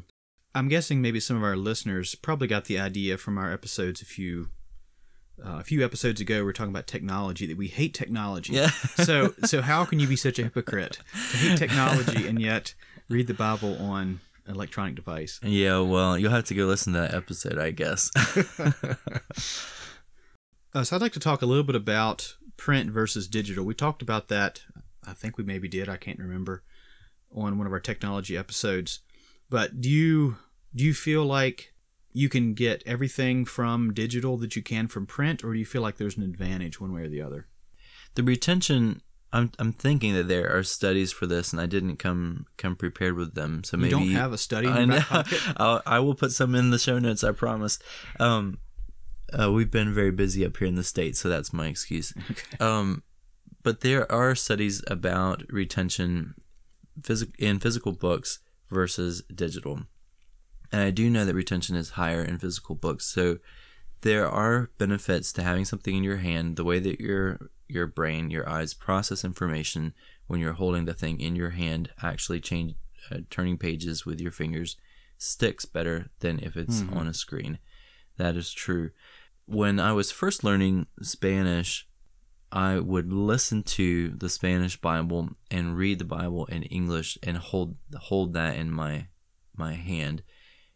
I'm 0.53 0.67
guessing 0.67 1.01
maybe 1.01 1.19
some 1.19 1.37
of 1.37 1.43
our 1.43 1.55
listeners 1.55 2.15
probably 2.15 2.47
got 2.47 2.65
the 2.65 2.79
idea 2.79 3.17
from 3.17 3.37
our 3.37 3.53
episodes 3.53 4.01
a 4.01 4.05
few 4.05 4.49
uh, 5.43 5.57
a 5.59 5.63
few 5.63 5.83
episodes 5.83 6.21
ago. 6.21 6.43
We 6.43 6.49
are 6.49 6.53
talking 6.53 6.73
about 6.73 6.87
technology 6.87 7.47
that 7.47 7.57
we 7.57 7.67
hate 7.67 7.93
technology. 7.93 8.53
Yeah. 8.53 8.69
so 8.95 9.33
so 9.45 9.61
how 9.61 9.85
can 9.85 9.99
you 9.99 10.07
be 10.07 10.15
such 10.15 10.39
a 10.39 10.43
hypocrite 10.43 10.99
to 11.31 11.37
hate 11.37 11.57
technology 11.57 12.27
and 12.27 12.39
yet 12.41 12.73
read 13.09 13.27
the 13.27 13.33
Bible 13.33 13.77
on 13.81 14.19
electronic 14.47 14.95
device? 14.95 15.39
Yeah, 15.43 15.79
well, 15.79 16.17
you'll 16.17 16.31
have 16.31 16.45
to 16.45 16.53
go 16.53 16.65
listen 16.65 16.93
to 16.93 17.01
that 17.01 17.13
episode, 17.13 17.57
I 17.57 17.71
guess. 17.71 18.11
Uh, 20.73 20.85
so 20.85 20.95
I'd 20.95 21.01
like 21.01 21.11
to 21.11 21.19
talk 21.19 21.41
a 21.41 21.45
little 21.45 21.65
bit 21.65 21.75
about 21.75 22.37
print 22.55 22.91
versus 22.91 23.27
digital. 23.27 23.65
We 23.65 23.73
talked 23.73 24.01
about 24.01 24.29
that. 24.29 24.61
I 25.05 25.11
think 25.11 25.37
we 25.37 25.43
maybe 25.43 25.67
did. 25.67 25.89
I 25.89 25.97
can't 25.97 26.17
remember 26.17 26.63
on 27.35 27.57
one 27.57 27.67
of 27.67 27.73
our 27.73 27.79
technology 27.81 28.37
episodes. 28.37 29.01
But 29.49 29.81
do 29.81 29.89
you 29.89 30.37
do 30.73 30.85
you 30.85 30.93
feel 30.93 31.25
like 31.25 31.73
you 32.13 32.29
can 32.29 32.53
get 32.53 32.83
everything 32.85 33.43
from 33.43 33.93
digital 33.93 34.37
that 34.37 34.55
you 34.55 34.61
can 34.61 34.87
from 34.87 35.05
print, 35.05 35.43
or 35.43 35.51
do 35.51 35.59
you 35.59 35.65
feel 35.65 35.81
like 35.81 35.97
there's 35.97 36.15
an 36.15 36.23
advantage 36.23 36.79
one 36.79 36.93
way 36.93 37.01
or 37.01 37.09
the 37.09 37.21
other? 37.21 37.47
the 38.15 38.23
retention 38.23 39.01
I'm 39.33 39.51
I'm 39.59 39.71
thinking 39.71 40.13
that 40.15 40.27
there 40.27 40.55
are 40.55 40.63
studies 40.63 41.11
for 41.11 41.25
this 41.25 41.53
and 41.53 41.61
I 41.61 41.65
didn't 41.65 41.97
come 41.97 42.47
come 42.57 42.75
prepared 42.75 43.15
with 43.15 43.33
them. 43.33 43.63
So 43.63 43.77
maybe 43.77 43.89
You 43.89 43.99
don't 43.99 44.09
have 44.11 44.33
a 44.33 44.37
study 44.37 44.67
I 44.67 44.85
know. 44.85 45.03
I'll, 45.57 45.81
I 45.85 45.99
will 45.99 46.15
put 46.15 46.31
some 46.31 46.53
in 46.55 46.69
the 46.71 46.79
show 46.79 46.99
notes. 46.99 47.23
I 47.23 47.31
promise. 47.31 47.79
Um, 48.19 48.57
uh, 49.37 49.51
we've 49.51 49.71
been 49.71 49.93
very 49.93 50.11
busy 50.11 50.45
up 50.45 50.57
here 50.57 50.67
in 50.67 50.75
the 50.75 50.83
states, 50.83 51.19
so 51.19 51.29
that's 51.29 51.53
my 51.53 51.67
excuse. 51.67 52.13
Okay. 52.31 52.57
Um, 52.59 53.03
but 53.63 53.79
there 53.79 54.11
are 54.11 54.35
studies 54.35 54.83
about 54.87 55.43
retention 55.49 56.33
phys- 56.99 57.31
in 57.39 57.59
physical 57.59 57.93
books 57.93 58.39
versus 58.69 59.23
digital, 59.33 59.83
and 60.71 60.81
I 60.81 60.91
do 60.91 61.09
know 61.09 61.23
that 61.23 61.35
retention 61.35 61.77
is 61.77 61.91
higher 61.91 62.21
in 62.21 62.39
physical 62.39 62.75
books. 62.75 63.05
So 63.05 63.37
there 64.01 64.27
are 64.27 64.71
benefits 64.77 65.31
to 65.33 65.43
having 65.43 65.63
something 65.63 65.95
in 65.95 66.03
your 66.03 66.17
hand. 66.17 66.57
The 66.57 66.65
way 66.65 66.79
that 66.79 66.99
your 66.99 67.39
your 67.71 67.87
brain, 67.87 68.29
your 68.29 68.47
eyes 68.47 68.73
process 68.73 69.23
information 69.25 69.93
when 70.27 70.39
you're 70.39 70.53
holding 70.53 70.85
the 70.85 70.93
thing 70.93 71.19
in 71.19 71.35
your 71.35 71.51
hand, 71.51 71.89
actually 72.01 72.39
change 72.39 72.75
uh, 73.09 73.17
turning 73.29 73.57
pages 73.57 74.05
with 74.05 74.21
your 74.21 74.31
fingers 74.31 74.77
sticks 75.17 75.65
better 75.65 76.09
than 76.19 76.39
if 76.39 76.55
it's 76.55 76.81
Mhm. 76.81 76.95
on 76.95 77.07
a 77.07 77.13
screen. 77.13 77.57
That 78.17 78.35
is 78.35 78.51
true. 78.53 78.91
When 79.45 79.79
I 79.79 79.91
was 79.93 80.11
first 80.11 80.43
learning 80.43 80.87
Spanish, 81.01 81.87
I 82.51 82.79
would 82.79 83.11
listen 83.11 83.63
to 83.63 84.09
the 84.09 84.29
Spanish 84.29 84.77
Bible 84.79 85.29
and 85.49 85.77
read 85.77 85.99
the 85.99 86.05
Bible 86.05 86.45
in 86.45 86.63
English 86.63 87.17
and 87.23 87.37
hold 87.37 87.77
hold 87.95 88.33
that 88.33 88.57
in 88.57 88.71
my 88.71 89.07
my 89.55 89.73
hand, 89.73 90.23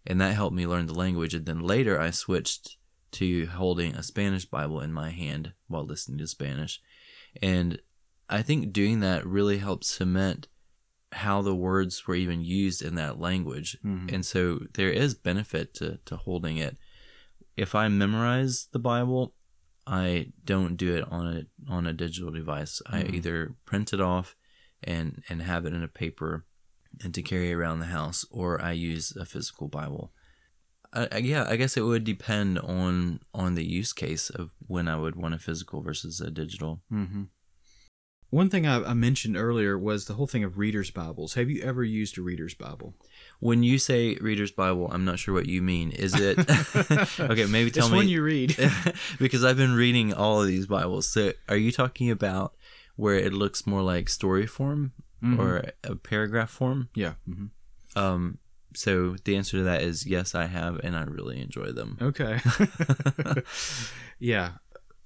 and 0.05 0.19
that 0.21 0.35
helped 0.35 0.55
me 0.55 0.65
learn 0.67 0.85
the 0.87 0.93
language. 0.93 1.33
And 1.33 1.45
then 1.45 1.59
later, 1.59 1.99
I 1.99 2.11
switched 2.11 2.77
to 3.19 3.45
holding 3.47 3.95
a 3.95 4.03
Spanish 4.03 4.45
Bible 4.45 4.79
in 4.81 4.91
my 4.93 5.09
hand 5.11 5.53
while 5.67 5.85
listening 5.85 6.17
to 6.19 6.27
Spanish, 6.27 6.81
and 7.41 7.79
I 8.29 8.41
think 8.41 8.73
doing 8.73 8.99
that 9.01 9.25
really 9.25 9.57
helped 9.59 9.85
cement 9.85 10.47
how 11.11 11.41
the 11.41 11.55
words 11.55 12.07
were 12.07 12.15
even 12.15 12.43
used 12.43 12.81
in 12.81 12.95
that 12.95 13.19
language. 13.19 13.77
Mhm. 13.85 14.11
And 14.13 14.25
so 14.25 14.59
there 14.73 14.89
is 14.91 15.13
benefit 15.13 15.73
to, 15.75 15.99
to 16.05 16.17
holding 16.17 16.57
it. 16.57 16.77
If 17.55 17.73
I 17.75 17.87
memorize 17.87 18.67
the 18.71 18.79
Bible, 18.79 19.33
I 19.87 20.33
don't 20.43 20.75
do 20.75 20.95
it 20.95 21.05
on 21.09 21.25
a 21.37 21.71
on 21.71 21.85
a 21.85 21.93
digital 21.93 22.31
device. 22.31 22.81
I 22.87 23.03
Mhm. 23.03 23.13
either 23.15 23.55
print 23.65 23.93
it 23.93 24.01
off 24.01 24.35
and 24.83 25.23
and 25.29 25.41
have 25.43 25.65
it 25.65 25.73
in 25.73 25.83
a 25.83 25.87
paper 25.87 26.45
and 27.03 27.13
to 27.13 27.21
carry 27.21 27.53
around 27.53 27.79
the 27.79 27.85
house, 27.99 28.25
or 28.31 28.59
I 28.61 28.71
use 28.71 29.15
a 29.15 29.25
physical 29.25 29.67
Bible. 29.67 30.11
I, 30.95 31.17
yeah, 31.17 31.45
I 31.47 31.55
guess 31.55 31.75
it 31.77 31.81
would 31.81 32.03
depend 32.03 32.59
on 32.59 33.19
on 33.33 33.55
the 33.55 33.65
use 33.65 33.93
case 33.93 34.29
of 34.29 34.51
when 34.67 34.87
I 34.87 34.95
would 34.95 35.15
want 35.15 35.33
a 35.33 35.39
physical 35.39 35.81
versus 35.81 36.21
a 36.21 36.31
digital. 36.31 36.81
Mm-hmm. 36.91 37.23
One 38.31 38.49
thing 38.49 38.65
I, 38.67 38.83
I 38.83 38.93
mentioned 38.93 39.37
earlier 39.37 39.77
was 39.77 40.05
the 40.05 40.15
whole 40.15 40.27
thing 40.27 40.43
of 40.43 40.57
readers' 40.57 40.91
Bibles. 40.91 41.35
Have 41.35 41.49
you 41.49 41.61
ever 41.61 41.83
used 41.83 42.17
a 42.17 42.21
reader's 42.21 42.53
Bible? 42.53 42.93
When 43.39 43.63
you 43.63 43.77
say 43.77 44.15
reader's 44.19 44.51
Bible, 44.51 44.89
I'm 44.91 45.05
not 45.05 45.19
sure 45.19 45.33
what 45.33 45.45
you 45.45 45.61
mean. 45.61 45.91
Is 45.91 46.13
it 46.19 46.37
okay? 47.19 47.45
Maybe 47.45 47.71
tell 47.71 47.85
it's 47.85 47.91
me 47.91 47.97
one 47.97 48.09
you 48.09 48.21
read. 48.23 48.55
because 49.19 49.45
I've 49.45 49.57
been 49.57 49.75
reading 49.75 50.13
all 50.13 50.41
of 50.41 50.47
these 50.47 50.65
Bibles. 50.67 51.07
So, 51.07 51.33
are 51.47 51.55
you 51.57 51.71
talking 51.71 52.09
about 52.11 52.55
where 52.95 53.15
it 53.15 53.31
looks 53.33 53.65
more 53.67 53.81
like 53.83 54.09
story 54.09 54.47
form 54.47 54.93
Mhm. 55.23 55.39
or 55.39 55.71
a 55.83 55.95
paragraph 55.95 56.49
form? 56.49 56.89
yeah. 56.95 57.13
hmm 57.25 57.45
Um. 57.95 58.39
So 58.75 59.15
the 59.23 59.35
answer 59.35 59.57
to 59.57 59.63
that 59.63 59.81
is 59.81 60.05
yes, 60.05 60.35
I 60.35 60.45
have, 60.47 60.79
and 60.83 60.95
I 60.95 61.03
really 61.03 61.39
enjoy 61.41 61.71
them. 61.71 61.97
Okay. 62.01 62.39
yeah. 64.19 64.51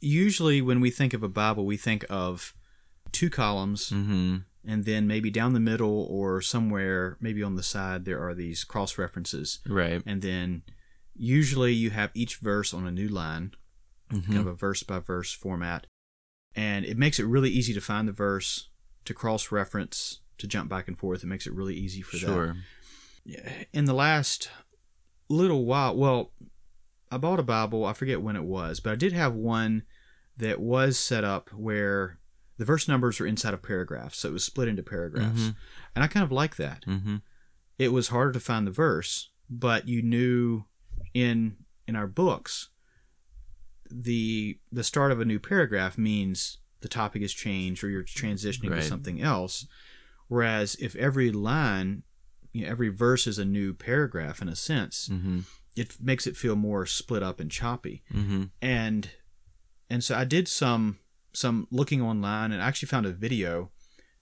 Usually, 0.01 0.61
when 0.61 0.79
we 0.79 0.91
think 0.91 1.13
of 1.13 1.23
a 1.23 1.29
Bible, 1.29 1.65
we 1.65 1.77
think 1.77 2.05
of 2.09 2.53
two 3.11 3.29
columns, 3.29 3.89
Mm-hmm. 3.89 4.37
and 4.65 4.85
then 4.85 5.07
maybe 5.07 5.29
down 5.29 5.53
the 5.53 5.59
middle 5.59 6.05
or 6.09 6.41
somewhere, 6.41 7.17
maybe 7.19 7.43
on 7.43 7.55
the 7.55 7.63
side, 7.63 8.05
there 8.05 8.21
are 8.25 8.33
these 8.33 8.63
cross 8.63 8.97
references. 8.97 9.59
Right. 9.67 10.01
And 10.05 10.21
then 10.21 10.63
usually 11.15 11.73
you 11.73 11.89
have 11.89 12.11
each 12.13 12.37
verse 12.37 12.73
on 12.73 12.87
a 12.87 12.91
new 12.91 13.09
line, 13.09 13.51
Mhm. 14.11 14.25
kind 14.25 14.37
of 14.39 14.47
a 14.47 14.53
verse 14.55 14.83
by 14.83 14.99
verse 14.99 15.33
format. 15.33 15.85
And 16.55 16.85
it 16.85 16.97
makes 16.97 17.19
it 17.19 17.25
really 17.25 17.49
easy 17.49 17.73
to 17.73 17.81
find 17.81 18.07
the 18.07 18.11
verse, 18.13 18.69
to 19.05 19.13
cross 19.13 19.51
reference, 19.51 20.21
to 20.37 20.47
jump 20.47 20.69
back 20.69 20.87
and 20.87 20.97
forth. 20.97 21.23
It 21.23 21.27
makes 21.27 21.45
it 21.45 21.53
really 21.53 21.75
easy 21.75 22.01
for 22.01 22.17
that. 22.17 22.25
In 23.73 23.85
the 23.85 23.93
last 23.93 24.49
little 25.29 25.65
while, 25.65 25.95
well, 25.95 26.31
I 27.11 27.17
bought 27.17 27.39
a 27.39 27.43
Bible. 27.43 27.85
I 27.85 27.93
forget 27.93 28.21
when 28.21 28.35
it 28.35 28.43
was, 28.43 28.79
but 28.79 28.91
I 28.91 28.95
did 28.95 29.13
have 29.13 29.33
one 29.33 29.83
that 30.37 30.59
was 30.59 30.97
set 30.97 31.23
up 31.23 31.49
where 31.53 32.19
the 32.57 32.65
verse 32.65 32.87
numbers 32.87 33.19
were 33.19 33.25
inside 33.27 33.53
of 33.53 33.61
paragraphs, 33.61 34.17
so 34.19 34.29
it 34.29 34.33
was 34.33 34.43
split 34.43 34.67
into 34.67 34.83
paragraphs, 34.83 35.41
Mhm. 35.41 35.55
and 35.95 36.03
I 36.03 36.07
kind 36.07 36.23
of 36.23 36.31
like 36.31 36.55
that. 36.57 36.83
Mm-hmm. 36.85 37.17
It 37.77 37.93
was 37.93 38.09
harder 38.09 38.31
to 38.33 38.39
find 38.39 38.65
the 38.67 38.71
verse, 38.71 39.29
but 39.49 39.87
you 39.87 40.01
knew 40.01 40.65
in 41.13 41.57
in 41.87 41.95
our 41.95 42.07
books 42.07 42.69
the 43.89 44.59
the 44.71 44.83
start 44.83 45.11
of 45.11 45.19
a 45.19 45.25
new 45.25 45.39
paragraph 45.39 45.97
means 45.97 46.57
the 46.81 46.87
topic 46.87 47.21
has 47.21 47.33
changed 47.33 47.83
or 47.83 47.89
you're 47.89 48.03
transitioning 48.03 48.69
Right. 48.71 48.81
to 48.81 48.87
something 48.87 49.21
else. 49.21 49.65
Whereas 50.27 50.75
if 50.75 50.95
every 50.95 51.31
line, 51.31 52.03
you 52.53 52.63
know, 52.65 52.71
every 52.71 52.89
verse 52.89 53.27
is 53.27 53.37
a 53.39 53.45
new 53.45 53.73
paragraph 53.73 54.41
in 54.41 54.49
a 54.49 54.55
sense, 54.55 55.09
Mm-hmm. 55.11 55.39
it 55.75 55.97
makes 56.01 56.25
it 56.27 56.35
feel 56.37 56.55
more 56.55 56.85
split 56.85 57.23
up 57.23 57.39
and 57.39 57.49
choppy. 57.51 58.03
Mm-hmm. 58.13 58.43
And 58.61 59.09
and 59.89 60.03
so 60.03 60.15
I 60.15 60.23
did 60.25 60.47
some 60.47 60.99
some 61.33 61.67
looking 61.71 62.01
online 62.01 62.51
and 62.51 62.61
I 62.61 62.67
actually 62.67 62.87
found 62.87 63.05
a 63.05 63.11
video, 63.11 63.71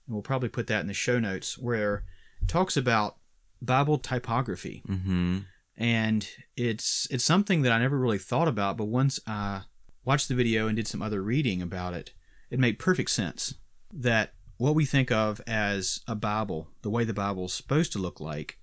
and 0.06 0.14
we'll 0.14 0.22
probably 0.22 0.48
put 0.50 0.66
that 0.68 0.80
in 0.80 0.86
the 0.86 0.94
show 0.94 1.18
notes 1.18 1.58
where 1.58 2.04
it 2.42 2.48
talks 2.48 2.76
about 2.76 3.16
Bible 3.62 3.98
typography 3.98 4.82
Mm-hmm. 4.88 5.38
and 5.76 6.28
it's 6.56 7.06
it's 7.10 7.24
something 7.24 7.62
that 7.62 7.72
I 7.72 7.78
never 7.78 7.98
really 7.98 8.18
thought 8.18 8.48
about, 8.48 8.76
but 8.76 8.84
once 8.86 9.18
I 9.26 9.62
watched 10.04 10.28
the 10.28 10.34
video 10.34 10.68
and 10.68 10.76
did 10.76 10.86
some 10.88 11.02
other 11.02 11.22
reading 11.22 11.60
about 11.62 11.92
it, 11.94 12.12
it 12.50 12.58
made 12.58 12.78
perfect 12.78 13.10
sense 13.10 13.54
that 13.92 14.34
what 14.58 14.74
we 14.74 14.84
think 14.84 15.10
of 15.10 15.40
as 15.46 16.00
a 16.06 16.14
Bible, 16.14 16.68
the 16.82 16.90
way 16.90 17.04
the 17.04 17.14
Bible's 17.14 17.54
supposed 17.54 17.92
to 17.92 17.98
look 17.98 18.20
like, 18.20 18.58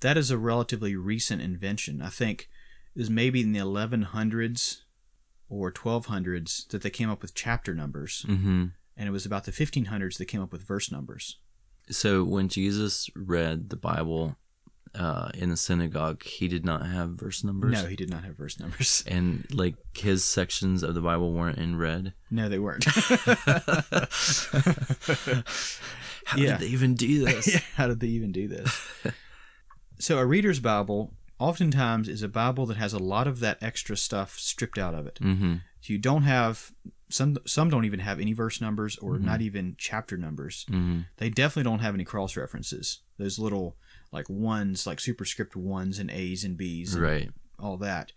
that 0.00 0.16
is 0.18 0.30
a 0.30 0.38
relatively 0.38 0.96
recent 0.96 1.40
invention. 1.40 2.02
I 2.02 2.08
think 2.08 2.48
it 2.94 2.98
was 2.98 3.10
maybe 3.10 3.40
in 3.42 3.52
the 3.52 3.60
1100s 3.60 4.80
or 5.48 5.70
1200s 5.70 6.68
that 6.68 6.82
they 6.82 6.90
came 6.90 7.10
up 7.10 7.22
with 7.22 7.34
chapter 7.34 7.74
numbers, 7.74 8.24
Mm-hmm. 8.28 8.66
and 8.96 9.08
it 9.08 9.12
was 9.12 9.26
about 9.26 9.44
the 9.44 9.52
1500s 9.52 10.18
that 10.18 10.26
came 10.26 10.42
up 10.42 10.52
with 10.52 10.66
verse 10.66 10.90
numbers. 10.90 11.38
So 11.90 12.24
when 12.24 12.48
Jesus 12.48 13.10
read 13.14 13.68
the 13.68 13.76
Bible 13.76 14.36
uh, 14.94 15.30
in 15.34 15.50
the 15.50 15.56
synagogue, 15.56 16.22
he 16.22 16.48
did 16.48 16.64
not 16.64 16.86
have 16.86 17.10
verse 17.10 17.42
numbers. 17.44 17.72
No, 17.72 17.86
he 17.88 17.96
did 17.96 18.10
not 18.10 18.24
have 18.24 18.36
verse 18.36 18.58
numbers. 18.60 19.02
And 19.08 19.46
like 19.52 19.74
his 19.96 20.24
sections 20.24 20.82
of 20.82 20.94
the 20.94 21.00
Bible 21.00 21.32
weren't 21.32 21.58
in 21.58 21.76
red. 21.76 22.12
No, 22.30 22.48
they 22.48 22.58
weren't. 22.58 22.84
How 26.26 26.38
Yeah. 26.38 26.52
did 26.52 26.60
they 26.60 26.66
even 26.72 26.94
do 26.94 27.24
this? 27.24 27.54
How 27.76 27.86
did 27.88 28.00
they 28.00 28.08
even 28.08 28.32
do 28.32 28.48
this? 28.48 28.86
so 29.98 30.18
a 30.18 30.26
reader's 30.26 30.60
Bible 30.60 31.12
oftentimes 31.38 32.08
is 32.08 32.22
a 32.22 32.28
Bible 32.28 32.66
that 32.66 32.76
has 32.76 32.92
a 32.92 32.98
lot 32.98 33.26
of 33.26 33.40
that 33.40 33.58
extra 33.62 33.96
stuff 33.96 34.38
stripped 34.38 34.78
out 34.78 34.94
of 34.94 35.06
it. 35.06 35.18
Mm-hmm. 35.20 35.54
So 35.80 35.92
you 35.92 35.98
don't 35.98 36.22
have 36.22 36.72
some 37.10 37.36
some 37.46 37.68
don't 37.68 37.84
even 37.84 38.00
have 38.00 38.18
any 38.20 38.32
verse 38.32 38.60
numbers 38.60 38.96
or 38.98 39.16
Mhm. 39.16 39.22
not 39.22 39.40
even 39.42 39.74
chapter 39.78 40.16
numbers. 40.16 40.64
Mm-hmm. 40.70 41.00
They 41.18 41.28
definitely 41.30 41.68
don't 41.70 41.80
have 41.80 41.94
any 41.94 42.04
cross 42.04 42.36
references. 42.36 43.00
Those 43.18 43.38
little 43.38 43.76
like 44.14 44.30
ones, 44.30 44.86
like 44.86 45.00
superscript 45.00 45.54
ones 45.56 45.98
and 45.98 46.10
A's 46.10 46.44
and 46.44 46.56
B's 46.56 46.94
and 46.94 47.02
Right. 47.02 47.30
all 47.58 47.76
that. 47.78 48.12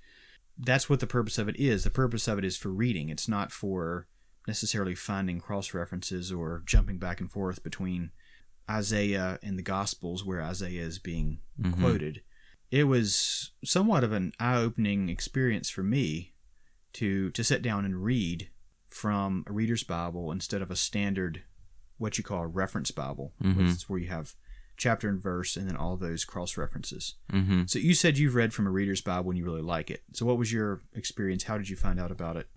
That's 0.57 0.89
what 0.89 0.99
the 1.01 1.07
purpose 1.07 1.37
of 1.37 1.49
it 1.49 1.57
is. 1.57 1.83
The 1.83 1.89
purpose 1.89 2.27
of 2.27 2.37
it 2.37 2.45
is 2.45 2.55
for 2.55 2.69
reading. 2.69 3.09
It's 3.09 3.27
not 3.27 3.51
for 3.51 4.07
necessarily 4.47 4.95
finding 4.95 5.41
cross 5.41 5.73
references 5.73 6.31
or 6.31 6.63
jumping 6.65 6.97
back 6.99 7.19
and 7.19 7.29
forth 7.31 7.63
between 7.63 8.11
Isaiah 8.69 9.39
and 9.43 9.57
the 9.57 9.63
Gospels 9.63 10.23
where 10.25 10.41
Isaiah 10.41 10.83
is 10.85 10.99
being 10.99 11.41
Mhm. 11.59 11.73
quoted. 11.79 12.21
It 12.71 12.85
was 12.85 13.51
somewhat 13.63 14.03
of 14.03 14.11
an 14.11 14.33
eye-opening 14.39 15.09
experience 15.09 15.69
for 15.69 15.83
me 15.83 16.33
to 16.93 17.29
to 17.31 17.43
sit 17.43 17.61
down 17.61 17.85
and 17.85 18.03
read 18.03 18.49
from 18.87 19.43
a 19.47 19.51
reader's 19.53 19.83
Bible 19.83 20.31
instead 20.31 20.61
of 20.61 20.71
a 20.71 20.75
standard 20.75 21.43
what 21.97 22.17
you 22.17 22.23
call 22.23 22.43
a 22.43 22.47
reference 22.47 22.91
Bible, 22.91 23.33
Mhm. 23.41 23.55
which 23.57 23.67
is 23.67 23.89
where 23.89 23.99
you 23.99 24.07
have 24.07 24.35
chapter 24.77 25.09
and 25.09 25.21
verse 25.21 25.57
and 25.57 25.67
then 25.67 25.75
all 25.75 25.97
those 25.97 26.23
cross 26.23 26.55
references. 26.55 27.15
Mm-hmm. 27.33 27.63
So 27.65 27.79
you 27.79 27.93
said 27.93 28.17
you've 28.17 28.35
read 28.35 28.53
from 28.53 28.67
a 28.67 28.71
reader's 28.71 29.01
Bible 29.01 29.31
and 29.31 29.37
you 29.37 29.43
really 29.45 29.61
like 29.61 29.89
it. 29.89 30.03
So 30.13 30.25
what 30.25 30.37
was 30.37 30.53
your 30.53 30.81
experience? 30.93 31.43
How 31.43 31.57
did 31.57 31.69
you 31.69 31.75
find 31.75 31.99
out 31.99 32.11
about 32.11 32.37
it? 32.37 32.47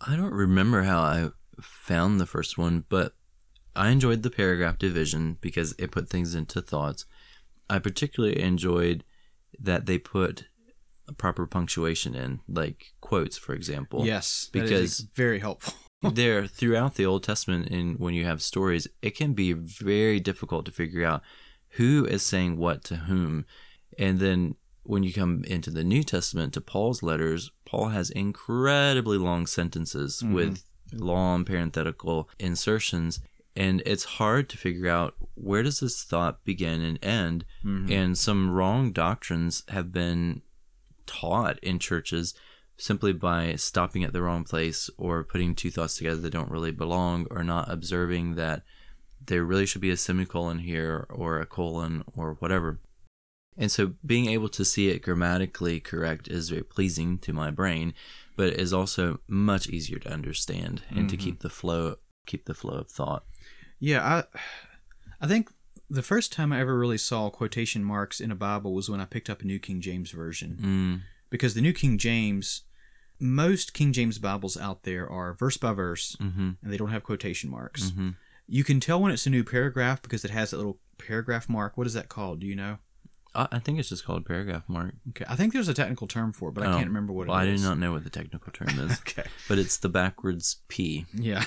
I 0.00 0.16
don't 0.16 0.32
remember 0.32 0.82
how 0.82 0.98
I 1.00 1.28
found 1.60 2.20
the 2.20 2.26
first 2.26 2.58
one, 2.58 2.84
but 2.88 3.14
I 3.74 3.90
enjoyed 3.90 4.22
the 4.22 4.30
paragraph 4.30 4.78
division 4.78 5.38
because 5.40 5.74
it 5.78 5.90
put 5.90 6.08
things 6.08 6.34
into 6.34 6.60
thoughts. 6.60 7.06
I 7.70 7.78
particularly 7.78 8.40
enjoyed 8.40 9.04
that 9.58 9.86
they 9.86 9.98
put 9.98 10.46
proper 11.16 11.46
punctuation 11.46 12.14
in, 12.14 12.40
like 12.48 12.92
quotes, 13.00 13.38
for 13.38 13.54
example. 13.54 14.04
yes, 14.04 14.50
that 14.52 14.64
is 14.64 14.70
because- 14.70 15.00
very 15.14 15.38
helpful. 15.38 15.74
There 16.02 16.46
throughout 16.46 16.94
the 16.94 17.06
Old 17.06 17.22
Testament 17.22 17.68
and 17.70 17.98
when 17.98 18.14
you 18.14 18.24
have 18.24 18.42
stories, 18.42 18.86
it 19.02 19.16
can 19.16 19.32
be 19.32 19.52
very 19.52 20.20
difficult 20.20 20.66
to 20.66 20.72
figure 20.72 21.04
out 21.04 21.22
who 21.70 22.04
is 22.06 22.22
saying 22.22 22.56
what 22.56 22.84
to 22.84 22.96
whom. 22.96 23.44
And 23.98 24.18
then 24.18 24.56
when 24.82 25.02
you 25.02 25.12
come 25.12 25.42
into 25.44 25.70
the 25.70 25.84
New 25.84 26.02
Testament 26.02 26.52
to 26.54 26.60
Paul's 26.60 27.02
letters, 27.02 27.50
Paul 27.64 27.88
has 27.88 28.10
incredibly 28.10 29.18
long 29.18 29.46
sentences 29.46 30.22
Mhm. 30.24 30.32
with 30.32 30.64
long 30.92 31.44
parenthetical 31.44 32.28
insertions 32.38 33.20
and 33.58 33.82
it's 33.86 34.04
hard 34.04 34.50
to 34.50 34.58
figure 34.58 34.86
out 34.88 35.16
where 35.34 35.62
does 35.62 35.80
this 35.80 36.04
thought 36.04 36.44
begin 36.44 36.82
and 36.82 37.02
end 37.02 37.44
Mhm. 37.64 37.90
and 37.90 38.18
some 38.18 38.50
wrong 38.50 38.92
doctrines 38.92 39.64
have 39.68 39.90
been 39.90 40.42
taught 41.06 41.58
in 41.60 41.78
churches 41.78 42.34
simply 42.76 43.12
by 43.12 43.54
stopping 43.56 44.04
at 44.04 44.12
the 44.12 44.22
wrong 44.22 44.44
place 44.44 44.90
or 44.98 45.24
putting 45.24 45.54
two 45.54 45.70
thoughts 45.70 45.96
together 45.96 46.20
that 46.20 46.30
don't 46.32 46.50
really 46.50 46.70
belong 46.72 47.26
or 47.30 47.42
not 47.42 47.70
observing 47.70 48.34
that 48.34 48.62
there 49.24 49.44
really 49.44 49.66
should 49.66 49.80
be 49.80 49.90
a 49.90 49.96
semicolon 49.96 50.58
here 50.60 51.06
or 51.10 51.40
a 51.40 51.46
colon 51.46 52.04
or 52.14 52.34
whatever. 52.34 52.80
And 53.56 53.70
so 53.72 53.94
being 54.04 54.26
able 54.26 54.50
to 54.50 54.64
see 54.64 54.88
it 54.90 55.00
grammatically 55.02 55.80
correct 55.80 56.28
is 56.28 56.50
very 56.50 56.62
pleasing 56.62 57.18
to 57.20 57.32
my 57.32 57.50
brain, 57.50 57.94
but 58.36 58.52
is 58.52 58.72
also 58.74 59.20
much 59.26 59.68
easier 59.68 59.98
to 60.00 60.12
understand 60.12 60.82
and 60.90 61.08
to 61.08 61.16
Mhm. 61.16 61.20
keep 61.20 61.40
the 61.40 61.50
flow 61.50 61.96
keep 62.26 62.44
the 62.46 62.54
flow 62.54 62.74
of 62.78 62.90
thought. 62.90 63.24
Yeah, 63.78 64.04
I 64.04 64.24
I 65.20 65.26
think 65.28 65.50
the 65.88 66.02
first 66.02 66.32
time 66.32 66.52
I 66.52 66.60
ever 66.60 66.76
really 66.76 66.98
saw 66.98 67.30
quotation 67.30 67.84
marks 67.84 68.20
in 68.20 68.30
a 68.32 68.34
Bible 68.34 68.74
was 68.74 68.90
when 68.90 69.00
I 69.00 69.04
picked 69.06 69.30
up 69.30 69.40
a 69.42 69.46
New 69.46 69.58
King 69.60 69.80
James 69.80 70.10
version. 70.10 70.58
Mm, 70.60 71.02
Because 71.30 71.54
the 71.54 71.60
New 71.60 71.72
King 71.72 71.96
James 71.98 72.62
most 73.18 73.72
King 73.74 73.92
James 73.92 74.18
Bibles 74.18 74.56
out 74.56 74.82
there 74.82 75.08
are 75.10 75.34
verse 75.34 75.56
by 75.56 75.72
verse 75.72 76.16
hmm 76.20 76.50
and 76.62 76.72
they 76.72 76.76
don't 76.76 76.90
have 76.90 77.02
quotation 77.02 77.50
marks. 77.50 77.90
hmm 77.90 78.10
You 78.46 78.62
can 78.64 78.78
tell 78.80 79.00
when 79.00 79.12
it's 79.12 79.26
a 79.26 79.30
new 79.30 79.44
paragraph 79.44 80.02
because 80.02 80.24
it 80.24 80.30
has 80.30 80.50
that 80.50 80.56
little 80.58 80.78
paragraph 80.98 81.48
mark. 81.48 81.76
What 81.76 81.86
is 81.86 81.94
that 81.94 82.08
called? 82.08 82.40
Do 82.40 82.46
you 82.46 82.56
know? 82.56 82.78
I, 83.34 83.48
I 83.52 83.58
think 83.58 83.78
it's 83.78 83.88
just 83.90 84.04
called 84.04 84.24
paragraph 84.24 84.62
mark. 84.68 84.94
Okay, 85.10 85.24
I 85.28 85.36
think 85.36 85.52
there's 85.52 85.68
a 85.68 85.74
technical 85.74 86.06
term 86.06 86.32
for 86.32 86.48
it, 86.48 86.52
but 86.54 86.64
I 86.64 86.68
Oh, 86.72 86.76
can't 86.76 86.88
remember 86.88 87.12
what 87.12 87.26
Well, 87.28 87.36
it 87.38 87.42
I 87.52 87.56
do 87.56 87.62
not 87.62 87.78
know 87.78 87.92
what 87.92 88.04
the 88.04 88.10
technical 88.10 88.52
term 88.52 88.78
is, 88.78 88.98
Okay. 89.00 89.24
but 89.48 89.58
it's 89.58 89.76
the 89.78 89.88
backwards 89.90 90.62
P. 90.68 91.06
Yeah. 91.12 91.44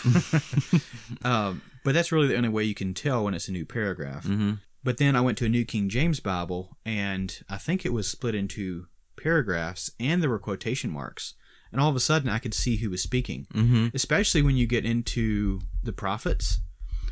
um, 1.23 1.61
but 1.83 1.93
that's 1.93 2.11
really 2.11 2.27
the 2.27 2.35
only 2.35 2.49
way 2.49 2.63
you 2.63 2.75
can 2.75 2.93
tell 2.93 3.23
when 3.23 3.33
it's 3.33 3.47
a 3.47 3.51
new 3.51 3.65
paragraph. 3.65 4.25
hmm 4.25 4.53
But 4.83 4.97
then 4.97 5.15
I 5.15 5.21
went 5.21 5.37
to 5.39 5.45
a 5.45 5.49
New 5.49 5.65
King 5.65 5.89
James 5.89 6.19
Bible, 6.19 6.77
and 6.85 7.39
I 7.49 7.57
think 7.57 7.85
it 7.85 7.93
was 7.93 8.07
split 8.07 8.35
into 8.35 8.87
paragraphs, 9.17 9.91
and 9.99 10.21
there 10.21 10.29
were 10.29 10.39
quotation 10.39 10.91
marks. 10.91 11.33
And 11.71 11.79
all 11.79 11.89
of 11.89 11.95
a 11.95 11.99
sudden, 11.99 12.29
I 12.29 12.39
could 12.39 12.53
see 12.53 12.77
who 12.77 12.89
was 12.89 13.01
speaking. 13.03 13.45
Mm-hmm. 13.53 13.87
Especially 13.93 14.41
when 14.41 14.57
you 14.57 14.65
get 14.65 14.85
into 14.85 15.61
the 15.83 15.93
prophets, 15.93 16.61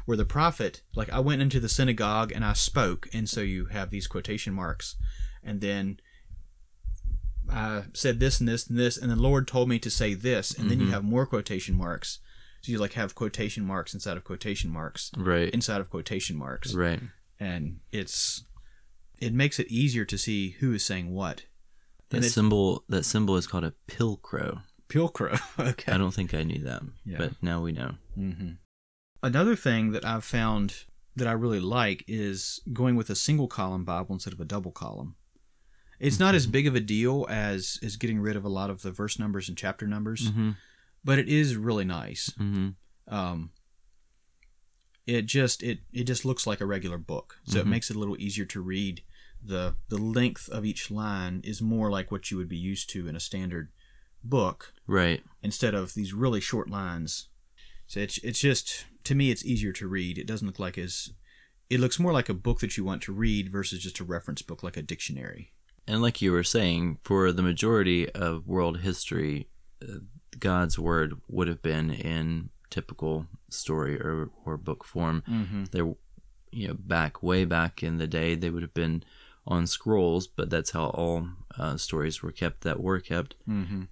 where 0.06 0.18
the 0.18 0.26
prophet, 0.26 0.82
like 0.96 1.12
I 1.12 1.20
went 1.20 1.42
into 1.42 1.60
the 1.60 1.70
synagogue 1.70 2.32
and 2.32 2.44
I 2.44 2.54
spoke, 2.54 3.08
and 3.14 3.30
so 3.30 3.42
you 3.42 3.66
have 3.68 3.90
these 3.90 4.08
quotation 4.08 4.54
marks, 4.54 4.96
and 5.44 5.62
then 5.62 6.00
I 7.50 7.84
said 7.94 8.20
this 8.20 8.40
and 8.40 8.48
this 8.50 8.68
and 8.68 8.78
this, 8.78 8.98
and 8.98 9.12
the 9.12 9.16
Lord 9.16 9.48
told 9.48 9.70
me 9.70 9.80
to 9.80 9.90
say 9.90 10.14
this, 10.14 10.52
and 10.52 10.70
then 10.70 10.80
you 10.80 10.88
Mhm. 10.88 10.92
have 10.92 11.04
more 11.04 11.26
quotation 11.26 11.76
marks. 11.76 12.20
So 12.62 12.72
you 12.72 12.78
like 12.80 12.94
have 12.94 13.16
quotation 13.16 13.64
marks 13.66 13.94
inside 13.94 14.18
of 14.18 14.24
quotation 14.24 14.70
marks 14.70 15.12
Right. 15.16 15.50
inside 15.54 15.80
of 15.80 15.90
quotation 15.90 16.36
marks, 16.36 16.74
Right. 16.74 17.02
and 17.40 17.80
it's 17.92 18.44
it 19.20 19.34
makes 19.34 19.58
it 19.60 19.68
easier 19.72 20.06
to 20.06 20.18
see 20.18 20.52
who 20.60 20.74
is 20.74 20.86
saying 20.86 21.10
what. 21.10 21.46
That 22.10 22.24
symbol 22.24 22.84
that 22.90 23.04
symbol 23.04 23.36
is 23.38 23.48
called 23.48 23.64
a 23.66 23.74
pilcrow. 23.88 24.62
Pilcrow. 24.90 25.40
okay. 25.72 25.92
I 25.92 25.98
don't 25.98 26.14
think 26.14 26.34
I 26.34 26.44
knew 26.44 26.64
that, 26.64 26.82
Yeah. 27.06 27.18
but 27.18 27.34
now 27.42 27.62
we 27.62 27.72
know. 27.74 27.96
hmm 28.16 28.52
Another 29.24 29.56
thing 29.56 29.92
that 29.92 30.06
I've 30.06 30.24
found 30.24 30.86
that 31.16 31.28
I 31.28 31.32
really 31.32 31.60
like 31.60 32.04
is 32.08 32.62
going 32.72 32.96
with 32.96 33.10
a 33.10 33.16
single 33.16 33.48
column 33.48 33.84
Bible 33.84 34.14
instead 34.14 34.32
of 34.34 34.40
a 34.40 34.46
double 34.46 34.72
column. 34.72 35.16
It's 36.00 36.20
not 36.20 36.36
as 36.36 36.46
big 36.46 36.68
of 36.68 36.76
a 36.76 36.80
deal 36.80 37.26
as 37.28 37.80
as 37.84 37.96
getting 37.98 38.20
rid 38.20 38.36
of 38.36 38.46
a 38.46 38.50
lot 38.50 38.70
of 38.70 38.84
the 38.84 38.92
verse 38.92 39.18
numbers 39.20 39.50
and 39.50 39.58
chapter 39.58 39.88
numbers, 39.88 40.30
Mm-hmm. 40.30 40.52
but 41.04 41.18
it 41.20 41.28
is 41.28 41.56
really 41.58 41.86
nice. 41.86 42.30
Mm-hmm. 42.40 42.70
Um, 43.14 43.50
it 45.06 45.26
just 45.26 45.64
it 45.64 45.80
it 45.92 46.04
just 46.04 46.24
looks 46.26 46.46
like 46.46 46.62
a 46.62 46.66
regular 46.66 46.98
book, 46.98 47.38
so 47.46 47.60
it 47.60 47.66
Mhm. 47.66 47.70
makes 47.70 47.90
it 47.90 47.96
a 47.96 48.00
little 48.00 48.20
easier 48.20 48.46
to 48.46 48.62
read. 48.62 49.02
The 49.48 49.76
The 49.90 49.98
length 49.98 50.50
of 50.50 50.66
each 50.66 50.92
line 50.92 51.42
is 51.44 51.62
more 51.62 51.90
like 51.90 52.12
what 52.12 52.30
you 52.32 52.38
would 52.38 52.50
be 52.50 52.58
used 52.58 52.90
to 52.92 53.08
in 53.08 53.16
a 53.16 53.20
standard 53.20 53.70
book, 54.24 54.74
Right. 54.88 55.24
instead 55.42 55.74
of 55.74 55.94
these 55.94 56.14
really 56.14 56.42
short 56.42 56.70
lines. 56.70 57.30
So 57.88 58.00
it's 58.02 58.18
it's 58.20 58.40
just 58.40 58.86
to 59.06 59.16
me 59.16 59.32
it's 59.32 59.46
easier 59.46 59.72
to 59.74 59.88
read. 59.88 60.18
It 60.18 60.28
doesn't 60.28 60.48
look 60.48 60.60
like 60.60 60.78
as 60.78 61.12
it 61.70 61.80
looks 61.80 62.00
more 62.00 62.14
like 62.14 62.30
a 62.30 62.34
book 62.34 62.60
that 62.60 62.78
you 62.78 62.84
want 62.86 63.02
to 63.04 63.14
read 63.14 63.52
versus 63.52 63.80
just 63.84 64.00
a 64.00 64.04
reference 64.04 64.42
book 64.42 64.64
like 64.64 64.78
a 64.78 64.82
dictionary. 64.82 65.54
And 65.88 66.02
like 66.02 66.22
you 66.22 66.32
were 66.34 66.44
saying, 66.44 67.00
for 67.04 67.32
the 67.32 67.42
majority 67.44 68.10
of 68.12 68.46
world 68.48 68.80
history, 68.80 69.48
uh, 69.82 70.00
God's 70.40 70.78
word 70.78 71.22
would 71.30 71.48
have 71.48 71.62
been 71.62 71.92
in 71.92 72.50
typical 72.70 73.28
story 73.50 73.96
or, 74.00 74.30
or 74.46 74.58
book 74.58 74.84
form. 74.84 75.24
Mm-hmm. 75.28 75.64
There, 75.72 75.94
you 76.52 76.68
know, 76.68 76.74
back 76.78 77.24
way 77.24 77.46
back 77.46 77.84
in 77.84 77.98
the 77.98 78.08
day, 78.08 78.36
they 78.36 78.50
would 78.50 78.64
have 78.64 78.74
been 78.74 79.04
on 79.48 79.66
scrolls, 79.66 80.28
but 80.28 80.50
that's 80.50 80.72
how 80.72 80.88
all 80.88 81.28
uh, 81.58 81.78
stories 81.78 82.22
were 82.22 82.32
kept 82.32 82.62
that 82.62 82.82
were 82.82 83.00
kept. 83.00 83.36
Mm-hmm. 83.48 83.84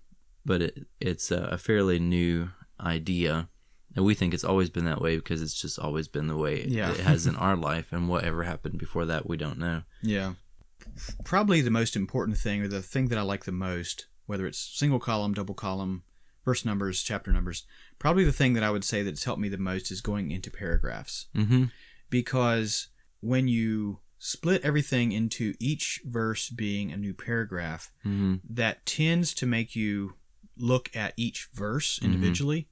But 0.45 0.61
it, 0.61 0.85
it's 0.99 1.31
a, 1.31 1.57
fairly 1.57 1.97
new 1.99 2.49
idea. 2.79 3.49
And 3.95 4.03
we 4.05 4.13
think 4.13 4.33
it's 4.33 4.43
always 4.43 4.69
been 4.69 4.85
that 4.85 5.01
way 5.01 5.15
because 5.15 5.41
it's 5.41 5.59
just 5.59 5.79
always 5.79 6.07
been 6.07 6.27
the 6.27 6.35
way 6.37 6.65
Yeah. 6.67 6.91
it 6.91 6.99
has 6.99 7.25
in 7.25 7.35
our 7.45 7.55
life. 7.55 7.91
And 7.91 8.09
whatever 8.09 8.43
happened 8.43 8.77
before 8.77 9.05
that, 9.05 9.27
we 9.27 9.37
don't 9.37 9.57
know. 9.57 9.83
Yeah. 10.03 10.33
Probably 11.23 11.61
the 11.61 11.71
most 11.71 11.95
important 11.95 12.37
thing, 12.37 12.61
or 12.61 12.67
the 12.67 12.81
thing 12.81 13.07
that 13.07 13.17
I 13.17 13.21
like 13.23 13.45
the 13.45 13.51
most, 13.51 14.07
whether 14.25 14.45
it's 14.45 14.59
single 14.59 14.99
column, 14.99 15.33
double 15.33 15.55
column, 15.55 16.03
verse 16.43 16.63
numbers, 16.65 17.01
chapter 17.01 17.31
numbers, 17.31 17.65
probably 17.97 18.23
the 18.25 18.31
thing 18.33 18.53
that 18.53 18.63
I 18.63 18.69
would 18.69 18.83
say 18.83 19.01
that's 19.01 19.23
helped 19.23 19.41
me 19.41 19.49
the 19.49 19.57
most 19.57 19.89
is 19.89 20.01
going 20.01 20.29
into 20.31 20.51
paragraphs. 20.51 21.27
Mm-hmm. 21.35 21.65
Because 22.09 22.89
when 23.21 23.47
you 23.47 23.99
split 24.17 24.63
everything 24.63 25.11
into 25.11 25.53
each 25.59 26.01
verse 26.05 26.49
being 26.49 26.91
a 26.91 26.97
new 26.97 27.13
paragraph, 27.13 27.91
Mm-hmm. 28.05 28.35
that 28.49 28.85
tends 28.85 29.33
to 29.35 29.45
make 29.45 29.75
you 29.75 30.13
look 30.57 30.95
at 30.95 31.13
each 31.17 31.49
verse 31.53 31.99
individually. 32.01 32.67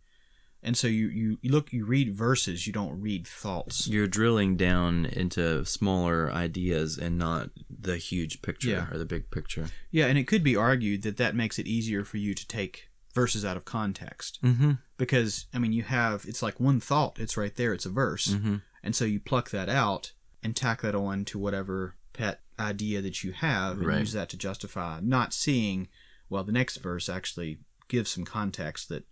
And 0.65 0.77
so 0.77 0.87
you, 0.87 1.07
you, 1.07 1.37
you 1.41 1.51
look 1.51 1.73
you 1.73 1.83
read 1.83 2.15
verses, 2.15 2.65
you 2.65 2.71
don't 2.71 3.01
read 3.01 3.27
thoughts. 3.27 3.85
You're 3.89 4.07
drilling 4.07 4.55
down 4.55 5.05
into 5.05 5.65
smaller 5.65 6.31
ideas 6.31 6.97
and 6.97 7.17
not 7.17 7.49
the 7.69 7.97
huge 7.97 8.41
picture 8.41 8.69
Yeah. 8.69 8.87
or 8.89 8.97
the 8.97 9.05
big 9.05 9.29
picture. 9.29 9.67
Yeah, 9.91 10.05
and 10.05 10.17
it 10.17 10.23
could 10.25 10.41
be 10.43 10.55
argued 10.55 11.01
that 11.01 11.17
that 11.17 11.35
makes 11.35 11.59
it 11.59 11.67
easier 11.67 12.05
for 12.05 12.15
you 12.15 12.33
to 12.33 12.47
take 12.47 12.87
verses 13.13 13.43
out 13.43 13.57
of 13.57 13.65
context 13.65 14.39
Mm-hmm. 14.41 14.71
because 14.97 15.47
I 15.53 15.59
mean 15.59 15.73
you 15.73 15.83
have 15.83 16.23
it's 16.25 16.41
like 16.41 16.61
one 16.61 16.79
thought, 16.79 17.19
it's 17.19 17.35
right 17.35 17.53
there, 17.53 17.73
it's 17.73 17.85
a 17.85 17.89
verse. 17.89 18.29
Mm-hmm. 18.29 18.55
And 18.81 18.95
so 18.95 19.03
you 19.03 19.19
pluck 19.19 19.49
that 19.49 19.67
out 19.67 20.13
and 20.43 20.55
tack 20.55 20.81
that 20.81 20.95
on 20.95 21.25
to 21.25 21.39
whatever 21.39 21.95
pet 22.13 22.41
idea 22.59 23.01
that 23.01 23.23
you 23.23 23.31
have 23.31 23.77
and 23.79 23.87
Right. 23.87 23.99
use 23.99 24.13
that 24.13 24.29
to 24.29 24.37
justify 24.37 24.99
not 25.01 25.33
seeing 25.33 25.87
well 26.29 26.43
the 26.43 26.51
next 26.51 26.77
verse 26.77 27.09
actually 27.09 27.59
gives 27.87 28.11
some 28.11 28.25
context 28.25 28.89
that 28.89 29.05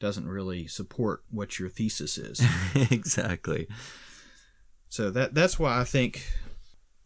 doesn't 0.00 0.28
really 0.28 0.66
support 0.66 1.22
what 1.30 1.58
your 1.58 1.68
thesis 1.68 2.18
is. 2.18 2.40
exactly. 2.90 3.66
so 4.88 5.10
that 5.10 5.34
that's 5.34 5.58
why 5.58 5.78
I 5.80 5.84
think 5.84 6.24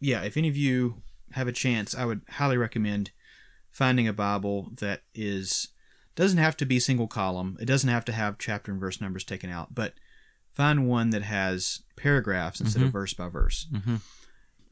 yeah, 0.01 0.23
if 0.23 0.37
any 0.37 0.49
of 0.49 0.57
you 0.57 1.03
have 1.33 1.47
a 1.47 1.53
chance, 1.53 1.95
I 1.95 2.05
would 2.05 2.23
highly 2.29 2.57
recommend 2.57 3.13
finding 3.71 4.09
a 4.09 4.13
Bible 4.13 4.71
that 4.79 5.03
is 5.15 5.69
doesn't 6.17 6.39
have 6.39 6.57
to 6.59 6.67
be 6.67 6.79
single 6.81 7.07
column. 7.07 7.57
It 7.61 7.65
doesn't 7.67 7.89
have 7.89 8.05
to 8.07 8.13
have 8.13 8.37
chapter 8.39 8.71
and 8.73 8.81
verse 8.81 9.01
numbers 9.01 9.25
taken 9.25 9.49
out, 9.49 9.75
but 9.75 9.95
find 10.55 10.87
one 10.89 11.11
that 11.11 11.23
has 11.23 11.81
paragraphs 11.97 12.61
instead 12.61 12.83
of 12.83 12.89
Mhm. 12.89 12.93
verse 12.93 13.15
by 13.15 13.29
verse. 13.29 13.67
Mm-hmm. 13.73 13.97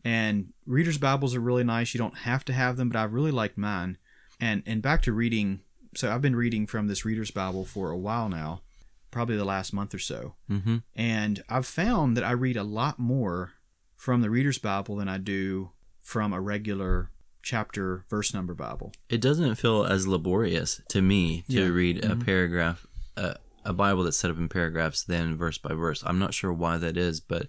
And 0.05 0.53
readers' 0.67 0.99
Bibles 0.99 1.35
are 1.35 1.41
really 1.41 1.65
nice. 1.65 1.93
You 1.95 1.99
don't 1.99 2.19
have 2.19 2.45
to 2.47 2.53
have 2.53 2.77
them, 2.77 2.89
but 2.89 2.99
I've 2.99 3.13
really 3.13 3.31
liked 3.31 3.59
mine. 3.59 3.99
And 4.41 4.63
and 4.67 4.81
back 4.83 5.03
to 5.03 5.13
reading. 5.13 5.61
So 5.95 6.11
I've 6.13 6.23
been 6.23 6.37
reading 6.37 6.67
from 6.67 6.87
this 6.87 7.05
reader's 7.05 7.31
Bible 7.31 7.65
for 7.65 7.91
a 7.91 7.99
while 7.99 8.29
now, 8.29 8.63
probably 9.11 9.37
the 9.37 9.45
last 9.45 9.73
month 9.73 9.93
or 9.95 9.99
so. 9.99 10.37
Mm-hmm. 10.49 10.79
And 10.95 11.43
I've 11.49 11.67
found 11.67 12.17
that 12.17 12.25
I 12.25 12.31
read 12.31 12.57
a 12.57 12.63
lot 12.63 12.99
more 12.99 13.53
from 13.97 14.21
the 14.23 14.31
reader's 14.31 14.57
Bible 14.59 14.97
than 14.97 15.09
I 15.09 15.19
do 15.19 15.73
from 16.01 16.33
a 16.33 16.41
regular 16.41 17.11
chapter 17.43 18.05
verse 18.09 18.33
number 18.33 18.55
Bible. 18.55 18.93
It 19.09 19.21
doesn't 19.21 19.57
feel 19.57 19.85
as 19.85 20.07
laborious 20.07 20.81
to 20.91 21.03
me 21.03 21.43
to 21.49 21.55
Yeah. 21.65 21.67
read 21.69 22.05
a 22.05 22.15
Mhm. 22.15 22.25
paragraph, 22.25 22.87
uh, 23.17 23.35
a 23.65 23.73
Bible 23.73 24.05
that's 24.05 24.19
set 24.19 24.31
up 24.31 24.39
in 24.39 24.49
paragraphs, 24.49 25.03
then 25.03 25.37
verse 25.37 25.59
by 25.59 25.75
verse. 25.75 26.03
I'm 26.07 26.19
not 26.19 26.35
sure 26.35 26.53
why 26.53 26.79
that 26.79 26.97
is, 26.97 27.21
but 27.21 27.49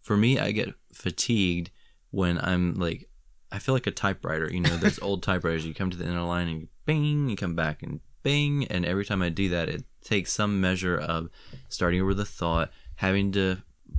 for 0.00 0.16
me, 0.16 0.38
I 0.38 0.52
get 0.52 0.74
fatigued 0.92 1.70
when 2.10 2.38
I'm 2.38 2.74
like, 2.74 3.08
I 3.52 3.58
feel 3.58 3.74
like 3.74 3.86
a 3.86 3.92
typewriter. 3.92 4.50
You 4.52 4.60
know, 4.60 4.76
those 4.76 5.00
old 5.00 5.22
typewriters. 5.22 5.66
You 5.66 5.74
come 5.74 5.90
to 5.90 5.96
the 5.96 6.06
inner 6.06 6.22
line 6.22 6.48
and 6.48 6.60
you 6.62 6.68
bing, 6.84 7.28
you 7.28 7.36
come 7.36 7.54
back 7.54 7.82
and 7.82 8.00
bing, 8.22 8.66
and 8.66 8.84
every 8.84 9.04
time 9.04 9.22
I 9.22 9.28
do 9.28 9.48
that, 9.50 9.68
it 9.68 9.84
takes 10.02 10.32
some 10.32 10.60
measure 10.60 10.98
of 10.98 11.28
starting 11.68 12.00
over 12.00 12.14
the 12.14 12.24
thought, 12.24 12.70
having 12.96 13.32
to 13.32 13.58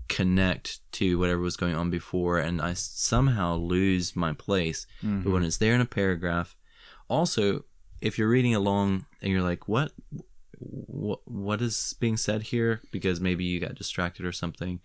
connect 0.10 0.80
to 0.94 1.20
whatever 1.20 1.42
was 1.42 1.58
going 1.58 1.76
on 1.76 1.90
before, 1.90 2.40
and 2.40 2.62
I 2.62 2.74
somehow 2.74 3.56
lose 3.56 4.16
my 4.16 4.34
place. 4.34 4.86
But 5.02 5.08
mm-hmm. 5.08 5.32
when 5.32 5.44
it's 5.44 5.58
there 5.58 5.76
in 5.76 5.82
a 5.82 5.86
paragraph, 5.86 6.56
also, 7.08 7.66
if 8.02 8.18
you're 8.18 8.30
reading 8.30 8.56
along 8.56 9.06
and 9.22 9.32
you're 9.32 9.42
like, 9.42 9.68
what, 9.68 9.92
what, 10.98 11.20
what 11.26 11.62
is 11.62 11.96
being 12.00 12.18
said 12.18 12.44
here? 12.44 12.82
Because 12.92 13.20
maybe 13.22 13.46
you 13.46 13.60
got 13.60 13.76
distracted 13.76 14.26
or 14.26 14.32
something. 14.32 14.80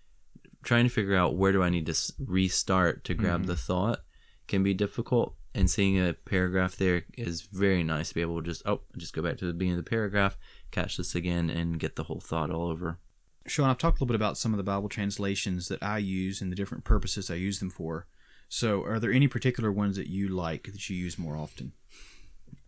Trying 0.63 0.85
to 0.85 0.89
figure 0.89 1.15
out 1.15 1.35
where 1.35 1.51
do 1.51 1.61
I 1.63 1.69
need 1.69 1.85
to 1.87 2.13
restart 2.19 3.03
to 3.05 3.13
grab 3.13 3.43
Mhm. 3.43 3.47
the 3.47 3.55
thought 3.57 3.99
can 4.47 4.63
be 4.63 4.73
difficult. 4.73 5.35
And 5.55 5.69
seeing 5.69 5.99
a 5.99 6.13
paragraph 6.13 6.75
there 6.77 7.05
is 7.17 7.41
very 7.41 7.83
nice 7.83 8.09
to 8.09 8.15
be 8.15 8.21
able 8.21 8.41
to 8.41 8.45
just, 8.49 8.63
oh, 8.65 8.81
just 8.97 9.13
go 9.13 9.21
back 9.21 9.37
to 9.37 9.45
the 9.45 9.53
beginning 9.53 9.77
of 9.79 9.85
the 9.85 9.89
paragraph, 9.89 10.37
catch 10.71 10.97
this 10.97 11.15
again, 11.15 11.49
and 11.49 11.79
get 11.79 11.95
the 11.95 12.03
whole 12.03 12.19
thought 12.21 12.49
all 12.49 12.69
over. 12.69 12.99
Sean, 13.45 13.69
I've 13.69 13.77
talked 13.77 13.99
a 13.99 14.03
little 14.03 14.07
bit 14.13 14.15
about 14.15 14.37
some 14.37 14.53
of 14.53 14.57
the 14.57 14.63
Bible 14.63 14.89
translations 14.89 15.67
that 15.67 15.83
I 15.83 15.97
use 15.97 16.41
and 16.41 16.51
the 16.51 16.55
different 16.55 16.85
purposes 16.85 17.29
I 17.29 17.35
use 17.35 17.59
them 17.59 17.69
for. 17.69 18.07
So, 18.47 18.83
are 18.83 18.99
there 18.99 19.11
any 19.11 19.27
particular 19.27 19.71
ones 19.71 19.95
that 19.97 20.07
you 20.07 20.27
like 20.29 20.63
that 20.71 20.89
you 20.89 20.95
use 20.95 21.17
more 21.19 21.35
often? 21.37 21.73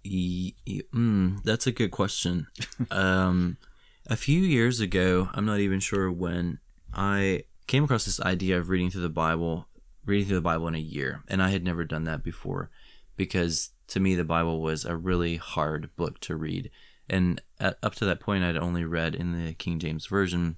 Mm, 0.06 1.44
that's 1.44 1.68
a 1.68 1.72
good 1.72 1.92
question. 1.92 2.48
um, 2.92 3.58
a 4.08 4.16
few 4.16 4.42
years 4.42 4.80
ago, 4.80 5.30
I'm 5.34 5.46
not 5.46 5.60
even 5.60 5.80
sure 5.80 6.12
when, 6.12 6.60
I 6.94 7.44
came 7.68 7.84
across 7.84 8.06
this 8.06 8.22
idea 8.22 8.58
of 8.58 8.70
reading 8.70 8.90
through 8.90 9.02
the 9.02 9.10
Bible, 9.10 9.68
reading 10.06 10.28
through 10.28 10.38
the 10.38 10.42
Bible 10.42 10.68
in 10.68 10.76
a 10.76 10.80
year, 10.80 11.24
and 11.28 11.42
I 11.42 11.50
had 11.50 11.64
never 11.64 11.84
done 11.84 12.06
that 12.06 12.24
before 12.24 12.70
because 13.18 13.72
to 13.88 14.00
me 14.00 14.16
the 14.16 14.26
Bible 14.26 14.62
was 14.62 14.86
a 14.86 14.96
really 14.96 15.38
hard 15.38 15.96
book 15.96 16.20
to 16.22 16.36
read, 16.36 16.72
and 17.10 17.42
at, 17.60 17.78
up 17.84 17.96
to 17.96 18.06
that 18.06 18.20
point 18.20 18.44
I'd 18.44 18.58
only 18.58 18.84
read 18.84 19.16
in 19.16 19.46
the 19.46 19.54
King 19.54 19.80
James 19.80 20.06
version, 20.08 20.58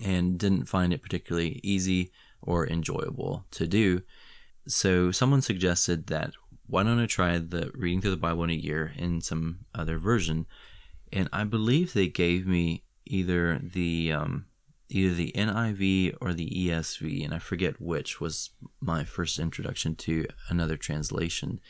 and 0.00 0.38
didn't 0.38 0.66
find 0.66 0.92
it 0.92 1.02
particularly 1.02 1.60
easy 1.62 2.12
or 2.42 2.66
enjoyable 2.66 3.44
to 3.52 3.66
do. 3.66 4.02
So 4.66 5.10
someone 5.10 5.40
suggested 5.40 6.06
that 6.08 6.32
why 6.68 6.82
don't 6.84 7.00
I 7.00 7.06
try 7.06 7.38
the 7.38 7.70
reading 7.74 8.00
through 8.00 8.12
the 8.12 8.16
Bible 8.16 8.44
in 8.44 8.50
a 8.50 8.54
year 8.54 8.92
in 8.96 9.20
some 9.20 9.60
other 9.74 9.98
version? 9.98 10.46
And 11.12 11.28
I 11.32 11.44
believe 11.44 11.92
they 11.92 12.08
gave 12.08 12.46
me 12.46 12.84
either 13.06 13.58
the 13.62 14.12
um, 14.12 14.44
either 14.90 15.14
the 15.14 15.32
NIV 15.36 16.16
or 16.20 16.32
the 16.34 16.48
ESV, 16.50 17.24
and 17.24 17.34
I 17.34 17.38
forget 17.38 17.80
which 17.80 18.20
was 18.20 18.50
my 18.80 19.04
first 19.04 19.38
introduction 19.38 19.94
to 19.96 20.26
another 20.48 20.76
translation. 20.76 21.60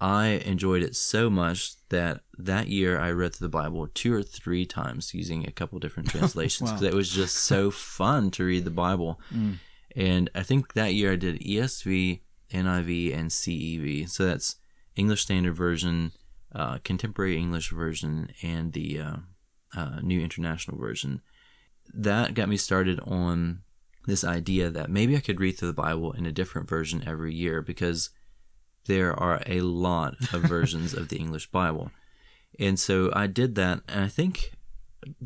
I 0.00 0.42
enjoyed 0.44 0.82
it 0.82 0.96
so 0.96 1.30
much 1.30 1.74
that 1.90 2.22
that 2.36 2.66
year 2.66 2.98
I 2.98 3.10
read 3.12 3.34
through 3.36 3.46
the 3.46 3.56
Bible 3.56 3.86
two 3.94 4.12
or 4.12 4.22
three 4.24 4.66
times 4.66 5.14
using 5.14 5.46
a 5.46 5.52
couple 5.52 5.78
different 5.78 6.08
translations 6.16 6.70
because 6.72 6.82
Wow. 6.82 6.88
it 6.88 6.94
was 6.94 7.08
just 7.10 7.36
so 7.36 7.70
fun 7.70 8.32
to 8.32 8.44
read 8.44 8.64
the 8.64 8.70
Bible. 8.70 9.20
Mm. 9.32 9.58
And 9.94 10.30
I 10.34 10.42
think 10.42 10.72
that 10.72 10.94
year 10.94 11.12
I 11.12 11.16
did 11.16 11.40
ESV, 11.40 12.20
NIV, 12.52 13.16
and 13.16 13.30
CEV. 13.30 14.08
So 14.08 14.26
that's 14.26 14.56
English 14.96 15.22
Standard 15.22 15.54
Version, 15.54 16.12
uh, 16.54 16.78
Contemporary 16.84 17.36
English 17.36 17.70
Version, 17.70 18.30
and 18.42 18.72
the 18.72 19.00
uh, 19.00 19.16
uh, 19.76 20.00
New 20.02 20.20
International 20.20 20.78
Version. 20.78 21.20
That 21.92 22.34
got 22.34 22.48
me 22.48 22.56
started 22.56 23.00
on 23.00 23.62
this 24.06 24.24
idea 24.24 24.70
that 24.70 24.90
maybe 24.90 25.16
I 25.16 25.20
could 25.20 25.40
read 25.40 25.52
through 25.52 25.68
the 25.68 25.74
Bible 25.74 26.12
in 26.12 26.26
a 26.26 26.32
different 26.32 26.68
version 26.68 27.04
every 27.06 27.34
year 27.34 27.62
because 27.62 28.10
there 28.86 29.18
are 29.18 29.42
a 29.46 29.60
lot 29.60 30.14
of 30.32 30.42
versions 30.42 30.94
of 30.94 31.08
the 31.08 31.16
English 31.16 31.50
Bible. 31.50 31.90
And 32.58 32.78
so 32.78 33.10
I 33.14 33.26
did 33.26 33.54
that, 33.54 33.80
and 33.88 34.04
I 34.04 34.08
think 34.08 34.52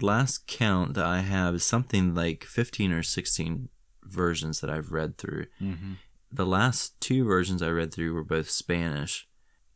last 0.00 0.46
count 0.46 0.94
that 0.94 1.04
I 1.04 1.20
have 1.20 1.54
is 1.54 1.64
something 1.64 2.14
like 2.14 2.44
15 2.44 2.92
or 2.92 3.02
16 3.02 3.68
versions 4.04 4.60
that 4.60 4.70
I've 4.70 4.92
read 4.92 5.18
through. 5.18 5.46
Mm-hmm. 5.60 5.92
The 6.30 6.46
last 6.46 7.00
two 7.00 7.24
versions 7.24 7.62
I 7.62 7.68
read 7.68 7.92
through 7.92 8.12
were 8.14 8.24
both 8.24 8.50
Spanish. 8.50 9.28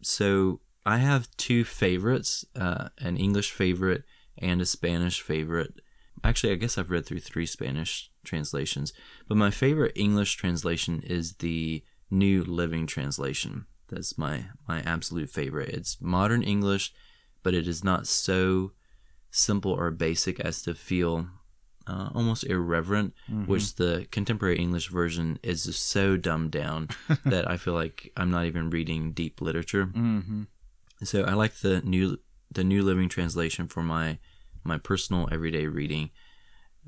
So 0.02 0.60
I 0.84 0.98
have 0.98 1.28
two 1.36 1.64
favorites 1.64 2.44
uh, 2.56 2.88
an 2.98 3.16
English 3.16 3.52
favorite 3.52 4.04
and 4.38 4.60
a 4.60 4.66
Spanish 4.66 5.20
favorite. 5.20 5.80
Actually, 6.22 6.52
I 6.52 6.56
guess 6.56 6.76
I've 6.76 6.90
read 6.90 7.06
through 7.06 7.20
three 7.20 7.46
Spanish 7.46 8.10
translations, 8.24 8.92
but 9.28 9.36
my 9.36 9.50
favorite 9.50 9.92
English 9.94 10.36
translation 10.36 11.00
is 11.04 11.34
the 11.36 11.82
New 12.10 12.42
Living 12.44 12.86
Translation. 12.86 13.66
That's 13.88 14.18
my, 14.18 14.46
my 14.68 14.80
absolute 14.80 15.30
favorite. 15.30 15.70
It's 15.70 16.00
modern 16.00 16.42
English, 16.42 16.92
but 17.42 17.54
it 17.54 17.66
is 17.66 17.82
not 17.84 18.06
so 18.06 18.72
simple 19.30 19.72
or 19.72 19.90
basic 19.90 20.40
as 20.40 20.62
to 20.62 20.74
feel 20.74 21.28
uh, 21.90 22.10
almost 22.14 22.44
irreverent, 22.44 23.14
which 23.46 23.74
the 23.74 24.06
contemporary 24.12 24.58
English 24.58 24.88
version 24.90 25.38
is 25.42 25.76
so 25.76 26.16
dumbed 26.16 26.52
down 26.52 26.88
that 27.24 27.50
I 27.50 27.56
feel 27.56 27.74
like 27.74 28.12
I'm 28.16 28.30
not 28.30 28.46
even 28.46 28.70
reading 28.70 29.12
deep 29.12 29.40
literature. 29.40 29.86
Mm-hmm. 29.86 30.42
So 31.02 31.24
I 31.24 31.34
like 31.34 31.54
the 31.56 31.80
new 31.80 32.18
the 32.52 32.64
New 32.64 32.82
Living 32.82 33.08
Translation 33.08 33.66
for 33.66 33.82
my 33.82 34.18
my 34.62 34.78
personal 34.78 35.28
everyday 35.32 35.66
reading. 35.66 36.10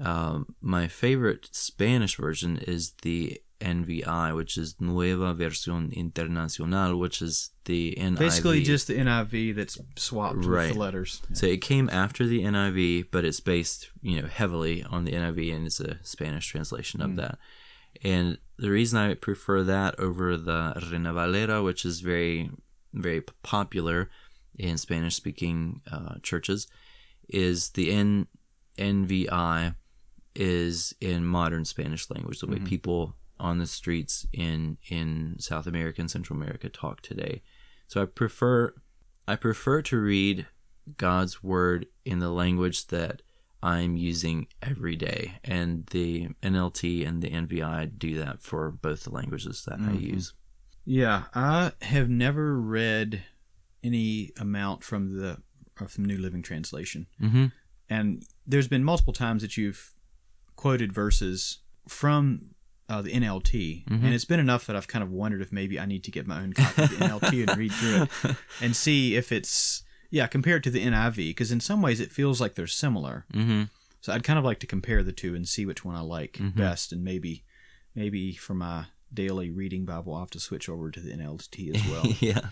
Um, 0.01 0.55
my 0.61 0.87
favorite 0.87 1.49
Spanish 1.53 2.17
version 2.17 2.59
is 2.59 2.93
the 3.03 3.42
NVI, 3.63 4.35
which 4.35 4.57
is 4.59 4.77
Nueva 4.81 5.35
Versión 5.35 5.93
Internacional, 5.97 6.99
which 6.99 7.23
is 7.23 7.51
the 7.65 7.95
NIV. 7.99 8.19
Basically, 8.19 8.63
just 8.63 8.87
the 8.89 8.97
NIV 8.97 9.55
that's 9.57 9.79
swapped 9.97 10.37
with 10.37 10.45
the 10.73 10.79
letters. 10.79 11.23
So 11.33 11.47
it 11.47 11.61
came 11.61 11.89
after 11.91 12.27
the 12.27 12.43
NIV, 12.43 13.07
but 13.11 13.25
it's 13.25 13.41
based, 13.41 13.91
you 14.03 14.21
know, 14.21 14.29
heavily 14.29 14.85
on 14.85 15.05
the 15.05 15.13
NIV, 15.13 15.55
and 15.55 15.67
it's 15.67 15.81
a 15.81 15.99
Spanish 16.03 16.47
translation 16.47 17.01
of 17.01 17.17
that. 17.17 17.39
And 18.03 18.39
the 18.57 18.71
reason 18.71 18.99
I 18.99 19.15
prefer 19.15 19.63
that 19.65 19.99
over 19.99 20.37
the 20.37 20.75
Reina 20.91 21.13
Valera, 21.13 21.63
which 21.63 21.85
is 21.85 22.01
very, 22.01 22.51
very 22.93 23.21
popular 23.43 24.11
in 24.59 24.77
Spanish-speaking 24.79 25.83
uh, 25.91 26.15
churches, 26.23 26.67
is 27.29 27.71
the 27.71 27.91
N- 27.93 28.27
NVI 28.79 29.75
is 30.35 30.95
in 31.01 31.25
modern 31.25 31.65
Spanish 31.65 32.11
language, 32.11 32.41
the 32.41 32.47
way 32.47 32.59
people 32.59 33.15
on 33.43 33.59
the 33.59 33.67
streets 33.67 34.27
in 34.33 34.79
in 34.89 35.37
South 35.39 35.67
America 35.67 36.01
and 36.01 36.11
Central 36.11 36.39
America 36.41 36.69
talk 36.71 37.03
today. 37.03 37.43
So 37.89 38.01
I 38.03 38.07
prefer 38.07 38.73
I 39.29 39.37
prefer 39.37 39.83
to 39.83 39.99
read 40.01 40.47
God's 40.97 41.43
word 41.43 41.87
in 42.05 42.19
the 42.21 42.31
language 42.31 42.87
that 42.89 43.23
I'm 43.63 43.97
using 43.97 44.47
every 44.61 44.97
day, 44.97 45.39
and 45.45 45.87
the 45.87 46.31
NLT 46.43 47.07
and 47.07 47.23
the 47.23 47.31
NVI 47.31 47.87
do 47.99 48.19
that 48.19 48.41
for 48.41 48.71
both 48.73 49.05
the 49.05 49.11
languages 49.11 49.65
that 49.67 49.79
I 49.81 49.93
Mhm. 49.93 50.01
use. 50.15 50.35
Yeah, 50.85 51.25
I 51.35 51.73
have 51.83 52.09
never 52.09 52.61
read 52.61 53.23
any 53.85 54.31
amount 54.39 54.83
from 54.85 55.17
the 55.19 55.43
from 55.75 56.05
New 56.05 56.19
Living 56.19 56.43
Translation, 56.43 57.07
Mm-hmm. 57.21 57.47
and 57.89 58.25
there's 58.47 58.69
been 58.69 58.85
multiple 58.85 59.13
times 59.13 59.43
that 59.43 59.57
you've 59.57 59.95
quoted 60.55 60.93
verses 60.93 61.59
from 61.89 62.55
uh, 62.89 63.01
the 63.03 63.11
NLT, 63.13 63.85
Mhm. 63.87 64.05
and 64.05 64.15
it's 64.15 64.25
been 64.25 64.41
enough 64.41 64.67
that 64.67 64.77
I've 64.77 64.89
kind 64.89 65.03
of 65.03 65.11
wondered 65.11 65.41
if 65.41 65.51
maybe 65.53 65.79
I 65.81 65.87
need 65.87 66.05
to 66.05 66.11
get 66.11 66.27
my 66.27 66.41
own 66.43 66.53
copy 66.53 66.83
of 66.83 66.91
the 66.91 66.97
NLT 67.07 67.49
and 67.49 67.57
read 67.59 67.73
through 67.73 68.03
it 68.03 68.37
and 68.61 68.75
see 68.77 69.17
if 69.17 69.33
it's 69.33 69.83
yeah 70.11 70.27
compared 70.27 70.63
to 70.65 70.71
the 70.71 70.85
NIV 70.85 71.17
because 71.31 71.51
in 71.53 71.61
some 71.61 71.81
ways 71.81 72.01
it 72.01 72.11
feels 72.13 72.41
like 72.41 72.55
they're 72.55 72.67
similar. 72.67 73.25
mm-hmm. 73.33 73.65
So 74.03 74.13
I'd 74.13 74.25
kind 74.25 74.39
of 74.39 74.45
like 74.45 74.59
to 74.61 74.67
compare 74.67 75.03
the 75.05 75.13
two 75.13 75.35
and 75.35 75.47
see 75.49 75.65
which 75.65 75.85
one 75.85 75.95
I 75.95 76.01
like 76.01 76.33
Mhm. 76.35 76.57
best, 76.57 76.93
and 76.93 77.03
maybe 77.05 77.45
maybe 77.95 78.33
for 78.35 78.55
my 78.55 78.87
daily 79.15 79.51
reading 79.51 79.85
Bible, 79.85 80.15
I'll 80.15 80.21
have 80.21 80.31
to 80.31 80.41
switch 80.41 80.69
over 80.69 80.91
to 80.91 81.01
the 81.01 81.13
NLT 81.13 81.75
as 81.75 81.85
well. 81.91 82.07
yeah. 82.21 82.49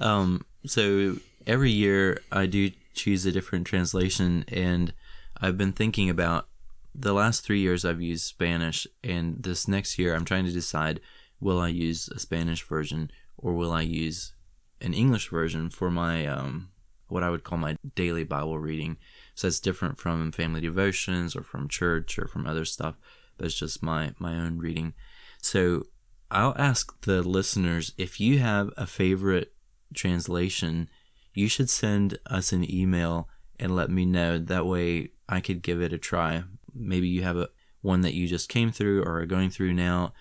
Um, 0.00 0.44
so 0.66 1.16
every 1.46 1.70
year 1.70 2.20
I 2.30 2.46
do 2.46 2.70
choose 2.94 3.24
a 3.26 3.32
different 3.32 3.66
translation, 3.66 4.44
and 4.48 4.92
I've 5.40 5.56
been 5.56 5.72
thinking 5.72 6.10
about 6.10 6.48
the 6.94 7.12
last 7.12 7.44
three 7.44 7.60
years 7.60 7.84
I've 7.84 8.02
used 8.02 8.24
Spanish, 8.24 8.86
and 9.02 9.42
this 9.42 9.66
next 9.66 9.98
year 9.98 10.14
I'm 10.14 10.24
trying 10.24 10.44
to 10.44 10.52
decide 10.52 11.00
will 11.40 11.60
I 11.60 11.68
use 11.68 12.08
a 12.08 12.18
Spanish 12.18 12.62
version 12.62 13.10
or 13.36 13.54
will 13.54 13.72
I 13.72 13.80
use 13.82 14.32
an 14.80 14.94
English 14.94 15.28
version 15.28 15.70
for 15.70 15.90
my 15.90 16.26
um, 16.26 16.70
what 17.08 17.22
I 17.22 17.30
would 17.30 17.44
call 17.44 17.58
my 17.58 17.76
daily 17.94 18.24
Bible 18.24 18.58
reading. 18.58 18.96
So 19.34 19.48
it's 19.48 19.60
different 19.60 19.98
from 19.98 20.32
family 20.32 20.60
devotions 20.60 21.36
or 21.36 21.42
from 21.42 21.68
church 21.68 22.18
or 22.18 22.26
from 22.26 22.46
other 22.46 22.64
stuff, 22.64 22.96
but 23.36 23.46
it's 23.46 23.58
just 23.58 23.82
my 23.82 24.12
my 24.18 24.34
own 24.34 24.58
reading. 24.58 24.94
So 25.40 25.84
I'll 26.30 26.54
ask 26.56 27.00
the 27.02 27.22
listeners 27.22 27.92
if 27.98 28.20
you 28.20 28.38
have 28.38 28.70
a 28.76 28.86
favorite 28.86 29.52
translation, 29.94 30.88
you 31.34 31.48
should 31.48 31.70
send 31.70 32.18
us 32.26 32.52
an 32.52 32.68
email 32.72 33.28
and 33.58 33.76
let 33.76 33.90
me 33.90 34.06
know. 34.06 34.38
That 34.38 34.66
way 34.66 35.10
I 35.28 35.40
could 35.40 35.62
give 35.62 35.80
it 35.82 35.92
a 35.92 35.98
try. 35.98 36.44
Maybe 36.74 37.08
you 37.08 37.22
have 37.22 37.36
a 37.36 37.48
one 37.80 38.02
that 38.02 38.14
you 38.14 38.28
just 38.28 38.48
came 38.48 38.70
through 38.70 39.02
or 39.02 39.20
are 39.20 39.26
going 39.26 39.50
through 39.50 39.74
now 39.74 40.12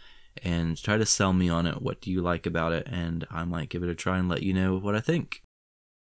and 0.43 0.81
try 0.81 0.97
to 0.97 1.05
sell 1.05 1.33
me 1.33 1.49
on 1.49 1.65
it. 1.65 1.81
What 1.81 2.01
do 2.01 2.11
you 2.11 2.21
like 2.21 2.45
about 2.45 2.73
it? 2.73 2.87
And 2.89 3.25
I 3.29 3.45
might 3.45 3.69
give 3.69 3.83
it 3.83 3.89
a 3.89 3.95
try 3.95 4.17
and 4.17 4.27
let 4.29 4.43
you 4.43 4.53
know 4.53 4.77
what 4.77 4.95
I 4.95 4.99
think. 4.99 5.43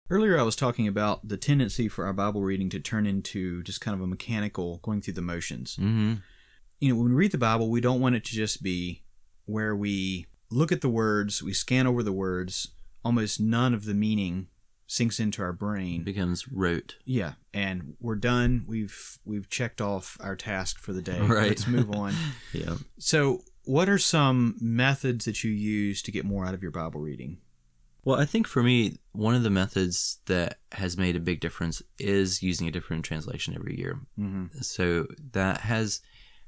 Earlier, 0.09 0.39
I 0.39 0.43
was 0.43 0.55
talking 0.55 0.87
about 0.87 1.27
the 1.27 1.37
tendency 1.37 1.87
for 1.87 2.05
our 2.05 2.13
Bible 2.13 2.43
reading 2.43 2.69
to 2.69 2.79
turn 2.79 3.07
into 3.07 3.63
just 3.63 3.81
kind 3.81 3.95
of 3.95 4.01
a 4.01 4.07
mechanical 4.07 4.77
going 4.83 5.01
through 5.01 5.15
the 5.15 5.21
motions. 5.21 5.75
Mm-hmm. 5.77 6.15
You 6.79 6.89
know, 6.89 6.99
when 6.99 7.09
we 7.09 7.15
read 7.15 7.31
the 7.31 7.39
Bible, 7.39 7.69
we 7.69 7.81
don't 7.81 8.01
want 8.01 8.15
it 8.15 8.23
to 8.25 8.33
just 8.33 8.61
be 8.61 9.03
where 9.45 9.75
we 9.75 10.27
look 10.51 10.71
at 10.71 10.81
the 10.81 10.89
words, 10.89 11.41
we 11.41 11.53
scan 11.53 11.87
over 11.87 12.03
the 12.03 12.13
words, 12.13 12.69
almost 13.03 13.39
none 13.39 13.73
of 13.73 13.85
the 13.85 13.93
meaning 13.93 14.47
sinks 14.87 15.19
into 15.19 15.41
our 15.41 15.53
brain. 15.53 16.03
Becomes 16.03 16.47
rote. 16.47 16.95
Yeah, 17.05 17.33
and 17.53 17.95
we're 17.99 18.15
done. 18.15 18.65
We've 18.67 19.19
we've 19.25 19.49
checked 19.49 19.81
off 19.81 20.17
our 20.21 20.35
task 20.35 20.79
for 20.79 20.93
the 20.93 21.01
day. 21.01 21.19
Right. 21.25 21.49
Let's 21.49 21.67
move 21.67 21.91
on. 21.91 22.13
Yeah. 22.53 22.75
So, 22.97 23.41
what 23.63 23.89
are 23.89 23.97
some 23.97 24.55
methods 24.61 25.25
that 25.25 25.43
you 25.43 25.51
use 25.51 26.01
to 26.03 26.11
get 26.11 26.23
more 26.23 26.45
out 26.45 26.53
of 26.53 26.61
your 26.61 26.71
Bible 26.71 27.01
reading? 27.01 27.39
Well, 28.05 28.19
I 28.19 28.25
think 28.25 28.47
for 28.47 28.61
me, 28.61 28.99
one 29.13 29.33
of 29.33 29.41
the 29.41 29.49
methods 29.49 30.19
that 30.27 30.59
has 30.73 30.95
made 30.95 31.15
a 31.15 31.19
big 31.19 31.39
difference 31.39 31.81
is 31.97 32.43
using 32.43 32.67
a 32.67 32.71
different 32.71 33.03
translation 33.03 33.55
every 33.55 33.77
year. 33.77 33.99
Mm-hmm. 34.17 34.59
So 34.61 35.07
that 35.31 35.61
has 35.61 36.01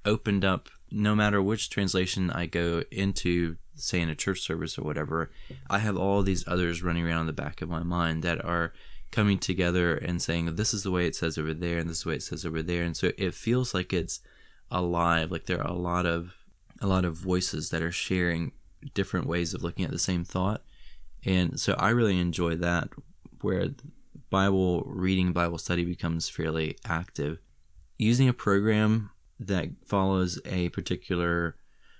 opened 0.05 0.45
up, 0.45 0.69
no 0.91 1.15
matter 1.15 1.41
which 1.41 1.71
translation 1.71 2.29
I 2.29 2.45
go 2.45 2.83
into, 2.91 3.57
say 3.77 4.01
in 4.01 4.09
a 4.09 4.15
church 4.15 4.41
service 4.41 4.77
or 4.77 4.83
whatever, 4.83 5.31
I 5.69 5.79
have 5.79 5.97
all 5.97 6.21
these 6.21 6.47
others 6.47 6.83
running 6.83 7.05
around 7.05 7.21
in 7.21 7.27
the 7.27 7.33
back 7.33 7.61
of 7.61 7.69
my 7.69 7.83
mind 7.83 8.23
that 8.23 8.43
are 8.43 8.73
coming 9.11 9.39
together 9.39 9.95
and 9.95 10.21
saying, 10.21 10.55
this 10.55 10.73
is 10.73 10.83
the 10.83 10.91
way 10.91 11.05
it 11.05 11.15
says 11.15 11.37
over 11.37 11.53
there, 11.53 11.77
and 11.77 11.89
this 11.89 11.99
is 11.99 12.03
the 12.03 12.09
way 12.09 12.15
it 12.15 12.23
says 12.23 12.45
over 12.45 12.61
there. 12.61 12.83
And 12.83 12.95
so 12.95 13.11
it 13.17 13.33
feels 13.33 13.73
like 13.73 13.93
it's 13.93 14.19
alive, 14.69 15.31
like 15.31 15.45
there 15.45 15.61
are 15.61 15.71
a 15.71 15.73
lot 15.73 16.05
of 16.05 16.35
a 16.81 16.87
lot 16.87 17.05
of 17.05 17.15
voices 17.15 17.69
that 17.69 17.81
are 17.81 17.91
sharing 17.91 18.51
different 18.93 19.25
ways 19.25 19.53
of 19.53 19.63
looking 19.63 19.85
at 19.85 19.91
the 19.91 19.99
same 19.99 20.23
thought. 20.23 20.61
And 21.25 21.59
so 21.59 21.73
I 21.73 21.89
really 21.89 22.19
enjoy 22.19 22.55
that 22.57 22.89
where 23.41 23.69
Bible 24.29 24.83
reading, 24.85 25.31
Bible 25.31 25.57
study 25.57 25.85
becomes 25.85 26.29
fairly 26.29 26.77
active. 26.85 27.39
Using 27.97 28.29
a 28.29 28.33
program 28.33 29.09
that 29.39 29.69
follows 29.85 30.39
a 30.45 30.69
particular 30.69 31.55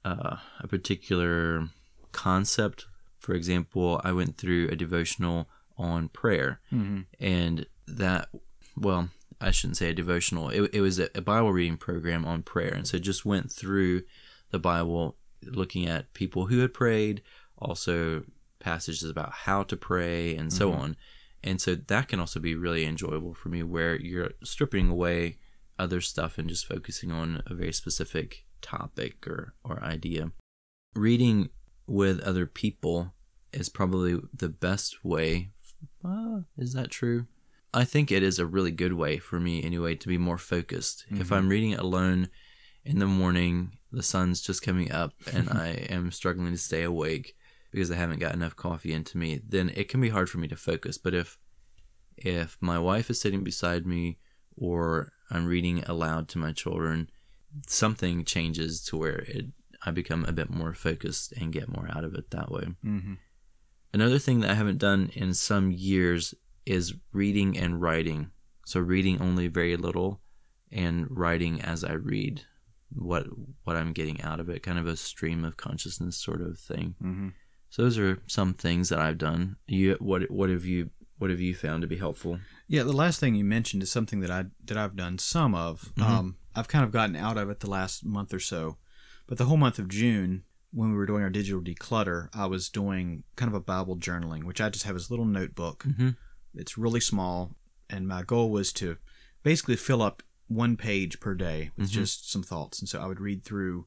uh, 0.08 0.38
a 0.60 0.68
particular 0.68 1.70
concept. 2.12 2.86
For 3.20 3.34
example, 3.34 3.99
I 4.03 4.12
went 4.12 4.38
through 4.38 4.70
a 4.70 4.76
devotional 4.76 5.47
on 5.78 6.10
prayer, 6.10 6.60
Mm-hmm. 6.74 7.01
and 7.20 7.66
that 7.88 8.30
well, 8.76 9.10
I 9.41 9.51
shouldn't 9.51 9.78
say 9.78 9.89
a 9.89 9.93
devotional. 9.93 10.49
It, 10.49 10.70
it 10.74 10.82
was 10.82 10.99
a, 10.99 11.10
a 11.16 11.22
Bible 11.22 11.51
reading 11.51 11.78
program 11.78 12.26
on 12.26 12.43
prayer, 12.43 12.74
and 12.74 12.88
so 12.88 12.97
just 12.99 13.26
went 13.26 13.51
through 13.51 14.03
the 14.51 14.60
Bible, 14.60 15.16
looking 15.43 15.88
at 15.88 16.14
people 16.14 16.47
who 16.47 16.60
had 16.60 16.74
prayed, 16.74 17.22
also 17.58 18.24
passages 18.60 19.10
about 19.10 19.32
how 19.45 19.64
to 19.64 19.76
pray, 19.78 20.36
and 20.36 20.51
so 20.53 20.72
Mhm. 20.72 20.80
on. 20.80 20.95
And 21.43 21.62
so 21.62 21.76
that 21.76 22.08
can 22.08 22.20
also 22.20 22.39
be 22.39 22.55
really 22.55 22.84
enjoyable 22.86 23.34
for 23.36 23.49
me, 23.49 23.62
where 23.64 23.95
you're 24.10 24.32
stripping 24.43 24.89
away 24.89 25.38
other 25.80 26.01
stuff 26.01 26.38
and 26.39 26.49
just 26.49 26.66
focusing 26.66 27.12
on 27.12 27.43
a 27.45 27.53
very 27.53 27.72
specific 27.74 28.45
topic 28.62 29.28
or 29.28 29.53
or 29.64 29.84
idea. 29.84 30.32
Reading 30.95 31.49
with 31.86 32.20
other 32.22 32.45
people 32.45 33.14
is 33.53 33.70
probably 33.70 34.20
the 34.34 34.49
best 34.49 35.03
way. 35.03 35.51
Uh, 36.03 36.41
is 36.58 36.74
that 36.74 36.89
true? 36.91 37.28
I 37.74 37.84
think 37.86 38.12
it 38.12 38.24
is 38.24 38.39
a 38.39 38.45
really 38.45 38.72
good 38.72 38.93
way 38.93 39.18
for 39.20 39.39
me, 39.39 39.64
anyway, 39.64 39.95
to 39.95 40.08
be 40.08 40.18
more 40.18 40.38
focused. 40.38 41.05
If 41.10 41.30
Mhm. 41.30 41.36
I'm 41.36 41.49
reading 41.49 41.72
it 41.72 41.80
alone 41.80 42.30
in 42.84 42.99
the 42.99 43.05
morning, 43.08 43.78
the 43.91 44.01
sun's 44.03 44.41
just 44.41 44.62
coming 44.62 44.91
up, 44.91 45.14
and 45.32 45.49
I 45.49 45.68
am 45.89 46.12
struggling 46.12 46.51
to 46.53 46.58
stay 46.58 46.84
awake 46.84 47.36
because 47.72 47.91
I 47.91 47.95
haven't 47.95 48.20
got 48.20 48.34
enough 48.34 48.55
coffee 48.55 48.93
into 48.93 49.18
me, 49.18 49.41
then 49.47 49.70
it 49.70 49.89
can 49.89 50.01
be 50.01 50.10
hard 50.10 50.30
for 50.30 50.39
me 50.39 50.47
to 50.47 50.55
focus. 50.55 50.97
But 50.97 51.14
if 51.14 51.38
if 52.16 52.58
my 52.60 52.80
wife 52.80 53.12
is 53.12 53.22
sitting 53.22 53.43
beside 53.43 53.86
me 53.86 54.18
or 54.55 55.14
I'm 55.30 55.45
reading 55.45 55.84
aloud 55.84 56.28
to 56.30 56.39
my 56.39 56.51
children, 56.51 57.12
something 57.68 58.24
changes 58.26 58.84
to 58.86 58.98
where 58.98 59.20
it 59.20 59.45
I 59.86 59.91
become 59.91 60.26
a 60.26 60.32
bit 60.32 60.50
more 60.50 60.74
focused 60.74 61.34
and 61.34 61.54
get 61.54 61.70
more 61.70 61.88
out 61.91 62.04
of 62.04 62.16
it 62.16 62.32
that 62.32 62.52
way. 62.52 62.64
Mm-hmm. 62.84 63.14
Another 63.93 64.20
thing 64.20 64.39
that 64.41 64.50
I 64.52 64.56
haven't 64.56 64.80
done 64.80 65.12
in 65.14 65.34
some 65.34 65.72
years 65.72 66.34
is 66.66 66.95
reading 67.14 67.58
and 67.58 67.82
writing. 67.82 68.32
So 68.66 68.80
reading 68.80 69.22
only 69.22 69.48
very 69.48 69.78
little 69.78 70.20
and 70.72 71.06
writing 71.10 71.62
as 71.62 71.84
I 71.84 71.93
read 71.93 72.41
what 72.89 73.28
what 73.64 73.76
I'm 73.76 73.93
getting 73.93 74.22
out 74.22 74.39
of 74.39 74.50
it, 74.50 74.64
kind 74.64 74.80
of 74.80 74.88
a 74.88 74.98
stream 74.98 75.45
of 75.45 75.58
consciousness 75.58 76.18
sort 76.18 76.41
of 76.41 76.58
thing. 76.60 76.95
Mm-hmm. 77.02 77.30
So 77.70 77.84
those 77.84 77.98
are 77.98 78.20
some 78.28 78.54
things 78.54 78.89
that 78.89 79.00
I've 79.00 79.18
done. 79.18 79.58
You 79.68 79.95
what 80.00 80.30
what 80.32 80.50
have 80.50 80.66
you 80.66 80.89
what 81.18 81.30
have 81.30 81.39
you 81.39 81.56
found 81.56 81.82
to 81.82 81.88
be 81.88 81.98
helpful? 81.98 82.39
Yeah, 82.68 82.84
the 82.84 82.93
last 82.93 83.20
thing 83.20 83.36
you 83.36 83.45
mentioned 83.45 83.84
is 83.84 83.91
something 83.91 84.20
that 84.22 84.32
I 84.32 84.45
that 84.66 84.78
I've 84.78 84.95
done 84.95 85.18
some 85.18 85.56
of. 85.56 85.93
Mhm. 85.95 86.04
Um, 86.04 86.36
I've 86.58 86.68
kind 86.68 86.84
of 86.84 86.91
gotten 86.91 87.16
out 87.16 87.38
of 87.38 87.49
it 87.49 87.60
the 87.60 87.70
last 87.70 88.03
month 88.03 88.34
or 88.34 88.39
so, 88.39 88.78
but 89.28 89.38
the 89.38 89.45
whole 89.45 89.58
month 89.58 89.78
of 89.80 89.88
June, 89.88 90.43
when 90.72 90.89
we 90.91 90.97
were 90.97 91.05
doing 91.05 91.24
our 91.24 91.30
digital 91.30 91.62
declutter, 91.62 92.30
I 92.34 92.45
was 92.47 92.68
doing 92.70 93.24
kind 93.36 93.47
of 93.49 93.55
a 93.55 93.60
Bible 93.62 93.95
journaling, 93.97 94.43
which 94.43 94.60
I 94.60 94.70
just 94.70 94.86
have 94.86 94.95
this 94.95 95.10
little 95.12 95.26
notebook. 95.26 95.84
Mm-hmm. 95.84 96.10
It's 96.55 96.78
really 96.78 96.99
small, 96.99 97.55
and 97.89 98.08
my 98.08 98.24
goal 98.24 98.49
was 98.49 98.74
to 98.74 98.97
basically 99.43 99.76
fill 99.76 100.01
up 100.01 100.24
one 100.47 100.78
page 100.78 101.20
per 101.20 101.36
day 101.36 101.72
with 101.78 101.89
Mhm. 101.89 101.93
just 101.93 102.32
some 102.32 102.41
thoughts. 102.43 102.80
And 102.80 102.88
so 102.89 102.99
I 102.99 103.05
would 103.05 103.20
read 103.20 103.43
through. 103.43 103.86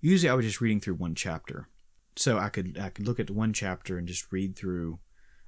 Usually, 0.00 0.30
I 0.30 0.34
was 0.34 0.44
just 0.46 0.60
reading 0.60 0.80
through 0.80 0.94
one 0.94 1.14
chapter, 1.14 1.68
so 2.16 2.38
I 2.38 2.48
could 2.48 2.78
I 2.78 2.88
could 2.90 3.06
look 3.06 3.20
at 3.20 3.30
one 3.30 3.52
chapter 3.52 3.96
and 3.98 4.08
just 4.08 4.32
read 4.32 4.56
through 4.56 4.98